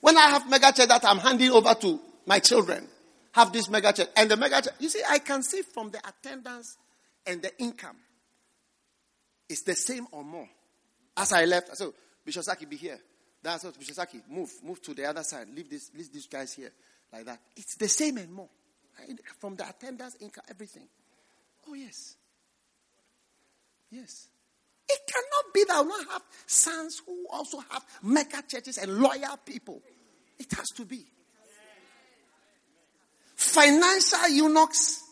[0.00, 2.88] When I have mega church that I'm handing over to my children,
[3.32, 4.08] have this mega church.
[4.16, 6.76] And the mega church, you see, I can see from the attendance
[7.26, 7.96] and the income,
[9.48, 10.48] it's the same or more.
[11.16, 11.94] As I left, I said, oh,
[12.24, 12.98] Bishop Saki, be here.
[13.42, 15.48] That's what Bishop Saki, move, move to the other side.
[15.54, 16.72] Leave this, leave these guys here.
[17.12, 17.40] Like that.
[17.56, 18.48] It's the same and more.
[19.38, 20.88] From the attendance, income, everything.
[21.68, 22.16] Oh, yes.
[23.90, 24.28] Yes.
[24.88, 29.38] It cannot be that we don't have sons who also have mega churches and loyal
[29.44, 29.80] people.
[30.38, 31.04] It has to be.
[33.34, 35.02] Financial eunuchs.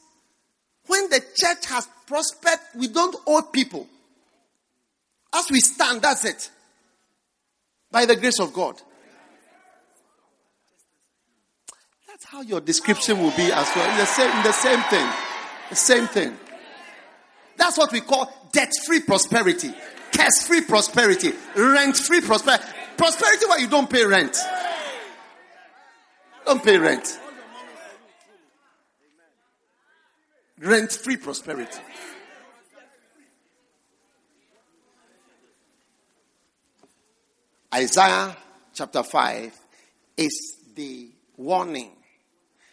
[0.86, 3.86] When the church has prospered, we don't owe people.
[5.32, 6.51] As we stand, that's it.
[7.90, 8.80] By the grace of God.
[12.09, 13.97] That's how your description will be as well.
[13.97, 15.09] The same, the same thing.
[15.70, 16.36] The same thing.
[17.56, 19.72] That's what we call debt free prosperity,
[20.16, 22.64] curse free prosperity, rent free prosperity.
[22.97, 24.36] Prosperity where you don't pay rent.
[26.44, 27.18] Don't pay rent.
[30.59, 31.78] Rent free prosperity.
[37.72, 38.36] Isaiah
[38.74, 39.59] chapter 5
[40.16, 41.93] is the warning.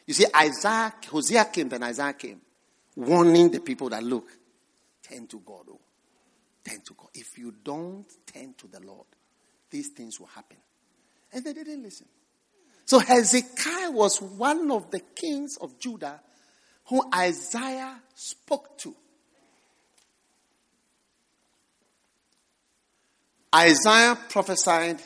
[0.05, 2.41] You see, Isaiah, Hosea came, then Isaiah came,
[2.95, 4.27] warning the people that look,
[5.09, 5.65] turn to God.
[5.69, 5.79] Oh,
[6.63, 7.09] turn to God.
[7.13, 9.07] If you don't turn to the Lord,
[9.69, 10.57] these things will happen.
[11.33, 12.07] And they didn't listen.
[12.85, 16.21] So Hezekiah was one of the kings of Judah
[16.85, 18.95] who Isaiah spoke to.
[23.53, 25.01] Isaiah prophesied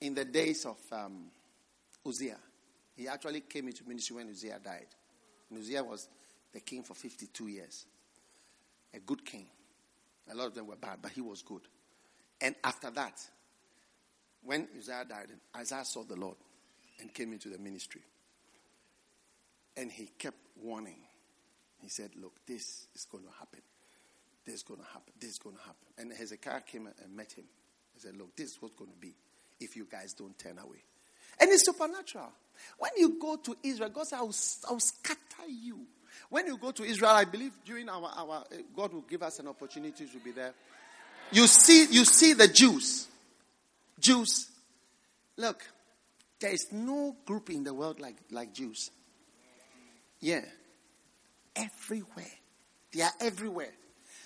[0.00, 1.24] in the days of um,
[2.06, 2.38] Uzziah.
[2.96, 4.86] He actually came into ministry when Uzziah died.
[5.50, 6.08] And Uzziah was
[6.52, 7.86] the king for 52 years.
[8.94, 9.46] A good king.
[10.30, 11.62] A lot of them were bad, but he was good.
[12.40, 13.20] And after that,
[14.42, 16.36] when Uzziah died, Isaiah saw the Lord
[17.00, 18.02] and came into the ministry.
[19.76, 20.98] And he kept warning.
[21.80, 23.60] He said, Look, this is going to happen.
[24.44, 25.12] This is going to happen.
[25.18, 25.86] This is going to happen.
[25.98, 27.44] And Hezekiah came and met him.
[27.92, 29.14] He said, Look, this is what's going to be
[29.60, 30.84] if you guys don't turn away.
[31.40, 32.32] And it's supernatural.
[32.78, 34.34] When you go to Israel, God said, I will,
[34.68, 35.80] I will scatter you.
[36.28, 39.38] When you go to Israel, I believe during our, our eh, God will give us
[39.38, 40.52] an opportunity to be there.
[41.30, 43.08] You see, you see the Jews.
[43.98, 44.48] Jews.
[45.36, 45.64] Look,
[46.40, 48.90] there is no group in the world like, like Jews.
[50.20, 50.42] Yeah.
[51.56, 52.30] Everywhere.
[52.92, 53.72] They are everywhere.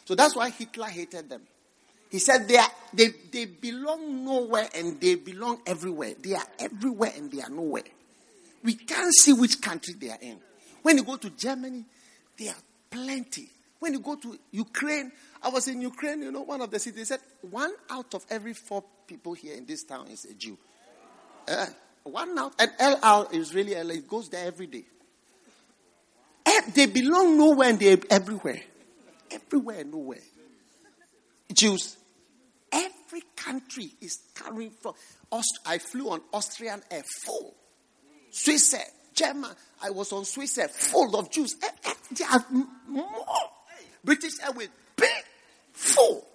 [0.05, 1.43] So that's why Hitler hated them.
[2.11, 6.15] He said they, are, they, they belong nowhere and they belong everywhere.
[6.21, 7.83] They are everywhere and they are nowhere.
[8.63, 10.39] We can't see which country they are in.
[10.83, 11.85] When you go to Germany,
[12.39, 13.49] there are plenty.
[13.79, 17.09] When you go to Ukraine, I was in Ukraine, you know, one of the cities
[17.09, 20.59] said one out of every four people here in this town is a Jew.
[21.47, 21.67] Uh,
[22.03, 24.85] one out, and El Al is really, it goes there every day.
[26.45, 28.61] Eh, they belong nowhere and they're everywhere.
[29.31, 30.19] Everywhere, and nowhere.
[31.53, 31.97] Jews.
[32.73, 34.95] Every country is carrying from.
[35.31, 37.55] Aust- I flew on Austrian Air full.
[38.31, 38.85] Swiss Air,
[39.19, 39.51] German.
[39.83, 41.57] I was on Swiss Air full of Jews.
[41.63, 42.45] Eh, eh, they are
[42.87, 43.27] more.
[44.05, 45.25] British Airways, big,
[45.73, 46.27] full.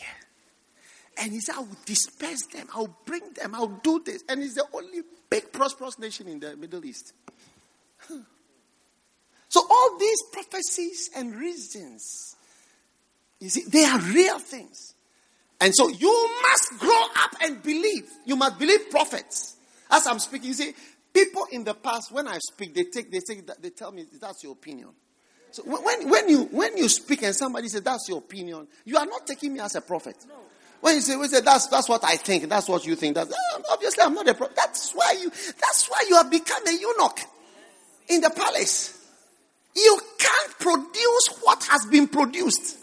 [0.00, 1.22] Yeah.
[1.24, 2.66] And he said, I will disperse them.
[2.74, 3.54] I will bring them.
[3.54, 4.22] I will do this.
[4.28, 5.00] And it's the only
[5.30, 7.12] big prosperous nation in the Middle East.
[9.50, 12.36] So all these prophecies and reasons
[13.40, 14.94] you see, they are real things.
[15.60, 18.08] And so you must grow up and believe.
[18.24, 19.56] You must believe prophets.
[19.90, 20.74] As I'm speaking, you see,
[21.24, 24.42] people in the past, when I speak, they take, they take, they tell me that's
[24.42, 24.90] your opinion.
[25.50, 29.06] So when, when you when you speak and somebody says that's your opinion, you are
[29.06, 30.16] not taking me as a prophet.
[30.28, 30.34] No.
[30.80, 33.14] When you say, we say that's that's what I think, that's what you think.
[33.14, 34.54] That's uh, obviously I'm not a prophet.
[34.54, 37.20] That's why you that's why you have become a eunuch
[38.08, 38.94] in the palace.
[39.74, 42.76] You can't produce what has been produced.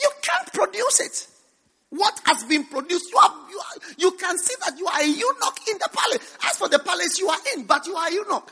[0.00, 1.31] You can't produce it.
[1.92, 5.06] What has been produced, you, are, you, are, you can see that you are a
[5.06, 6.38] eunuch in the palace.
[6.42, 8.50] As for the palace you are in, but you are a eunuch.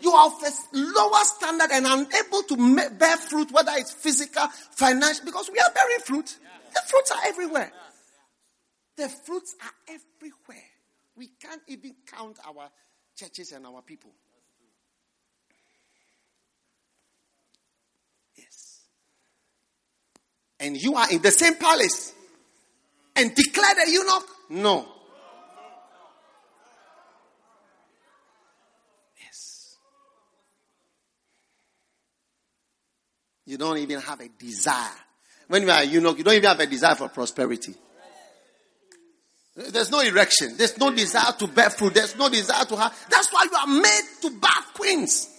[0.00, 5.26] You are of a lower standard and unable to bear fruit, whether it's physical, financial,
[5.26, 6.38] because we are bearing fruit.
[6.72, 7.70] The fruits are everywhere.
[8.96, 10.64] The fruits are everywhere.
[11.14, 12.70] We can't even count our
[13.16, 14.12] churches and our people.
[18.34, 18.80] Yes.
[20.58, 22.14] And you are in the same palace
[23.16, 24.28] and declare that you eunuch?
[24.50, 24.86] No.
[29.24, 29.76] Yes.
[33.46, 34.90] You don't even have a desire.
[35.48, 37.74] When you are eunuch, you don't even have a desire for prosperity.
[39.56, 40.54] There's no erection.
[40.56, 41.94] There's no desire to bear fruit.
[41.94, 43.06] There's no desire to have.
[43.08, 45.30] That's why you are made to bath queens.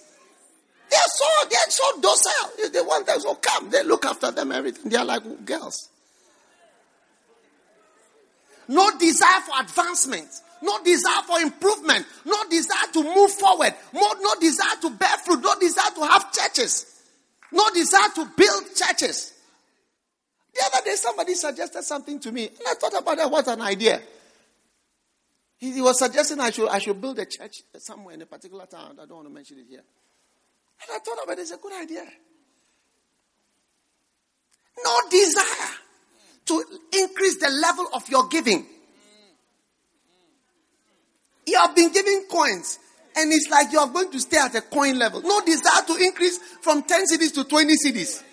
[0.90, 2.72] They're so, they're so docile.
[2.72, 3.70] They want them to come.
[3.70, 4.90] They look after them, everything.
[4.90, 5.90] They are like girls.
[8.68, 10.28] No desire for advancement.
[10.62, 12.06] No desire for improvement.
[12.26, 13.74] No desire to move forward.
[13.94, 15.42] No, no desire to bear fruit.
[15.42, 17.02] No desire to have churches.
[17.52, 19.34] No desire to build churches.
[20.54, 23.30] The other day, somebody suggested something to me, and I thought about that.
[23.30, 24.02] What an idea!
[25.58, 28.66] He, he, was suggesting I should, I should build a church somewhere in a particular
[28.66, 28.98] town.
[29.02, 29.84] I don't want to mention it here.
[30.82, 31.42] And I thought about it.
[31.42, 32.04] It's a good idea.
[34.84, 35.76] No desire
[36.48, 36.64] to
[36.94, 38.66] increase the level of your giving.
[41.46, 42.80] You have been giving coins,
[43.16, 45.22] and it's like you are going to stay at a coin level.
[45.22, 48.24] No desire to increase from 10 cedis to 20 cedis.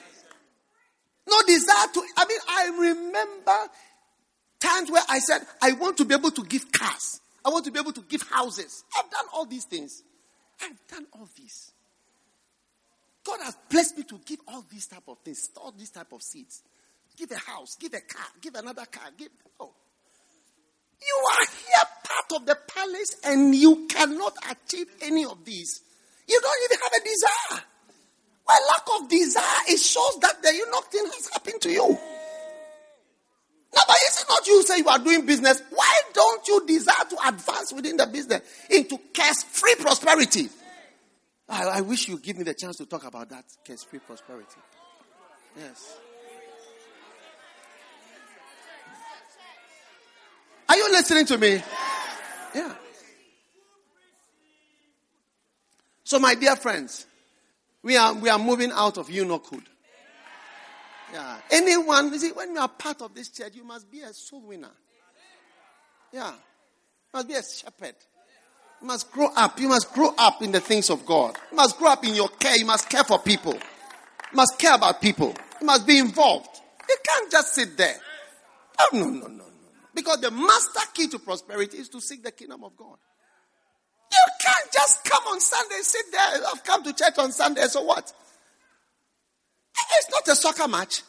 [1.28, 3.72] No desire to, I mean, I remember
[4.60, 7.20] times where I said, I want to be able to give cars.
[7.44, 8.84] I want to be able to give houses.
[8.96, 10.02] I've done all these things.
[10.62, 11.72] I've done all these.
[13.24, 16.22] God has blessed me to give all these type of things, all these type of
[16.22, 16.62] seeds.
[17.16, 19.28] Give a house, give a car, give another car, give.
[19.60, 19.72] Oh.
[21.00, 25.80] You are here part of the palace and you cannot achieve any of these.
[26.26, 27.64] You don't even have a desire.
[28.46, 31.98] Well, lack of desire, it shows that the eunuch thing has happened to you.
[33.74, 35.62] Now, but is it not you say you are doing business?
[35.70, 40.48] Why don't you desire to advance within the business into curse-free prosperity?
[41.48, 44.60] I, I wish you give me the chance to talk about that curse-free prosperity.
[45.56, 45.96] Yes.
[50.74, 51.62] Are you listening to me?
[52.52, 52.74] Yeah.
[56.02, 57.06] So, my dear friends,
[57.84, 59.62] we are, we are moving out of eunuchhood.
[61.12, 61.36] Yeah.
[61.52, 64.42] Anyone, you see, when you are part of this church, you must be a soul
[64.48, 64.72] winner.
[66.12, 66.32] Yeah.
[66.32, 66.38] You
[67.12, 67.94] must be a shepherd.
[68.80, 69.60] You must grow up.
[69.60, 71.36] You must grow up in the things of God.
[71.52, 72.56] You must grow up in your care.
[72.56, 73.54] You must care for people.
[73.54, 75.36] You must care about people.
[75.60, 76.50] You must be involved.
[76.88, 77.94] You can't just sit there.
[78.82, 79.44] Oh, no, no, no, no.
[79.94, 82.96] Because the master key to prosperity is to seek the kingdom of God.
[84.10, 86.40] You can't just come on Sunday, sit there.
[86.52, 88.12] I've come to church on Sunday, so what?
[89.98, 91.02] It's not a soccer match.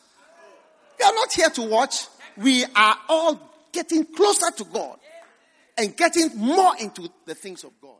[0.99, 2.07] We are not here to watch.
[2.37, 3.39] We are all
[3.71, 4.97] getting closer to God
[5.77, 7.97] and getting more into the things of God.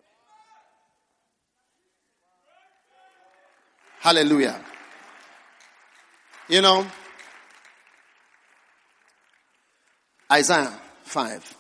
[4.00, 4.64] Hallelujah.
[6.48, 6.86] You know,
[10.32, 11.56] Isaiah 5.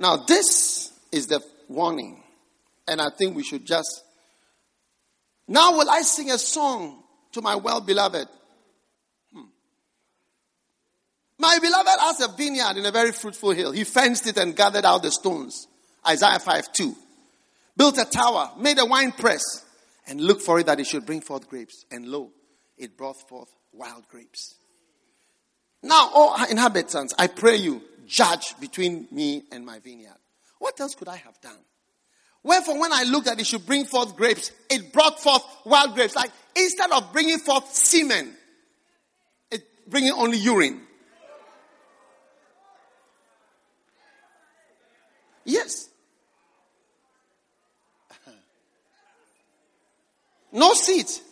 [0.00, 2.22] Now, this is the warning,
[2.86, 4.04] and I think we should just.
[5.48, 7.02] Now, will I sing a song
[7.32, 8.28] to my well beloved?
[9.32, 9.42] Hmm.
[11.38, 13.72] My beloved has a vineyard in a very fruitful hill.
[13.72, 15.66] He fenced it and gathered out the stones.
[16.06, 16.96] Isaiah 5 2.
[17.78, 19.64] Built a tower, made a wine press,
[20.08, 21.84] and looked for it that it should bring forth grapes.
[21.92, 22.32] And lo,
[22.76, 24.56] it brought forth wild grapes.
[25.80, 30.18] Now, all inhabitants, I pray you, judge between me and my vineyard.
[30.58, 31.60] What else could I have done?
[32.42, 36.16] Wherefore, when I looked that it should bring forth grapes, it brought forth wild grapes.
[36.16, 38.34] Like instead of bringing forth semen,
[39.52, 40.80] it bringing only urine.
[45.44, 45.87] Yes.
[50.52, 51.22] No seeds.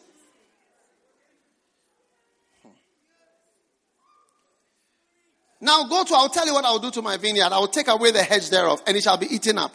[5.60, 7.52] Now go to, I'll tell you what I'll do to my vineyard.
[7.52, 9.74] I will take away the hedge thereof, and it shall be eaten up.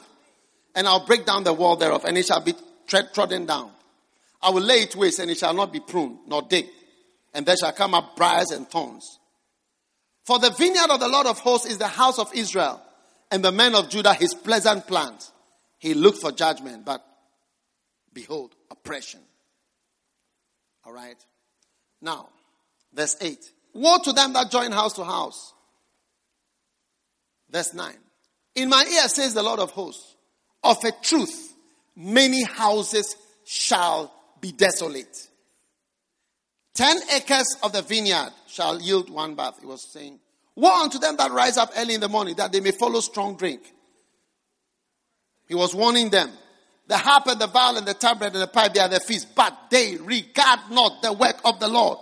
[0.75, 2.53] And I'll break down the wall thereof, and it shall be
[2.87, 3.71] tread, trodden down.
[4.41, 6.69] I will lay it waste, and it shall not be pruned, nor digged.
[7.33, 9.19] And there shall come up briars and thorns.
[10.23, 12.81] For the vineyard of the Lord of hosts is the house of Israel,
[13.31, 15.31] and the men of Judah his pleasant plant.
[15.79, 17.03] He looked for judgment, but
[18.13, 19.21] behold, oppression.
[20.85, 21.17] All right.
[22.01, 22.29] Now,
[22.93, 23.37] verse 8.
[23.73, 25.53] Woe to them that join house to house
[27.51, 27.93] Verse 9.
[28.55, 30.15] In my ear says the Lord of hosts,
[30.63, 31.53] of a truth,
[31.95, 35.27] many houses shall be desolate.
[36.73, 39.57] Ten acres of the vineyard shall yield one bath.
[39.59, 40.19] He was saying,
[40.55, 43.35] Woe unto them that rise up early in the morning, that they may follow strong
[43.35, 43.61] drink.
[45.47, 46.31] He was warning them.
[46.91, 49.33] The harp and the viol and the tabret and the pipe, they are their feast,
[49.33, 51.97] but they regard not the work of the Lord.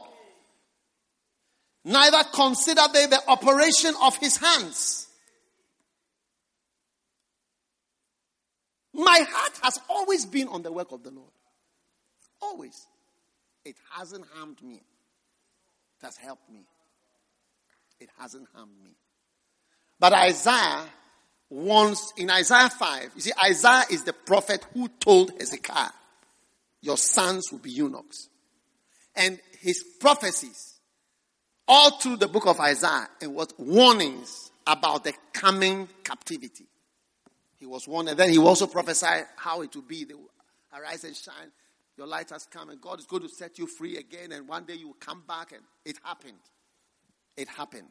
[1.86, 5.08] Neither consider they the operation of his hands.
[8.92, 11.34] My heart has always been on the work of the Lord.
[12.42, 12.88] Always.
[13.64, 14.78] It hasn't harmed me.
[16.02, 16.66] It has helped me.
[18.00, 18.96] It hasn't harmed me.
[20.00, 20.82] But Isaiah
[21.50, 25.90] wants, in Isaiah 5, you see, Isaiah is the prophet who told Hezekiah,
[26.82, 28.30] Your sons will be eunuchs.
[29.16, 30.76] And his prophecies,
[31.68, 36.66] all through the book of Isaiah, and what warnings about the coming captivity.
[37.58, 40.06] He was warned, and then he also prophesied how it will be.
[40.06, 40.30] They will
[40.74, 41.52] arise and shine.
[41.98, 44.64] Your light has come, and God is going to set you free again, and one
[44.64, 46.38] day you will come back, and it happened.
[47.36, 47.90] It happened.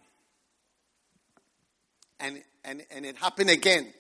[2.21, 3.93] And, and, and it happened again.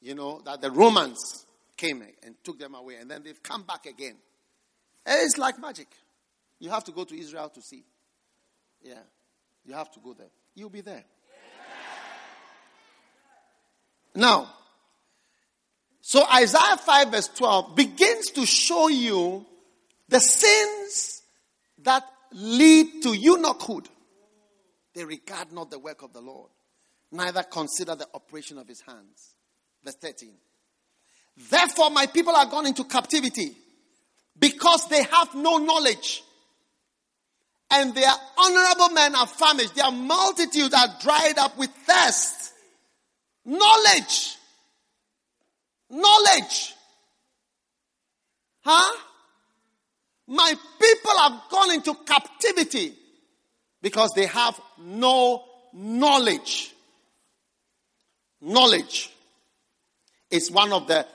[0.00, 1.46] You know, that the Romans
[1.76, 4.16] came and took them away, and then they've come back again.
[5.04, 5.88] It's like magic.
[6.58, 7.84] You have to go to Israel to see.
[8.82, 8.94] Yeah.
[9.64, 10.30] You have to go there.
[10.54, 11.04] You'll be there.
[14.14, 14.52] Now,
[16.00, 19.46] so Isaiah 5 verse 12 begins to show you
[20.08, 21.22] the sins
[21.82, 23.86] that lead to eunuchhood.
[24.94, 26.50] They regard not the work of the Lord,
[27.12, 29.34] neither consider the operation of his hands.
[29.84, 30.30] Verse 13.
[31.50, 33.56] Therefore, my people are gone into captivity
[34.38, 36.22] because they have no knowledge.
[37.70, 39.76] And their honorable men are famished.
[39.76, 42.52] Their multitude are dried up with thirst.
[43.44, 44.36] Knowledge.
[45.88, 46.74] Knowledge.
[48.62, 48.96] Huh?
[50.26, 52.94] My people have gone into captivity
[53.82, 56.72] because they have no knowledge.
[58.40, 59.10] Knowledge
[60.30, 61.06] is one of the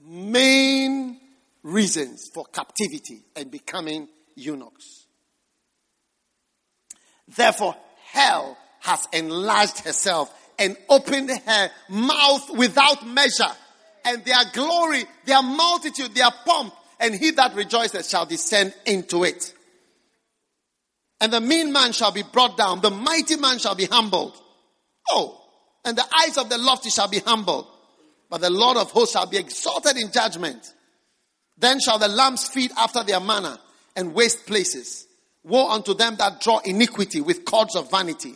[0.00, 1.20] main
[1.62, 5.06] reasons for captivity and becoming eunuchs.
[7.28, 7.76] Therefore,
[8.10, 13.52] hell has enlarged herself and opened her mouth without measure.
[14.04, 19.54] And their glory, their multitude, their pomp, and he that rejoices shall descend into it.
[21.20, 24.36] And the mean man shall be brought down, the mighty man shall be humbled.
[25.08, 25.41] Oh,
[25.84, 27.66] and the eyes of the lofty shall be humbled,
[28.30, 30.72] but the Lord of hosts shall be exalted in judgment.
[31.58, 33.58] Then shall the lambs feed after their manner
[33.96, 35.06] and waste places.
[35.44, 38.34] Woe unto them that draw iniquity with cords of vanity.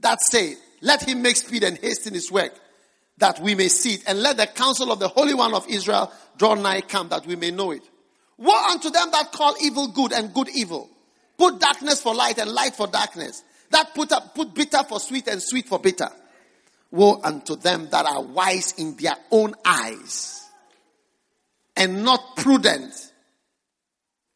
[0.00, 2.52] That say, let him make speed and hasten his work,
[3.18, 4.04] that we may see it.
[4.06, 7.36] And let the counsel of the Holy One of Israel draw nigh come, that we
[7.36, 7.82] may know it.
[8.36, 10.90] Woe unto them that call evil good and good evil.
[11.36, 13.44] Put darkness for light and light for darkness.
[13.70, 16.08] That put up, put bitter for sweet and sweet for bitter.
[16.94, 20.48] Woe unto them that are wise in their own eyes
[21.74, 22.92] and not prudent.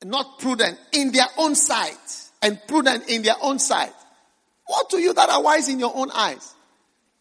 [0.04, 1.94] Not prudent in their own sight
[2.42, 3.92] and prudent in their own sight.
[4.66, 6.54] What to you that are wise in your own eyes?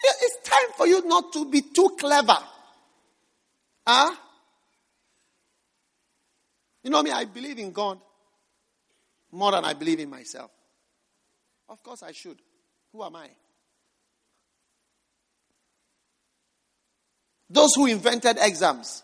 [0.04, 2.38] It's time for you not to be too clever.
[3.86, 4.16] Huh?
[6.82, 8.00] You know me, I believe in God
[9.32, 10.50] more than I believe in myself.
[11.70, 12.40] Of course I should.
[12.92, 13.30] Who am I?
[17.50, 19.04] Those who invented exams,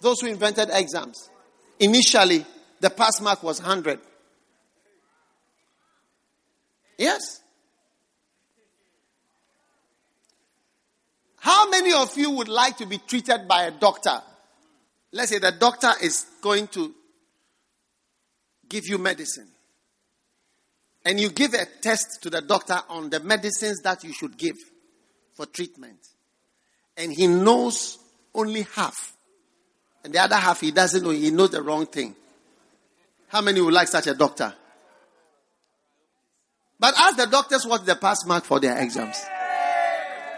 [0.00, 1.30] those who invented exams,
[1.80, 2.44] initially
[2.80, 4.00] the pass mark was 100.
[6.98, 7.40] Yes.
[11.38, 14.20] How many of you would like to be treated by a doctor?
[15.12, 16.94] Let's say the doctor is going to
[18.68, 19.48] give you medicine.
[21.04, 24.56] And you give a test to the doctor on the medicines that you should give
[25.34, 26.00] for treatment.
[26.98, 27.98] And he knows
[28.34, 29.14] only half.
[30.04, 32.14] And the other half he doesn't know, he knows the wrong thing.
[33.28, 34.52] How many would like such a doctor?
[36.80, 39.16] But ask the doctors what the pass mark for their exams.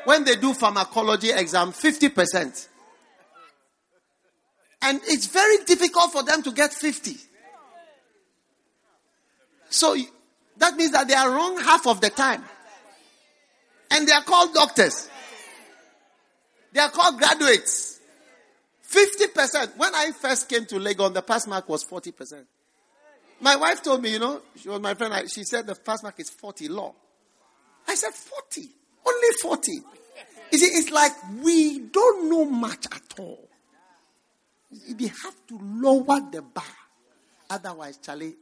[0.04, 2.68] When they do pharmacology exam, 50%.
[4.82, 7.16] And it's very difficult for them to get 50.
[9.68, 9.96] So
[10.56, 12.42] that means that they are wrong half of the time.
[13.90, 15.08] And they are called doctors.
[16.72, 18.00] They are called graduates.
[18.90, 19.76] 50%.
[19.76, 22.44] When I first came to Legon, the pass mark was 40%.
[23.40, 26.18] My wife told me, you know, she was my friend, she said the pass mark
[26.18, 26.94] is 40 law.
[27.88, 28.68] I said 40.
[29.06, 29.72] Only 40.
[30.52, 33.48] You see, it's like we don't know much at all.
[34.70, 36.64] We have to lower the bar.
[37.48, 38.34] Otherwise, Charlie,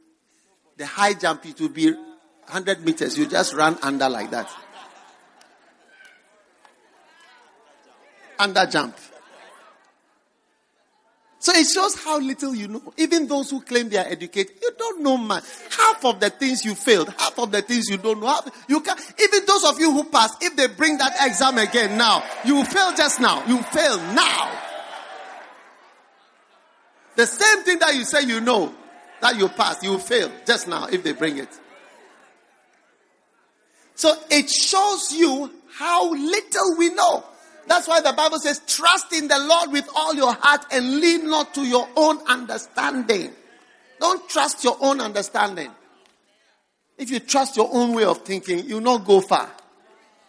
[0.77, 3.17] the high jump, it will be 100 meters.
[3.17, 4.49] You just run under like that.
[8.39, 8.95] Under jump.
[11.41, 12.93] So it shows how little you know.
[12.97, 15.45] Even those who claim they are educated, you don't know much.
[15.77, 18.27] Half of the things you failed, half of the things you don't know.
[18.27, 21.97] Half, you can even those of you who pass, if they bring that exam again
[21.97, 23.45] now, you fail just now.
[23.45, 24.51] You fail now.
[27.15, 28.73] The same thing that you say you know
[29.21, 31.49] that you pass, you fail just now if they bring it.
[33.95, 37.23] So it shows you how little we know.
[37.69, 41.29] That's why the Bible says, trust in the Lord with all your heart and lean
[41.29, 43.31] not to your own understanding.
[43.99, 45.69] Don't trust your own understanding.
[46.97, 49.51] If you trust your own way of thinking, you'll not go far.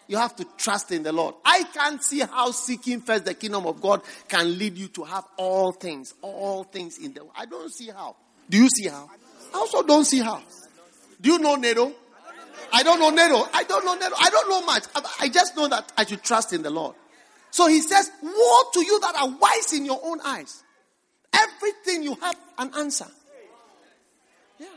[0.07, 1.33] You have to trust in the Lord.
[1.43, 5.25] I can't see how seeking first the kingdom of God can lead you to have
[5.37, 7.33] all things, all things in the world.
[7.35, 8.15] I don't see how.
[8.49, 9.09] Do you see how?
[9.53, 10.43] I also don't see how.
[11.19, 11.91] Do you know NATO?
[12.71, 13.47] I don't know NATO.
[13.51, 14.15] I don't know NATO.
[14.19, 14.83] I don't know much.
[15.19, 16.95] I just know that I should trust in the Lord.
[17.51, 20.63] So he says, Woe to you that are wise in your own eyes.
[21.33, 23.07] Everything you have an answer.
[24.59, 24.67] Yeah.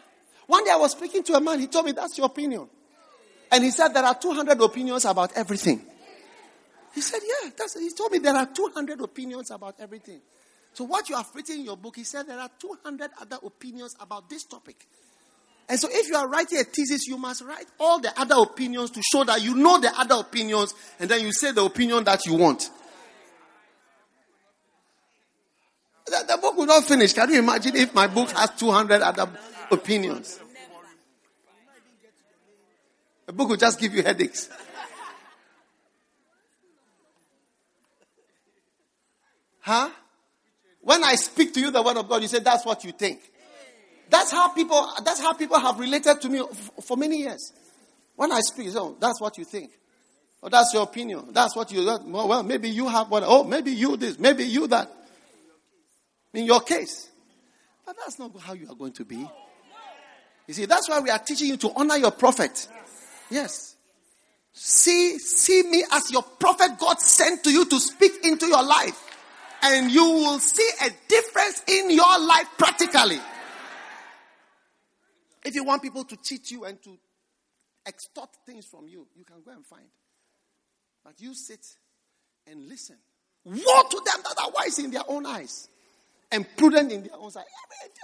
[0.46, 2.68] One day I was speaking to a man, he told me, That's your opinion.
[3.50, 5.84] And he said, There are 200 opinions about everything.
[6.94, 10.20] He said, Yeah, that's, he told me there are 200 opinions about everything.
[10.74, 13.94] So, what you have written in your book, he said there are 200 other opinions
[14.00, 14.86] about this topic.
[15.68, 18.90] And so, if you are writing a thesis, you must write all the other opinions
[18.90, 22.26] to show that you know the other opinions, and then you say the opinion that
[22.26, 22.68] you want.
[26.06, 27.14] The, the book will not finish.
[27.14, 29.30] Can you imagine if my book has 200 other
[29.70, 30.38] opinions?
[33.26, 34.50] The book will just give you headaches.
[39.60, 39.88] Huh?
[40.82, 43.32] When I speak to you the word of God, you say that's what you think.
[44.14, 46.40] That's how people, that's how people have related to me
[46.84, 47.52] for many years.
[48.14, 49.72] When I speak, so oh, that's what you think.
[50.40, 51.30] Or that's your opinion.
[51.32, 54.88] That's what you, well, maybe you have what, oh, maybe you this, maybe you that.
[56.32, 57.10] In your case.
[57.84, 59.28] But that's not how you are going to be.
[60.46, 62.68] You see, that's why we are teaching you to honor your prophet.
[63.30, 63.74] Yes.
[64.52, 69.10] See, see me as your prophet God sent to you to speak into your life.
[69.60, 73.18] And you will see a difference in your life practically.
[75.44, 76.98] If you want people to cheat you and to
[77.86, 79.86] extort things from you, you can go and find.
[81.04, 81.64] But you sit
[82.46, 82.96] and listen.
[83.44, 85.68] Woe to them that are wise in their own eyes
[86.32, 87.44] and prudent in their own sight.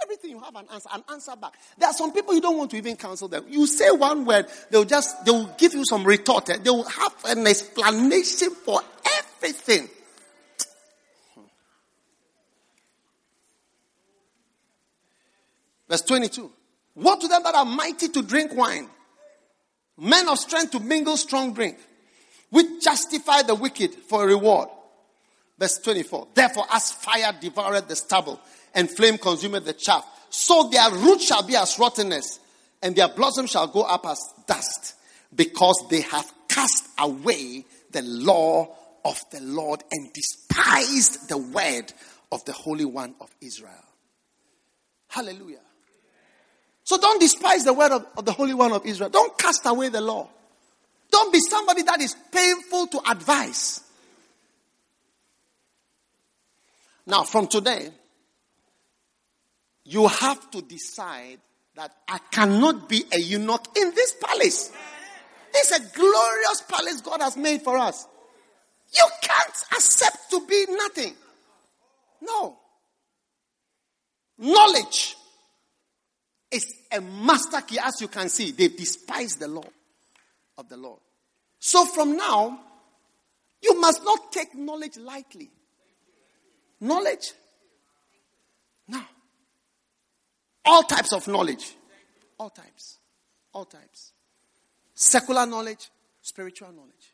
[0.03, 1.53] Everything you have an answer, an answer back.
[1.79, 3.45] There are some people you don't want to even counsel them.
[3.49, 6.49] You say one word, they'll just they will give you some retort.
[6.51, 6.57] Eh?
[6.57, 8.81] They will have an explanation for
[9.17, 9.89] everything.
[11.33, 11.41] Hmm.
[15.89, 16.51] Verse 22.
[17.01, 18.87] What to them that are mighty to drink wine,
[19.97, 21.79] men of strength to mingle strong drink,
[22.51, 24.69] which justify the wicked for a reward.
[25.57, 26.27] Verse 24.
[26.35, 28.39] Therefore, as fire devoured the stubble
[28.75, 32.39] and flame consumed the chaff, so their root shall be as rottenness,
[32.83, 34.95] and their blossom shall go up as dust,
[35.35, 41.91] because they have cast away the law of the Lord and despised the word
[42.31, 43.73] of the Holy One of Israel.
[45.07, 45.61] Hallelujah.
[46.91, 49.09] So don't despise the word of, of, the Holy One of Israel.
[49.09, 50.27] Don't cast away the law.
[51.09, 53.79] Don't be somebody that is painful to advise.
[57.07, 57.91] Now, from today,
[59.85, 61.39] you have to decide
[61.77, 64.73] that I cannot be a eunuch in this palace.
[65.53, 68.05] It's a glorious palace God has made for us.
[68.97, 71.13] You can't accept to be nothing.
[72.21, 72.57] No.
[74.37, 75.15] Knowledge
[76.51, 77.79] is a master key.
[77.79, 79.63] As you can see, they despise the law
[80.57, 80.99] of the Lord.
[81.59, 82.59] So from now,
[83.61, 85.49] you must not take knowledge lightly.
[86.79, 87.33] Knowledge?
[88.87, 89.05] Now.
[90.65, 91.73] All types of knowledge.
[92.39, 92.97] All types.
[93.53, 94.13] All types.
[94.93, 95.89] Secular knowledge,
[96.21, 97.13] spiritual knowledge.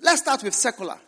[0.00, 0.98] Let's start with secular.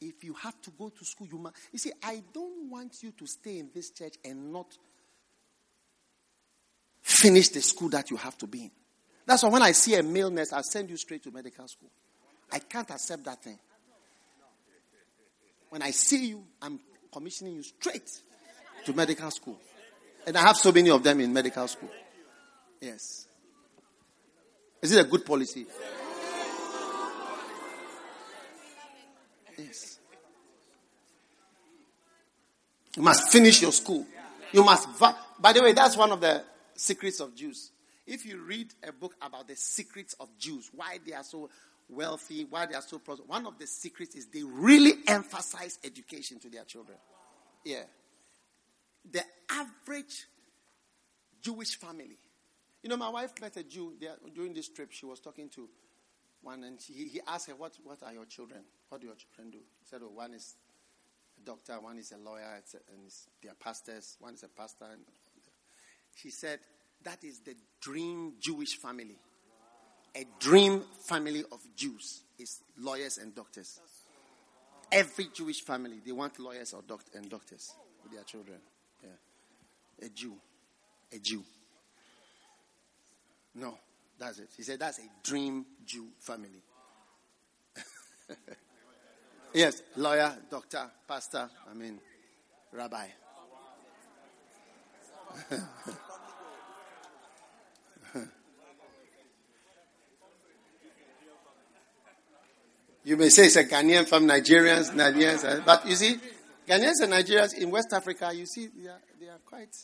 [0.00, 1.56] If you have to go to school, you must.
[1.72, 4.66] You see, I don't want you to stay in this church and not
[7.02, 8.70] finish the school that you have to be in.
[9.26, 11.90] That's why when I see a male nurse, i send you straight to medical school.
[12.50, 13.58] I can't accept that thing.
[15.68, 16.80] When I see you, I'm
[17.12, 18.10] commissioning you straight
[18.84, 19.58] to medical school.
[20.26, 21.90] And I have so many of them in medical school.
[22.80, 23.26] Yes.
[24.82, 25.66] Is it a good policy?
[29.58, 29.89] Yes.
[32.96, 34.06] You must finish your school.
[34.52, 34.88] You must.
[34.98, 36.42] Va- By the way, that's one of the
[36.74, 37.70] secrets of Jews.
[38.06, 41.48] If you read a book about the secrets of Jews, why they are so
[41.88, 46.38] wealthy, why they are so prosperous, one of the secrets is they really emphasize education
[46.40, 46.98] to their children.
[47.64, 47.82] Yeah.
[49.10, 50.26] The average
[51.40, 52.18] Jewish family.
[52.82, 54.90] You know, my wife met a Jew there, during this trip.
[54.90, 55.68] She was talking to
[56.42, 58.60] one, and she, he asked her, what, what are your children?
[58.88, 59.58] What do your children do?
[59.58, 60.56] He said, Oh, one is
[61.44, 62.62] doctor, one is a lawyer,
[62.92, 63.10] and
[63.42, 64.16] they are pastors.
[64.20, 64.86] One is a pastor.
[64.92, 65.02] And
[66.14, 66.60] she said,
[67.02, 69.18] That is the dream Jewish family.
[70.16, 73.80] A dream family of Jews is lawyers and doctors.
[74.90, 77.72] Every Jewish family, they want lawyers or doct- and doctors
[78.02, 78.58] with their children.
[79.02, 80.06] Yeah.
[80.06, 80.34] A Jew.
[81.12, 81.44] A Jew.
[83.54, 83.78] No,
[84.18, 84.48] that's it.
[84.56, 86.62] He said that's a dream Jew family.
[89.54, 92.00] yes, lawyer, doctor, pastor, I mean,
[92.72, 93.06] rabbi.
[103.04, 106.16] you may say it's a Ghanaian from Nigerians, Nigerians, uh, but you see,
[106.68, 109.74] Ghanaians and Nigerians in West Africa, you see, they are, they are quite,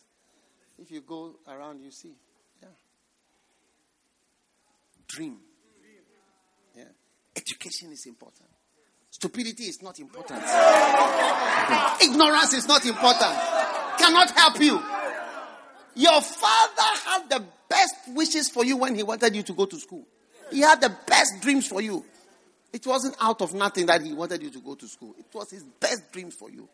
[0.78, 2.14] if you go around, you see
[2.62, 2.68] Yeah.
[5.08, 5.38] dream.
[6.76, 6.84] Yeah.
[7.34, 8.55] Education is important.
[9.16, 10.42] Stupidity is not important.
[12.02, 13.34] Ignorance is not important.
[13.98, 14.78] Cannot help you.
[15.94, 19.80] Your father had the best wishes for you when he wanted you to go to
[19.80, 20.06] school.
[20.50, 22.04] He had the best dreams for you.
[22.74, 25.14] It wasn't out of nothing that he wanted you to go to school.
[25.18, 26.68] It was his best dreams for you.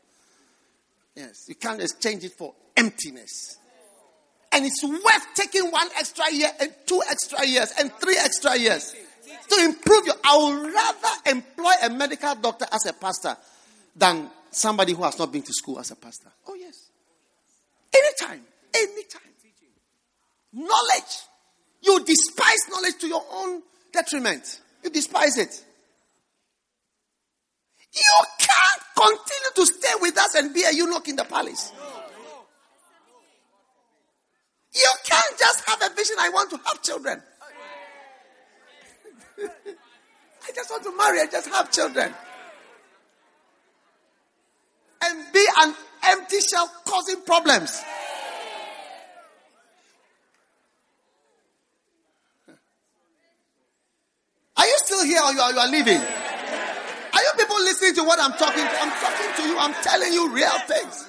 [1.14, 3.56] Yes, you can't exchange it for emptiness.
[4.50, 8.96] And it's worth taking one extra year and two extra years and three extra years
[9.52, 10.14] to improve your.
[10.24, 13.36] I would rather employ a medical doctor as a pastor
[13.94, 16.30] than somebody who has not been to school as a pastor.
[16.46, 16.88] Oh, yes.
[17.94, 18.42] Anytime.
[18.74, 19.22] Anytime.
[20.52, 21.22] Knowledge.
[21.80, 23.62] You despise knowledge to your own
[23.92, 24.60] detriment.
[24.84, 25.64] You despise it.
[27.94, 31.72] You can't continue to stay with us and be a eunuch in the palace.
[34.74, 37.22] You can't just have a vision, I want to have children.
[40.44, 42.12] I just want to marry and just have children.
[45.04, 47.82] And be an empty shell causing problems.
[54.56, 55.98] Are you still here or you are, you are leaving?
[57.12, 58.64] Are you people listening to what I'm talking?
[58.64, 59.58] I'm talking to you.
[59.58, 61.08] I'm telling you real things.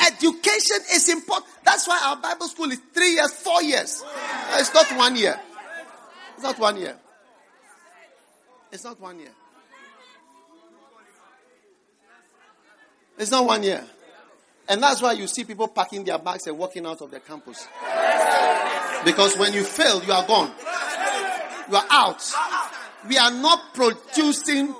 [0.00, 1.46] Education is important.
[1.64, 4.02] That's why our Bible school is three years, four years.
[4.54, 5.38] It's not one year.
[6.34, 6.96] It's not one year.
[8.72, 9.32] It's not one year.
[13.18, 13.84] It's not one year.
[14.68, 17.66] And that's why you see people packing their bags and walking out of the campus.
[19.04, 20.52] Because when you fail, you are gone.
[21.68, 22.22] You are out.
[23.08, 24.74] We are not producing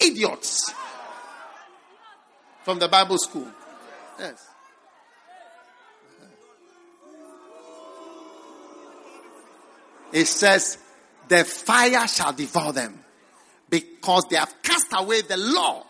[0.00, 0.72] idiots
[2.64, 3.48] from the Bible school.
[4.18, 4.46] Yes.
[10.12, 10.78] It says,
[11.28, 12.98] the fire shall devour them
[13.70, 15.84] because they have cast away the law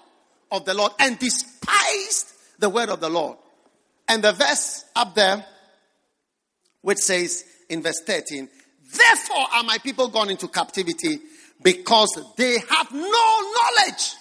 [0.50, 3.36] of the Lord and despised the word of the Lord.
[4.08, 5.44] And the verse up there,
[6.82, 8.48] which says in verse 13,
[8.96, 11.20] therefore are my people gone into captivity
[11.62, 14.14] because they have no knowledge.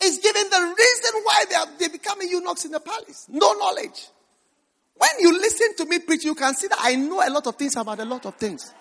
[0.00, 3.26] It's giving the reason why they are they becoming eunuchs in the palace.
[3.28, 4.08] No knowledge.
[4.98, 7.56] When you listen to me preach, you can see that I know a lot of
[7.56, 8.72] things about a lot of things.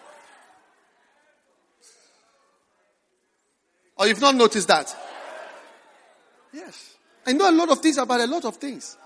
[3.97, 4.95] Or you've not noticed that?
[6.53, 6.95] Yes.
[7.25, 8.97] I know a lot of things about a lot of things.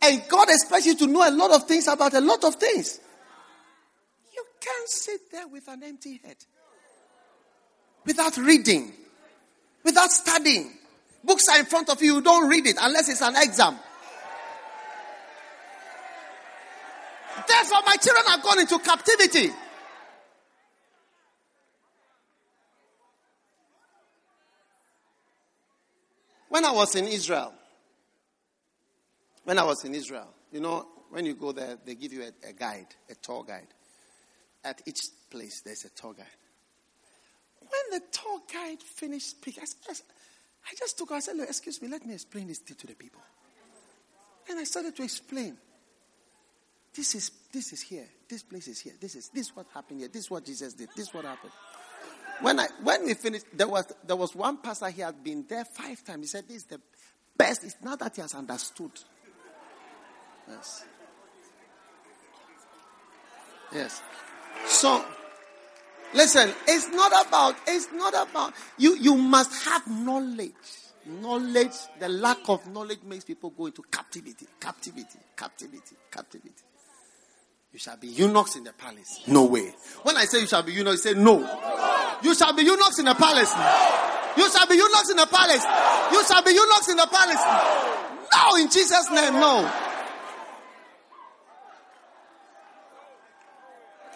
[0.00, 3.00] And God expects you to know a lot of things about a lot of things.
[4.34, 6.36] You can't sit there with an empty head.
[8.04, 8.92] Without reading.
[9.84, 10.72] Without studying.
[11.24, 13.78] Books are in front of you, you don't read it unless it's an exam.
[17.46, 19.50] Therefore, my children are gone into captivity.
[26.52, 27.50] When I was in Israel,
[29.44, 32.50] when I was in Israel, you know, when you go there, they give you a,
[32.50, 33.68] a guide, a tour guide.
[34.62, 35.00] At each
[35.30, 36.26] place, there's a tour guide.
[37.58, 41.88] When the tour guide finished speaking, I, I just took I said, Look, excuse me,
[41.88, 43.22] let me explain this to the people.
[44.50, 45.56] And I started to explain.
[46.94, 48.08] This is this is here.
[48.28, 48.92] This place is here.
[49.00, 50.08] This is this is what happened here.
[50.08, 50.90] This is what Jesus did.
[50.94, 51.52] This is what happened.
[52.42, 55.64] When I when we finished, there was there was one pastor he had been there
[55.64, 56.20] five times.
[56.20, 56.80] He said, This is the
[57.36, 57.64] best.
[57.64, 58.92] It's not that he has understood.
[60.48, 60.84] Yes.
[63.72, 64.02] Yes.
[64.66, 65.04] So
[66.14, 70.52] Listen, it's not about, it's not about, you, you must have knowledge.
[71.06, 76.50] Knowledge, the lack of knowledge makes people go into captivity, captivity, captivity, captivity.
[77.72, 79.20] You shall be eunuchs in the palace.
[79.26, 79.74] No way.
[80.02, 81.38] When I say you shall be eunuchs, say no.
[82.22, 83.50] You shall be eunuchs in the palace.
[84.36, 85.64] You shall be eunuchs in the palace.
[86.12, 87.42] You shall be eunuchs in the palace.
[88.34, 89.70] No, in Jesus' name, no.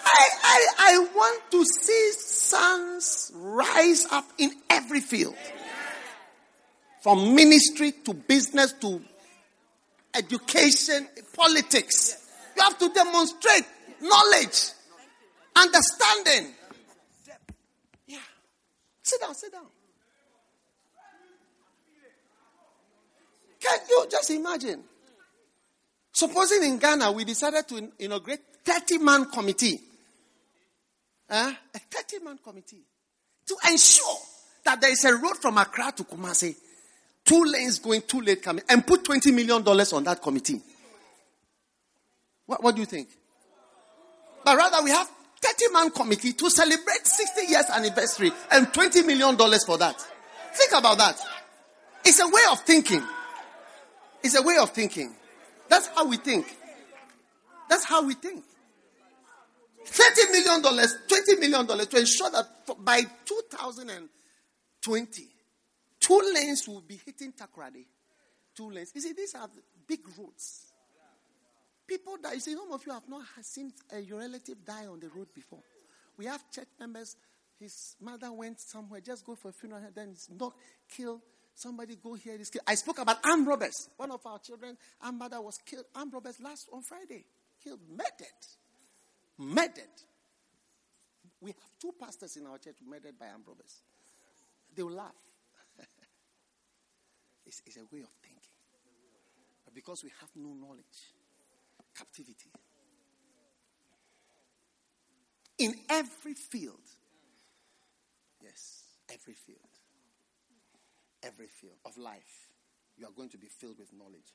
[0.04, 5.34] I, I, I want to see sons rise up in every field.
[7.02, 9.02] From ministry to business to
[10.14, 12.25] education, politics.
[12.56, 13.64] You have to demonstrate
[14.00, 14.70] knowledge,
[15.54, 16.52] understanding.
[18.06, 18.18] Yeah.
[19.02, 19.66] Sit down, sit down.
[23.60, 24.82] Can you just imagine?
[26.12, 29.78] Supposing in Ghana we decided to inaugurate 30 man committee.
[31.28, 32.82] Uh, a 30 man committee.
[33.48, 34.16] To ensure
[34.64, 36.56] that there is a road from Accra to Kumasi,
[37.24, 40.60] two lanes going, two lanes coming, and put $20 million on that committee.
[42.46, 43.08] What, what do you think?
[44.44, 45.08] But rather, we have
[45.40, 49.36] 30 man committee to celebrate 60 years anniversary and $20 million
[49.66, 50.00] for that.
[50.54, 51.20] Think about that.
[52.04, 53.02] It's a way of thinking.
[54.22, 55.14] It's a way of thinking.
[55.68, 56.46] That's how we think.
[57.68, 58.44] That's how we think.
[59.84, 62.46] $30 million, $20 million to ensure that
[62.84, 65.28] by 2020,
[66.00, 67.84] two lanes will be hitting Takoradi.
[68.54, 68.92] Two lanes.
[68.94, 69.48] You see, these are
[69.86, 70.65] big roads.
[71.86, 72.34] People die.
[72.34, 73.72] You see, some of you have not seen
[74.02, 75.60] your relative die on the road before.
[76.16, 77.16] We have church members.
[77.58, 80.52] His mother went somewhere, just go for a funeral, and then it's not
[80.88, 81.20] killed
[81.56, 82.36] Somebody go here.
[82.36, 83.88] This I spoke about armed robbers.
[83.96, 85.86] One of our children, our mother was killed.
[85.94, 87.24] Armed robbers last on Friday.
[87.64, 88.44] Killed, murdered.
[89.38, 89.96] Murdered.
[91.40, 93.80] We have two pastors in our church murdered by armed robbers.
[94.74, 95.16] They will laugh.
[97.46, 98.52] it's, it's, a way of thinking.
[99.64, 101.15] But because we have no knowledge,
[101.96, 102.50] captivity.
[105.58, 106.80] In every field.
[108.42, 109.58] Yes, every field
[111.26, 112.48] every field of life,
[112.96, 114.32] you are going to be filled with knowledge.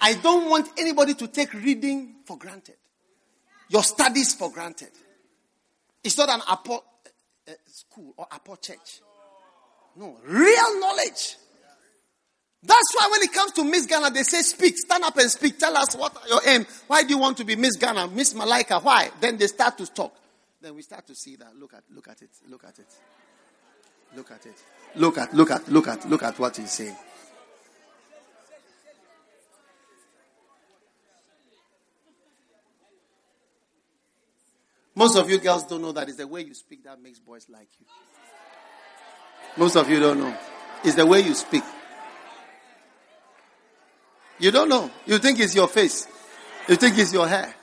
[0.00, 2.76] I don't want anybody to take reading for granted,
[3.68, 4.90] your studies for granted.
[6.02, 9.00] It's not an Apo uh, school or Apo church.
[9.96, 11.36] No, real knowledge.
[12.62, 15.58] That's why when it comes to Miss Ghana, they say, speak, stand up and speak.
[15.58, 16.66] Tell us what your aim.
[16.86, 18.82] Why do you want to be Miss Ghana, Miss Malaika?
[18.82, 19.10] Why?
[19.18, 20.14] Then they start to talk.
[20.60, 21.56] Then we start to see that.
[21.56, 22.28] Look at, look at it.
[22.48, 22.86] Look at it.
[24.14, 24.54] Look at it.
[24.96, 26.96] Look at, look at, look at, look at what he's saying.
[34.94, 37.46] Most of you girls don't know that it's the way you speak that makes boys
[37.48, 37.86] like you.
[39.56, 40.36] Most of you don't know.
[40.84, 41.62] It's the way you speak.
[44.40, 44.90] You don't know.
[45.06, 46.08] You think it's your face.
[46.68, 47.54] You think it's your hair.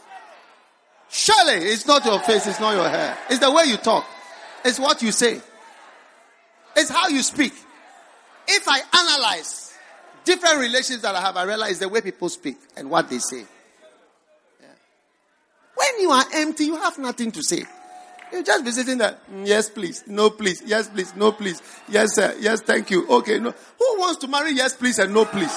[1.09, 3.17] Surely it's not your face, it's not your hair.
[3.29, 4.05] It's the way you talk.
[4.63, 5.41] It's what you say.
[6.75, 7.53] It's how you speak.
[8.47, 9.73] If I analyze
[10.23, 13.45] different relations that I have, I realize the way people speak and what they say.
[14.61, 14.67] Yeah.
[15.75, 17.63] When you are empty, you have nothing to say.
[18.31, 19.17] You just be sitting there.
[19.33, 20.03] Mm, yes, please.
[20.05, 20.61] No, please.
[20.65, 21.15] Yes, please.
[21.15, 21.61] No, please.
[21.87, 22.35] Yes, sir.
[22.39, 23.07] Yes, thank you.
[23.07, 23.51] Okay, no.
[23.51, 25.55] Who wants to marry yes, please and no, please?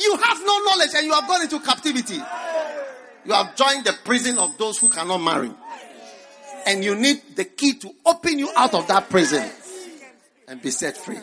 [0.00, 2.20] You have no knowledge and you have gone into captivity.
[3.24, 5.50] You have joined the prison of those who cannot marry.
[6.66, 9.48] And you need the key to open you out of that prison
[10.48, 11.18] and be set free.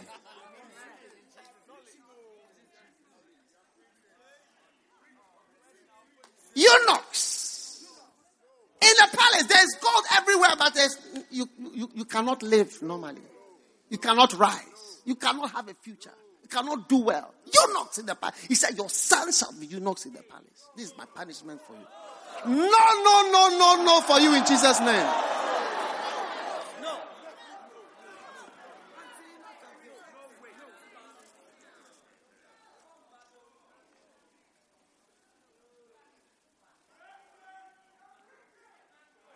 [6.56, 7.86] Eunuchs.
[8.82, 10.98] In the palace, there's gold everywhere, but there's,
[11.32, 13.22] you, you, you cannot live normally.
[13.90, 15.02] You cannot rise.
[15.06, 16.14] You cannot have a future.
[16.50, 17.34] Cannot do well.
[17.54, 18.44] Eunuchs in the palace.
[18.48, 20.70] He said, Your sons shall be eunuchs in the palace.
[20.76, 21.86] This is my punishment for you.
[22.46, 25.14] No, no, no, no, no for you in Jesus' name.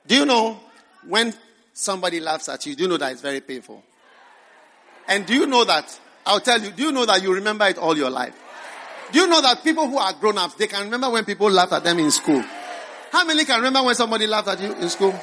[0.05, 0.59] Do you know
[1.07, 1.33] when
[1.73, 3.83] somebody laughs at you, do you know that it's very painful?
[5.07, 7.77] And do you know that, I'll tell you, do you know that you remember it
[7.77, 8.33] all your life?
[9.11, 11.73] Do you know that people who are grown ups, they can remember when people laughed
[11.73, 12.43] at them in school?
[13.11, 15.13] How many can remember when somebody laughed at you in school?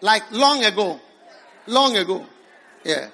[0.00, 1.00] Like long ago.
[1.66, 2.24] Long ago.
[2.84, 3.08] Yeah.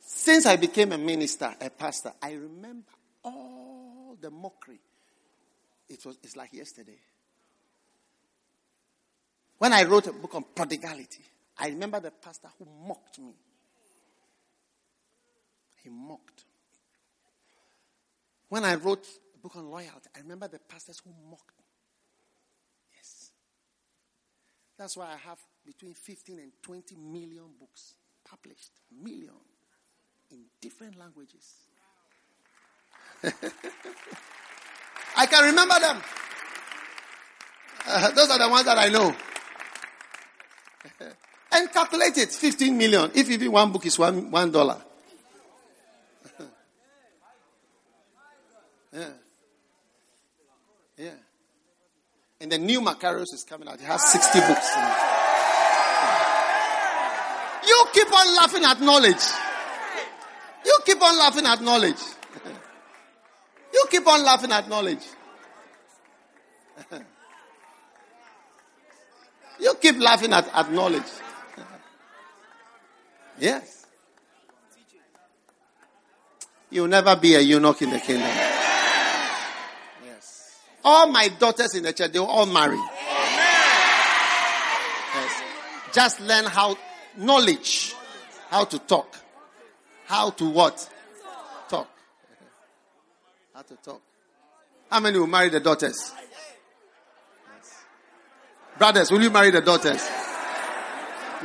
[0.00, 2.90] Since I became a minister, a pastor, I remember
[3.24, 4.80] all the mockery.
[5.88, 6.98] It was, it's like yesterday.
[9.58, 11.22] When I wrote a book on prodigality,
[11.58, 13.34] I remember the pastor who mocked me.
[15.82, 16.44] He mocked.
[18.48, 21.64] When I wrote a book on loyalty, I remember the pastors who mocked me.
[22.96, 23.30] Yes.
[24.76, 27.94] That's why I have between 15 and 20 million books
[28.28, 28.72] published.
[29.02, 29.34] Million.
[30.32, 31.54] In different languages.
[35.16, 36.02] I can remember them.
[37.86, 39.14] Uh, those are the ones that I know.
[41.52, 43.10] and calculate it 15 million.
[43.14, 44.82] If even one book is one, one dollar.
[48.92, 49.08] Yeah.
[50.96, 51.10] Yeah.
[52.40, 53.74] And the new Macarius is coming out.
[53.74, 54.70] It has 60 books
[57.66, 59.22] You keep on laughing at knowledge.
[60.64, 62.00] You keep on laughing at knowledge.
[63.72, 65.04] You keep on laughing at knowledge.
[69.60, 71.04] you keep laughing at, at knowledge.
[73.38, 73.86] yes.
[76.68, 78.49] You'll never be a eunuch in the kingdom.
[80.84, 82.78] All my daughters in the church, they will all marry.
[85.14, 85.42] Yes.
[85.92, 86.76] Just learn how,
[87.16, 87.94] knowledge,
[88.48, 89.16] how to talk,
[90.06, 90.88] how to what?
[91.68, 91.88] Talk.
[93.54, 94.00] How to talk.
[94.90, 96.12] How many will marry the daughters?
[97.56, 97.82] Yes.
[98.78, 100.08] Brothers, will you marry the daughters?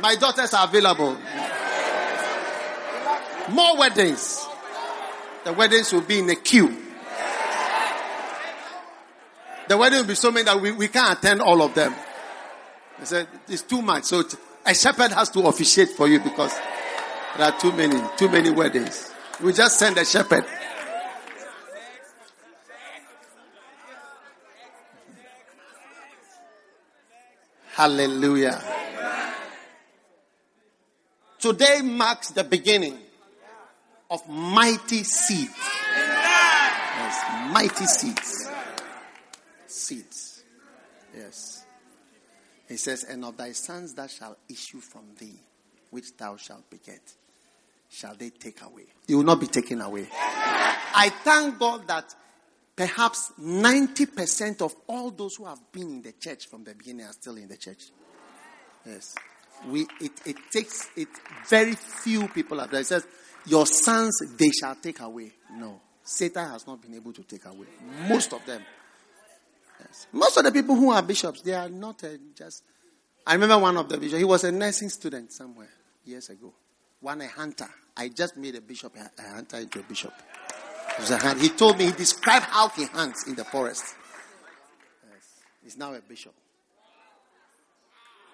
[0.00, 1.16] My daughters are available.
[3.50, 4.46] More weddings.
[5.44, 6.85] The weddings will be in a queue.
[9.68, 11.94] The wedding will be so many that we, we can't attend all of them.
[12.98, 14.04] They said it's too much.
[14.04, 14.22] So
[14.64, 16.56] a shepherd has to officiate for you because
[17.36, 19.12] there are too many, too many weddings.
[19.42, 20.44] We just send a shepherd.
[27.74, 28.62] Hallelujah.
[31.38, 32.98] Today marks the beginning
[34.10, 35.52] of mighty seeds.
[36.98, 38.45] Yes, mighty seeds.
[39.76, 40.42] Seeds.
[41.16, 41.64] Yes.
[42.68, 45.38] He says, And of thy sons that shall issue from thee,
[45.90, 47.00] which thou shalt beget,
[47.88, 48.86] shall they take away.
[49.06, 50.08] You will not be taken away.
[50.12, 52.14] I thank God that
[52.74, 57.12] perhaps 90% of all those who have been in the church from the beginning are
[57.12, 57.84] still in the church.
[58.84, 59.14] Yes.
[59.68, 61.08] We, it, it takes, it,
[61.48, 62.80] very few people are there.
[62.80, 63.06] It says,
[63.46, 65.32] your sons, they shall take away.
[65.52, 65.80] No.
[66.02, 67.66] Satan has not been able to take away.
[68.08, 68.62] Most of them.
[70.12, 72.62] Most of the people who are bishops, they are not uh, just.
[73.26, 75.70] I remember one of the bishops, he was a nursing student somewhere
[76.04, 76.52] years ago.
[77.00, 77.68] One a hunter.
[77.96, 80.12] I just made a bishop a hunter into a bishop.
[81.38, 83.84] He told me, he described how he hunts in the forest.
[85.04, 85.24] Yes.
[85.62, 86.32] He's now a bishop.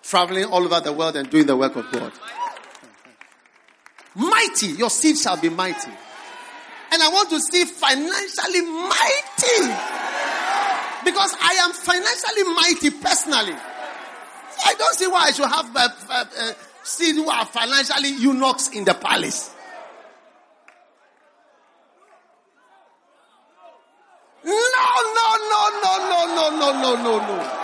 [0.03, 2.13] Traveling all over the world and doing the work of God.
[4.15, 5.91] Mighty, your seed shall be mighty.
[6.93, 10.02] And I want to see financially mighty.
[11.05, 13.57] Because I am financially mighty personally.
[14.65, 16.53] I don't see why I should have uh, uh, uh,
[16.83, 19.55] seed who are financially eunuchs in the palace.
[24.45, 27.59] No, no, no, no, no, no, no, no, no, no.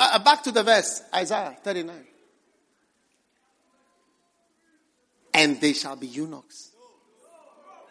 [0.00, 2.11] Uh, back to the verse, Isaiah 39.
[5.34, 6.70] And they shall be eunuchs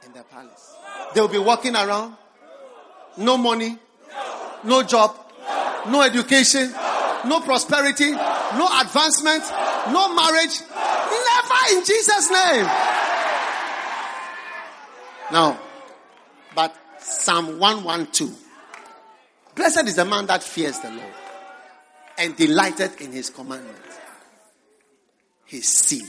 [0.06, 0.76] in the palace.
[1.14, 2.16] They will be walking around,
[3.18, 3.78] no money,
[4.64, 5.16] no job,
[5.90, 6.72] no education,
[7.26, 9.44] no prosperity, no advancement,
[9.92, 10.62] no marriage.
[10.70, 12.66] Never in Jesus' name.
[15.32, 15.60] Now,
[16.54, 18.38] but Psalm 112.
[19.56, 21.14] Blessed is the man that fears the Lord
[22.18, 23.80] and delighted in his commandments.
[25.46, 26.08] His seed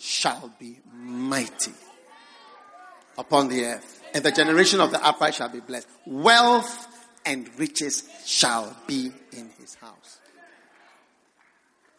[0.00, 1.72] shall be mighty
[3.18, 5.86] upon the earth, and the generation of the upright shall be blessed.
[6.06, 6.88] Wealth
[7.26, 10.18] and riches shall be in his house.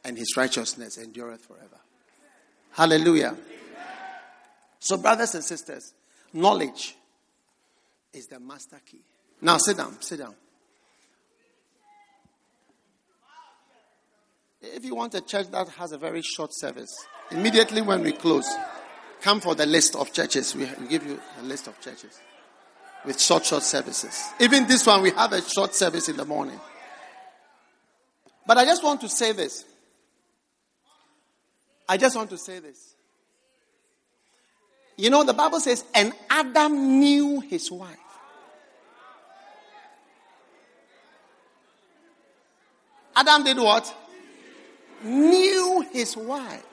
[0.03, 1.79] And his righteousness endureth forever.
[2.71, 3.35] Hallelujah.
[4.79, 5.93] So, brothers and sisters,
[6.33, 6.95] knowledge
[8.11, 9.01] is the master key.
[9.41, 10.33] Now, sit down, sit down.
[14.59, 16.91] If you want a church that has a very short service,
[17.31, 18.47] immediately when we close,
[19.21, 20.55] come for the list of churches.
[20.55, 22.19] We give you a list of churches
[23.05, 24.29] with short, short services.
[24.39, 26.59] Even this one, we have a short service in the morning.
[28.45, 29.65] But I just want to say this.
[31.87, 32.95] I just want to say this.
[34.97, 37.97] You know, the Bible says, and Adam knew his wife.
[43.15, 43.93] Adam did what?
[45.03, 46.63] Knew his wife.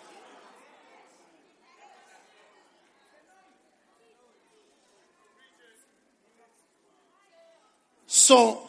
[8.28, 8.60] So,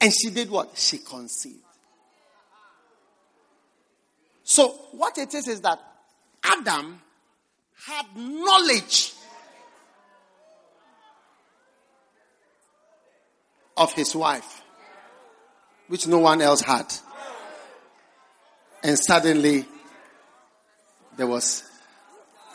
[0.00, 0.78] and she did what?
[0.78, 1.56] She conceived.
[4.44, 5.80] So, what it is is that
[6.44, 7.02] Adam
[7.84, 9.14] had knowledge
[13.76, 14.62] of his wife,
[15.88, 16.86] which no one else had.
[18.84, 19.66] And suddenly,
[21.16, 21.68] there was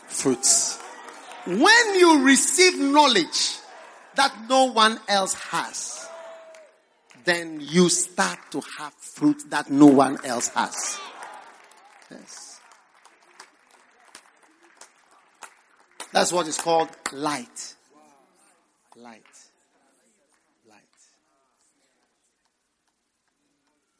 [0.06, 0.80] fruits.
[1.44, 3.58] When you receive knowledge
[4.18, 6.08] that no one else has,
[7.24, 10.98] then you start to have fruit that no one else has.
[12.10, 12.60] Yes.
[16.12, 17.74] That's what is called light.
[18.96, 19.22] Light.
[20.68, 20.82] Light.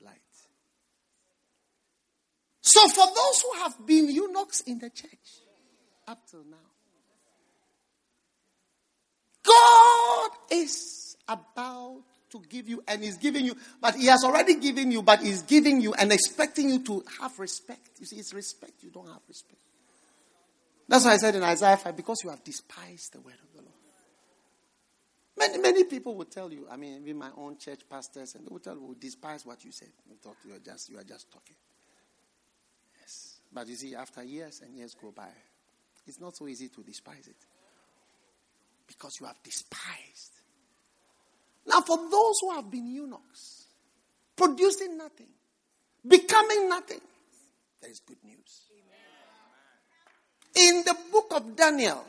[0.00, 0.18] Light.
[2.60, 5.42] So for those who have been eunuchs in the church
[6.08, 6.67] up till now,
[9.48, 14.92] God is about to give you and he's giving you, but he has already given
[14.92, 17.88] you, but he's giving you and expecting you to have respect.
[17.98, 18.82] You see, it's respect.
[18.82, 19.60] You don't have respect.
[20.86, 23.62] That's why I said in Isaiah 5, because you have despised the word of the
[23.62, 23.74] Lord.
[25.38, 28.48] Many, many people will tell you, I mean, even my own church pastors, and they
[28.50, 29.90] will tell you, despise what you said.
[30.10, 31.56] We thought you are just, you are just talking.
[33.00, 33.36] Yes.
[33.52, 35.28] But you see, after years and years go by,
[36.06, 37.36] it's not so easy to despise it.
[38.88, 40.32] Because you have despised.
[41.68, 43.66] Now, for those who have been eunuchs,
[44.34, 45.28] producing nothing,
[46.06, 47.00] becoming nothing,
[47.80, 48.62] there is good news.
[50.56, 52.04] In the book of Daniel,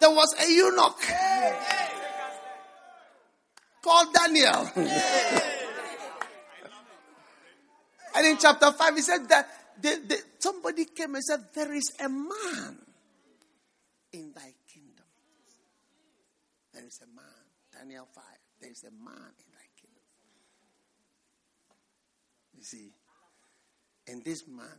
[0.00, 1.00] there was a eunuch
[3.80, 4.70] called Daniel.
[8.16, 9.46] and in chapter 5, he said that
[10.38, 12.78] somebody came and said, There is a man
[14.12, 15.04] in thy kingdom.
[16.74, 17.24] There is a man.
[17.88, 18.24] Daniel 5.
[18.60, 20.02] There is a man in thy kingdom.
[22.54, 22.90] You see,
[24.06, 24.78] and this man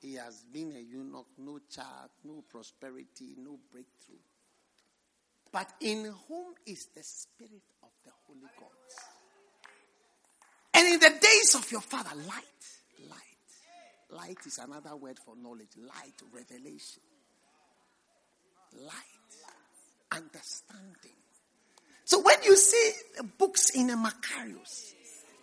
[0.00, 4.18] he has been a eunuch, no child, no prosperity, no breakthrough.
[5.52, 9.00] But in whom is the Spirit of the Holy Ghost?
[10.74, 12.64] And in the days of your father, light,
[13.08, 14.10] light.
[14.10, 15.76] Light is another word for knowledge.
[15.78, 17.02] Light, revelation.
[18.82, 19.32] Light,
[20.10, 21.23] understanding.
[22.04, 22.92] So when you see
[23.38, 24.92] books in a Macarius,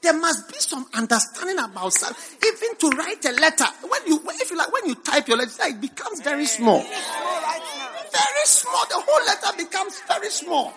[0.01, 2.35] there must be some understanding about self.
[2.43, 5.63] Even to write a letter, when you, if you like, when you type your letter,
[5.65, 6.79] it becomes very small.
[6.81, 8.85] Very small.
[8.89, 10.73] The whole letter becomes very small.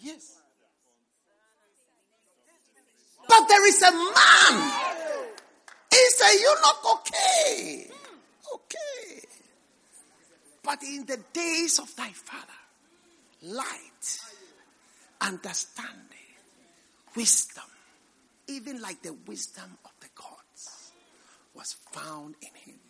[0.00, 0.38] Yes.
[3.28, 4.72] But there is a man.
[5.90, 6.32] He's a
[6.92, 7.86] okay.
[7.86, 7.93] Okay.
[10.64, 12.60] But in the days of thy father,
[13.42, 14.18] light,
[15.20, 16.00] understanding,
[17.14, 17.64] wisdom,
[18.48, 20.92] even like the wisdom of the gods,
[21.54, 22.80] was found in him.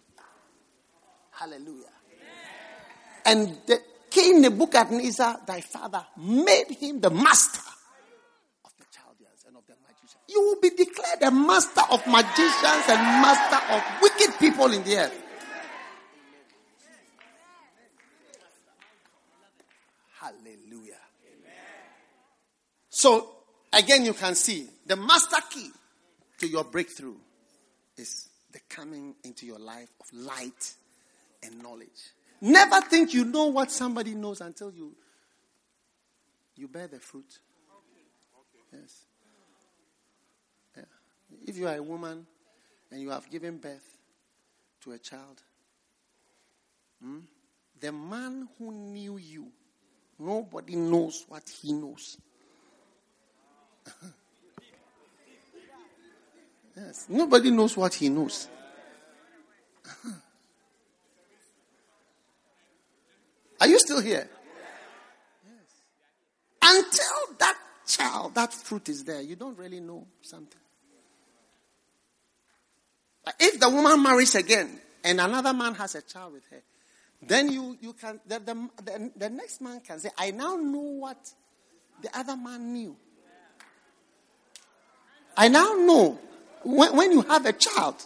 [1.33, 1.91] Hallelujah.
[3.27, 7.61] And the king Nebuchadnezzar, thy father, made him the master
[8.65, 10.23] of the Chaldeans and of the magicians.
[10.29, 14.99] You will be declared a master of magicians and master of wicked people in the
[14.99, 15.21] earth.
[20.21, 21.01] Hallelujah.
[22.95, 23.29] So,
[23.73, 25.69] again, you can see the master key
[26.39, 27.17] to your breakthrough
[27.97, 30.75] is the coming into your life of light
[31.43, 31.89] and knowledge.
[32.41, 34.95] Never think you know what somebody knows until you
[36.55, 37.41] you bear the fruit.
[38.73, 39.03] Yes.
[40.77, 40.85] Yeah.
[41.49, 42.25] If you are a woman
[42.93, 43.99] and you have given birth
[44.83, 45.43] to a child,
[47.03, 47.19] hmm,
[47.81, 49.51] the man who knew you
[50.19, 52.17] Nobody knows what he knows.
[56.77, 58.49] Yes, nobody knows what he knows.
[63.61, 64.29] Are you still here?
[65.47, 65.55] Yes.
[66.63, 67.57] Until that
[67.87, 70.61] child, that fruit is there, you don't really know something.
[73.41, 76.63] If the woman marries again and another man has a child with her,
[77.23, 80.81] then you, you can, the, the, the, the next man can say, I now know
[80.81, 81.33] what
[82.03, 82.97] the other man knew.
[85.37, 86.19] I now know
[86.63, 87.97] when, when you have a child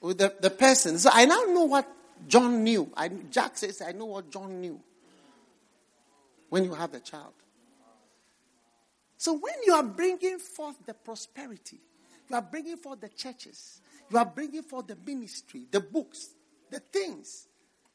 [0.00, 0.98] with the, the person.
[0.98, 1.88] So I now know what
[2.26, 2.90] John knew.
[2.96, 4.80] I, Jack says, I know what John knew
[6.48, 7.32] when you have a child.
[9.16, 11.80] So when you are bringing forth the prosperity,
[12.30, 13.80] you are bringing forth the churches,
[14.10, 16.30] you are bringing forth the ministry, the books,
[16.70, 17.46] the things,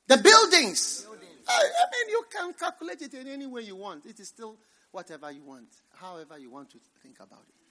[0.08, 1.08] the buildings.
[1.48, 4.06] I, I mean, you can calculate it in any way you want.
[4.06, 4.58] It is still
[4.92, 7.63] whatever you want, however you want to think about it.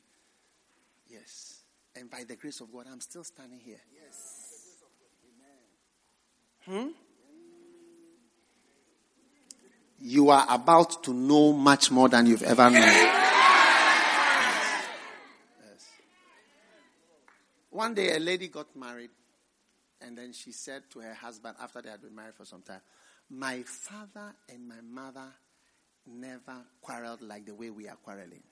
[1.12, 1.60] Yes.
[1.94, 3.80] And by the grace of God, I'm still standing here.
[3.94, 4.48] Yes.
[6.64, 6.88] Hmm?
[10.00, 12.80] You are about to know much more than you've ever known.
[12.82, 13.04] Yes.
[15.64, 15.88] yes.
[17.70, 19.10] One day, a lady got married,
[20.00, 22.80] and then she said to her husband, after they had been married for some time,
[23.30, 25.28] My father and my mother
[26.06, 28.42] never quarreled like the way we are quarreling.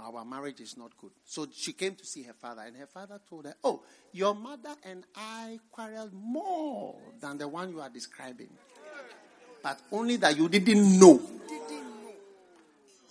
[0.00, 1.10] Our marriage is not good.
[1.24, 3.82] So she came to see her father, and her father told her, Oh,
[4.12, 8.48] your mother and I quarreled more than the one you are describing.
[9.62, 11.20] But only that you didn't know.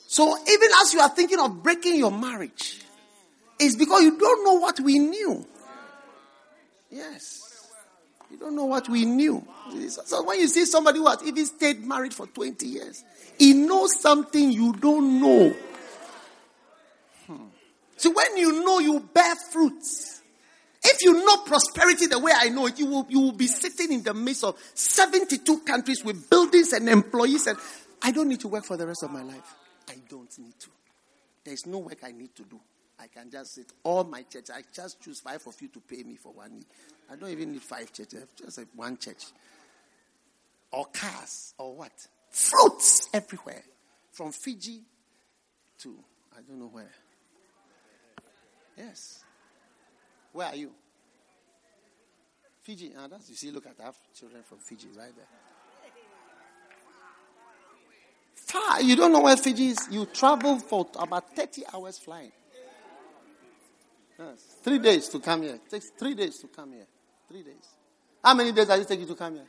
[0.07, 2.81] So even as you are thinking of breaking your marriage,
[3.59, 5.45] it's because you don't know what we knew.
[6.89, 7.69] Yes.
[8.31, 9.45] You don't know what we knew.
[9.89, 13.03] So when you see somebody who has even stayed married for 20 years,
[13.37, 15.55] he knows something you don't know.
[17.99, 20.21] So when you know you bear fruits,
[20.81, 23.91] if you know prosperity the way I know it, you will, you will be sitting
[23.91, 27.57] in the midst of 72 countries with buildings and employees and
[28.01, 29.53] I don't need to work for the rest of my life.
[29.89, 30.69] I don't need to.
[31.43, 32.57] There's no work I need to do.
[32.97, 33.65] I can just sit.
[33.83, 36.63] All my church, I just choose five of you to pay me for one year.
[37.11, 39.25] I don't even need five churches, just one church.
[40.71, 41.91] Or cars, or what?
[42.29, 43.63] Fruits everywhere.
[44.13, 44.83] From Fiji
[45.79, 45.95] to
[46.37, 46.91] I don't know where.
[48.79, 49.23] Yes.
[50.31, 50.71] Where are you?
[52.61, 52.93] Fiji.
[52.97, 55.25] Ah, that's, you see, look at I have children from Fiji right there.
[58.35, 58.81] Far.
[58.81, 59.87] You don't know where Fiji is.
[59.91, 62.31] You travel for about 30 hours flying.
[64.17, 64.55] Yes.
[64.63, 65.55] Three days to come here.
[65.55, 66.87] It takes three days to come here.
[67.27, 67.67] Three days.
[68.23, 69.47] How many days does it take you to come here?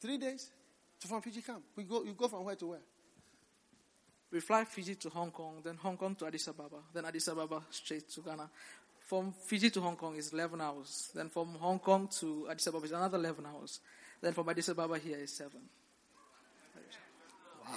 [0.00, 0.50] Three days?
[0.98, 1.62] So from Fiji come.
[1.76, 2.80] We go, you go from where to where?
[4.34, 7.62] We fly Fiji to Hong Kong, then Hong Kong to Addis Ababa, then Addis Ababa
[7.70, 8.50] straight to Ghana.
[9.06, 11.12] From Fiji to Hong Kong is 11 hours.
[11.14, 13.78] Then from Hong Kong to Addis Ababa is another 11 hours.
[14.20, 15.52] Then from Addis Ababa here is 7.
[17.64, 17.74] Wow.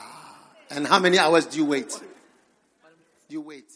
[0.72, 1.92] And how many hours do you wait?
[1.92, 3.72] Do you wait?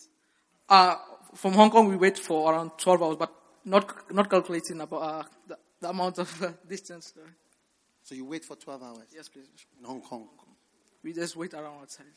[0.67, 0.95] Uh,
[1.35, 3.31] from Hong Kong, we wait for around 12 hours, but
[3.63, 7.13] not, not calculating about uh, the, the, amount of uh, distance.
[8.01, 9.05] So you wait for 12 hours?
[9.13, 9.45] Yes, please.
[9.77, 10.27] In Hong Kong?
[11.03, 12.07] We just wait around outside.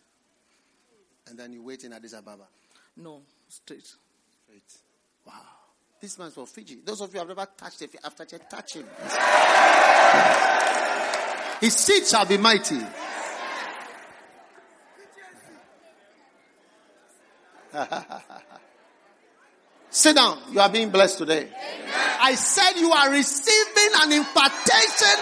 [1.29, 2.49] And then you wait in Addis Ababa?
[2.97, 3.87] No, straight.
[3.87, 4.73] Straight.
[5.27, 5.33] Wow.
[6.01, 6.81] This man's from Fiji.
[6.85, 8.87] Those of you who have never touched it, after church, touch him.
[11.61, 12.81] His seed shall be mighty.
[19.91, 20.39] Sit down.
[20.53, 21.49] You are being blessed today.
[22.21, 25.19] I said you are receiving an impartation.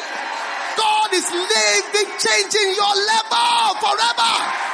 [0.77, 4.72] God is living, changing your level forever.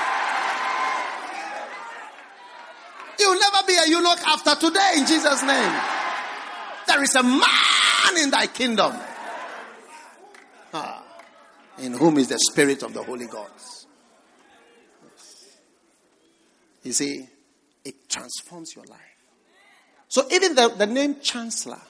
[3.38, 5.72] Never be a eunuch after today in Jesus' name.
[6.86, 8.94] There is a man in thy kingdom.
[10.72, 11.04] Ah,
[11.78, 13.86] in whom is the spirit of the Holy Ghost.
[16.82, 17.28] You see,
[17.84, 19.00] it transforms your life.
[20.08, 21.80] So even the, the name chancellor,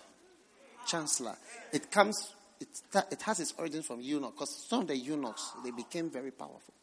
[0.87, 1.37] chancellor,
[1.73, 2.69] it comes, it,
[3.13, 6.75] it has its origins from eunuch because some of the eunuchs, they became very powerful.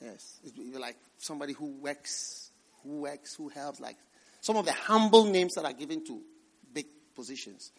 [0.00, 2.43] Yes, it's like somebody who works
[2.84, 3.96] who works, who helps, like
[4.40, 6.20] some of the humble names that are given to
[6.72, 7.72] big positions.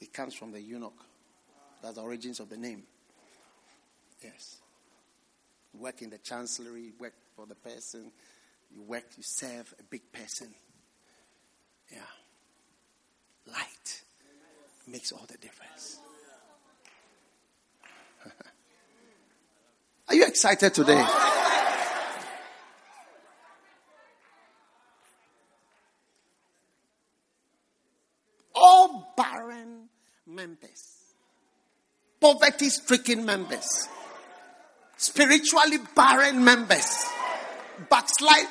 [0.00, 1.02] It comes from the eunuch.
[1.82, 2.82] That's the origins of the name.
[4.22, 4.56] Yes.
[5.72, 8.12] Work in the chancellery, work for the person,
[8.74, 10.48] you work, you serve a big person.
[11.90, 12.00] Yeah.
[13.46, 14.02] Light
[14.86, 15.98] makes all the difference.
[20.08, 21.04] Are you excited today?
[28.60, 29.88] All barren
[30.26, 31.14] members,
[32.20, 33.88] poverty stricken members,
[34.96, 37.06] spiritually barren members,
[37.88, 38.46] backslide.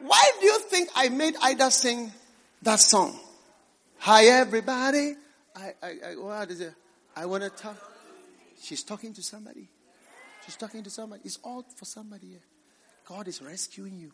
[0.00, 2.12] Why do you think I made Ida sing
[2.62, 3.18] that song?
[3.98, 5.14] Hi, everybody.
[5.56, 6.74] I, I, I what is it?
[7.16, 7.76] I want to talk.
[8.62, 9.68] She's talking to somebody.
[10.44, 11.22] She's talking to somebody.
[11.24, 12.38] It's all for somebody.
[13.06, 14.12] God is rescuing you.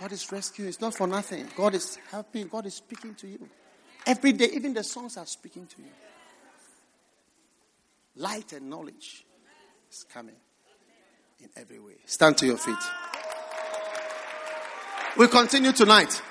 [0.00, 0.68] God is rescuing.
[0.68, 1.46] It's not for nothing.
[1.56, 2.48] God is helping.
[2.48, 3.48] God is speaking to you.
[4.06, 5.90] Every day, even the songs are speaking to you.
[8.16, 9.24] Light and knowledge
[9.90, 10.36] is coming
[11.42, 11.96] in every way.
[12.04, 12.76] Stand to your feet.
[15.16, 16.22] We continue tonight.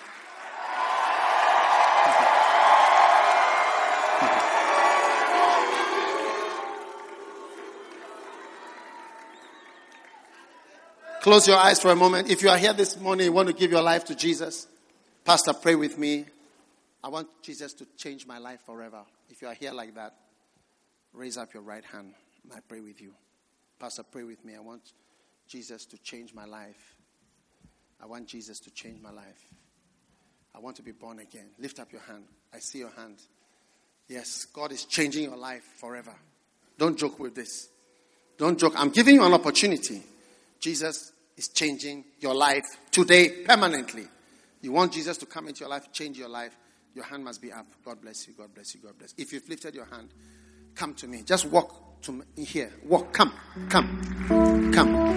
[11.26, 12.30] Close your eyes for a moment.
[12.30, 14.68] If you are here this morning, you want to give your life to Jesus,
[15.24, 16.26] Pastor, pray with me.
[17.04, 19.02] I want Jesus to change my life forever.
[19.32, 20.14] If you are here like that,
[21.14, 23.16] raise up your right hand and I pray with you.
[23.80, 24.54] Pastor, pray with me.
[24.56, 24.84] I want
[25.48, 26.96] Jesus to change my life.
[28.00, 29.52] I want Jesus to change my life.
[30.54, 31.48] I want to be born again.
[31.58, 32.26] Lift up your hand.
[32.54, 33.18] I see your hand.
[34.08, 36.14] Yes, God is changing your life forever.
[36.78, 37.68] Don't joke with this.
[38.38, 38.74] Don't joke.
[38.78, 40.04] I'm giving you an opportunity.
[40.60, 44.08] Jesus is changing your life today permanently.
[44.62, 46.58] You want Jesus to come into your life, change your life,
[46.94, 47.68] your hand must be up.
[47.84, 49.24] God bless you, God bless you, God bless you.
[49.24, 50.10] If you've lifted your hand,
[50.74, 51.22] come to me.
[51.24, 52.72] Just walk to me here.
[52.84, 53.34] Walk, come,
[53.70, 55.16] come, come.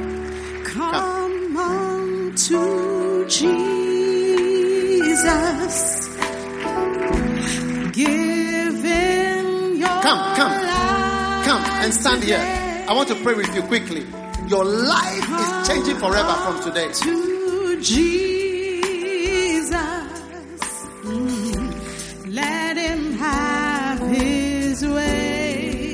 [0.64, 3.68] Come on to Jesus.
[7.92, 8.48] Give
[10.02, 12.38] Come, come, come and stand here.
[12.88, 14.06] I want to pray with you quickly.
[14.48, 16.90] Your life is changing forever from today.
[16.90, 19.74] To Jesus.
[21.04, 22.32] Mm.
[22.32, 25.92] Let him have his way.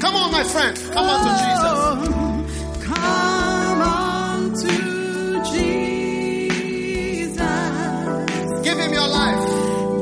[0.00, 0.74] Come on, my friend.
[0.94, 2.84] Come on to Jesus.
[2.86, 4.72] Come on to
[5.52, 7.40] Jesus.
[8.64, 9.46] Give him your life.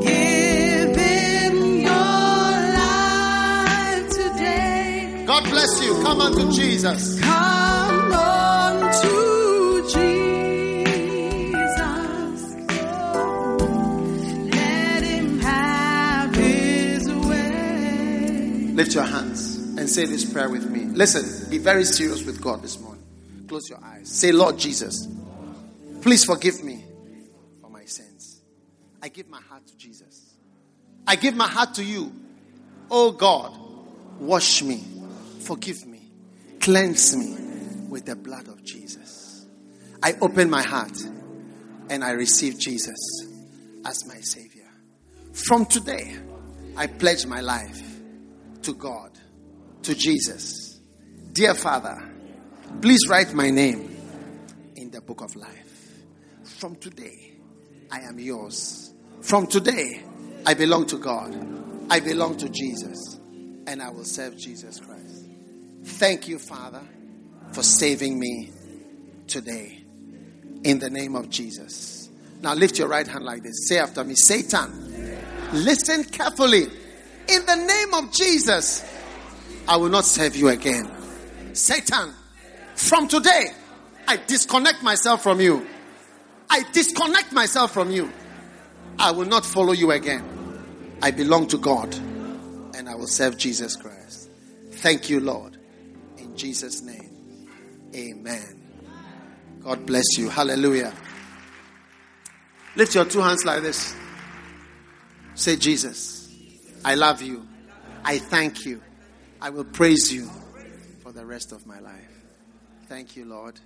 [0.03, 1.91] Give him your
[2.79, 5.25] life today.
[5.27, 6.01] God bless you.
[6.01, 7.18] Come on to Jesus.
[18.89, 20.85] Lift your hands and say this prayer with me.
[20.85, 23.03] Listen, be very serious with God this morning.
[23.47, 24.09] Close your eyes.
[24.09, 25.07] Say, Lord Jesus,
[26.01, 26.83] please forgive me
[27.61, 28.41] for my sins.
[28.99, 30.33] I give my heart to Jesus.
[31.05, 32.11] I give my heart to you.
[32.89, 33.55] Oh God,
[34.17, 34.83] wash me,
[35.41, 36.01] forgive me,
[36.59, 39.45] cleanse me with the blood of Jesus.
[40.01, 40.99] I open my heart
[41.91, 42.97] and I receive Jesus
[43.85, 44.71] as my Savior.
[45.31, 46.17] From today,
[46.75, 47.83] I pledge my life
[48.63, 49.11] to God,
[49.83, 50.79] to Jesus.
[51.33, 51.97] Dear Father,
[52.81, 53.95] please write my name
[54.75, 56.03] in the book of life.
[56.43, 57.33] From today,
[57.91, 58.93] I am yours.
[59.21, 60.03] From today,
[60.45, 61.35] I belong to God.
[61.89, 63.19] I belong to Jesus.
[63.67, 65.27] And I will serve Jesus Christ.
[65.83, 66.81] Thank you, Father,
[67.51, 68.51] for saving me
[69.27, 69.83] today.
[70.63, 72.09] In the name of Jesus.
[72.41, 73.67] Now lift your right hand like this.
[73.67, 76.67] Say after me, Satan, listen carefully.
[77.31, 78.83] In the name of Jesus,
[79.67, 80.89] I will not serve you again.
[81.53, 82.13] Satan,
[82.75, 83.47] from today,
[84.07, 85.67] I disconnect myself from you.
[86.49, 88.11] I disconnect myself from you.
[88.97, 90.23] I will not follow you again.
[91.01, 91.93] I belong to God
[92.75, 94.29] and I will serve Jesus Christ.
[94.71, 95.57] Thank you, Lord.
[96.17, 97.47] In Jesus' name,
[97.95, 98.59] amen.
[99.63, 100.29] God bless you.
[100.29, 100.93] Hallelujah.
[102.75, 103.95] Lift your two hands like this.
[105.35, 106.18] Say, Jesus,
[106.83, 107.45] I love you.
[108.03, 108.81] I thank you.
[109.41, 110.29] I will praise you
[111.01, 112.09] for the rest of my life.
[112.87, 113.59] Thank you, Lord,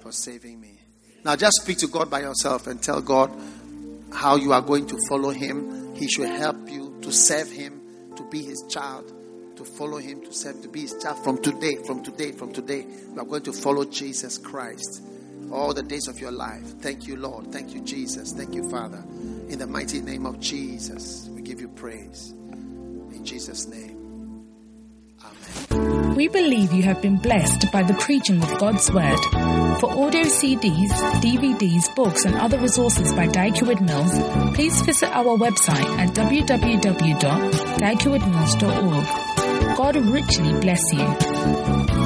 [0.00, 0.80] for saving me.
[1.24, 3.30] Now just speak to God by yourself and tell God
[4.12, 5.94] how you are going to follow Him.
[5.94, 7.80] He should help you to serve Him,
[8.16, 9.12] to be His child,
[9.56, 12.86] to follow Him, to serve, to be His child from today, from today, from today.
[13.12, 15.02] You are going to follow Jesus Christ
[15.52, 16.64] all the days of your life.
[16.80, 17.52] Thank you, Lord.
[17.52, 18.32] Thank you, Jesus.
[18.32, 19.02] Thank you, Father.
[19.48, 22.34] In the mighty name of Jesus, we give you praise.
[23.26, 24.46] Jesus' name.
[25.22, 26.14] Amen.
[26.14, 29.18] We believe you have been blessed by the preaching of God's Word.
[29.80, 35.98] For audio CDs, DVDs, books, and other resources by Dag Heward-Mills, please visit our website
[35.98, 39.06] at www.daghewardmills.org.
[39.76, 42.05] God richly bless you.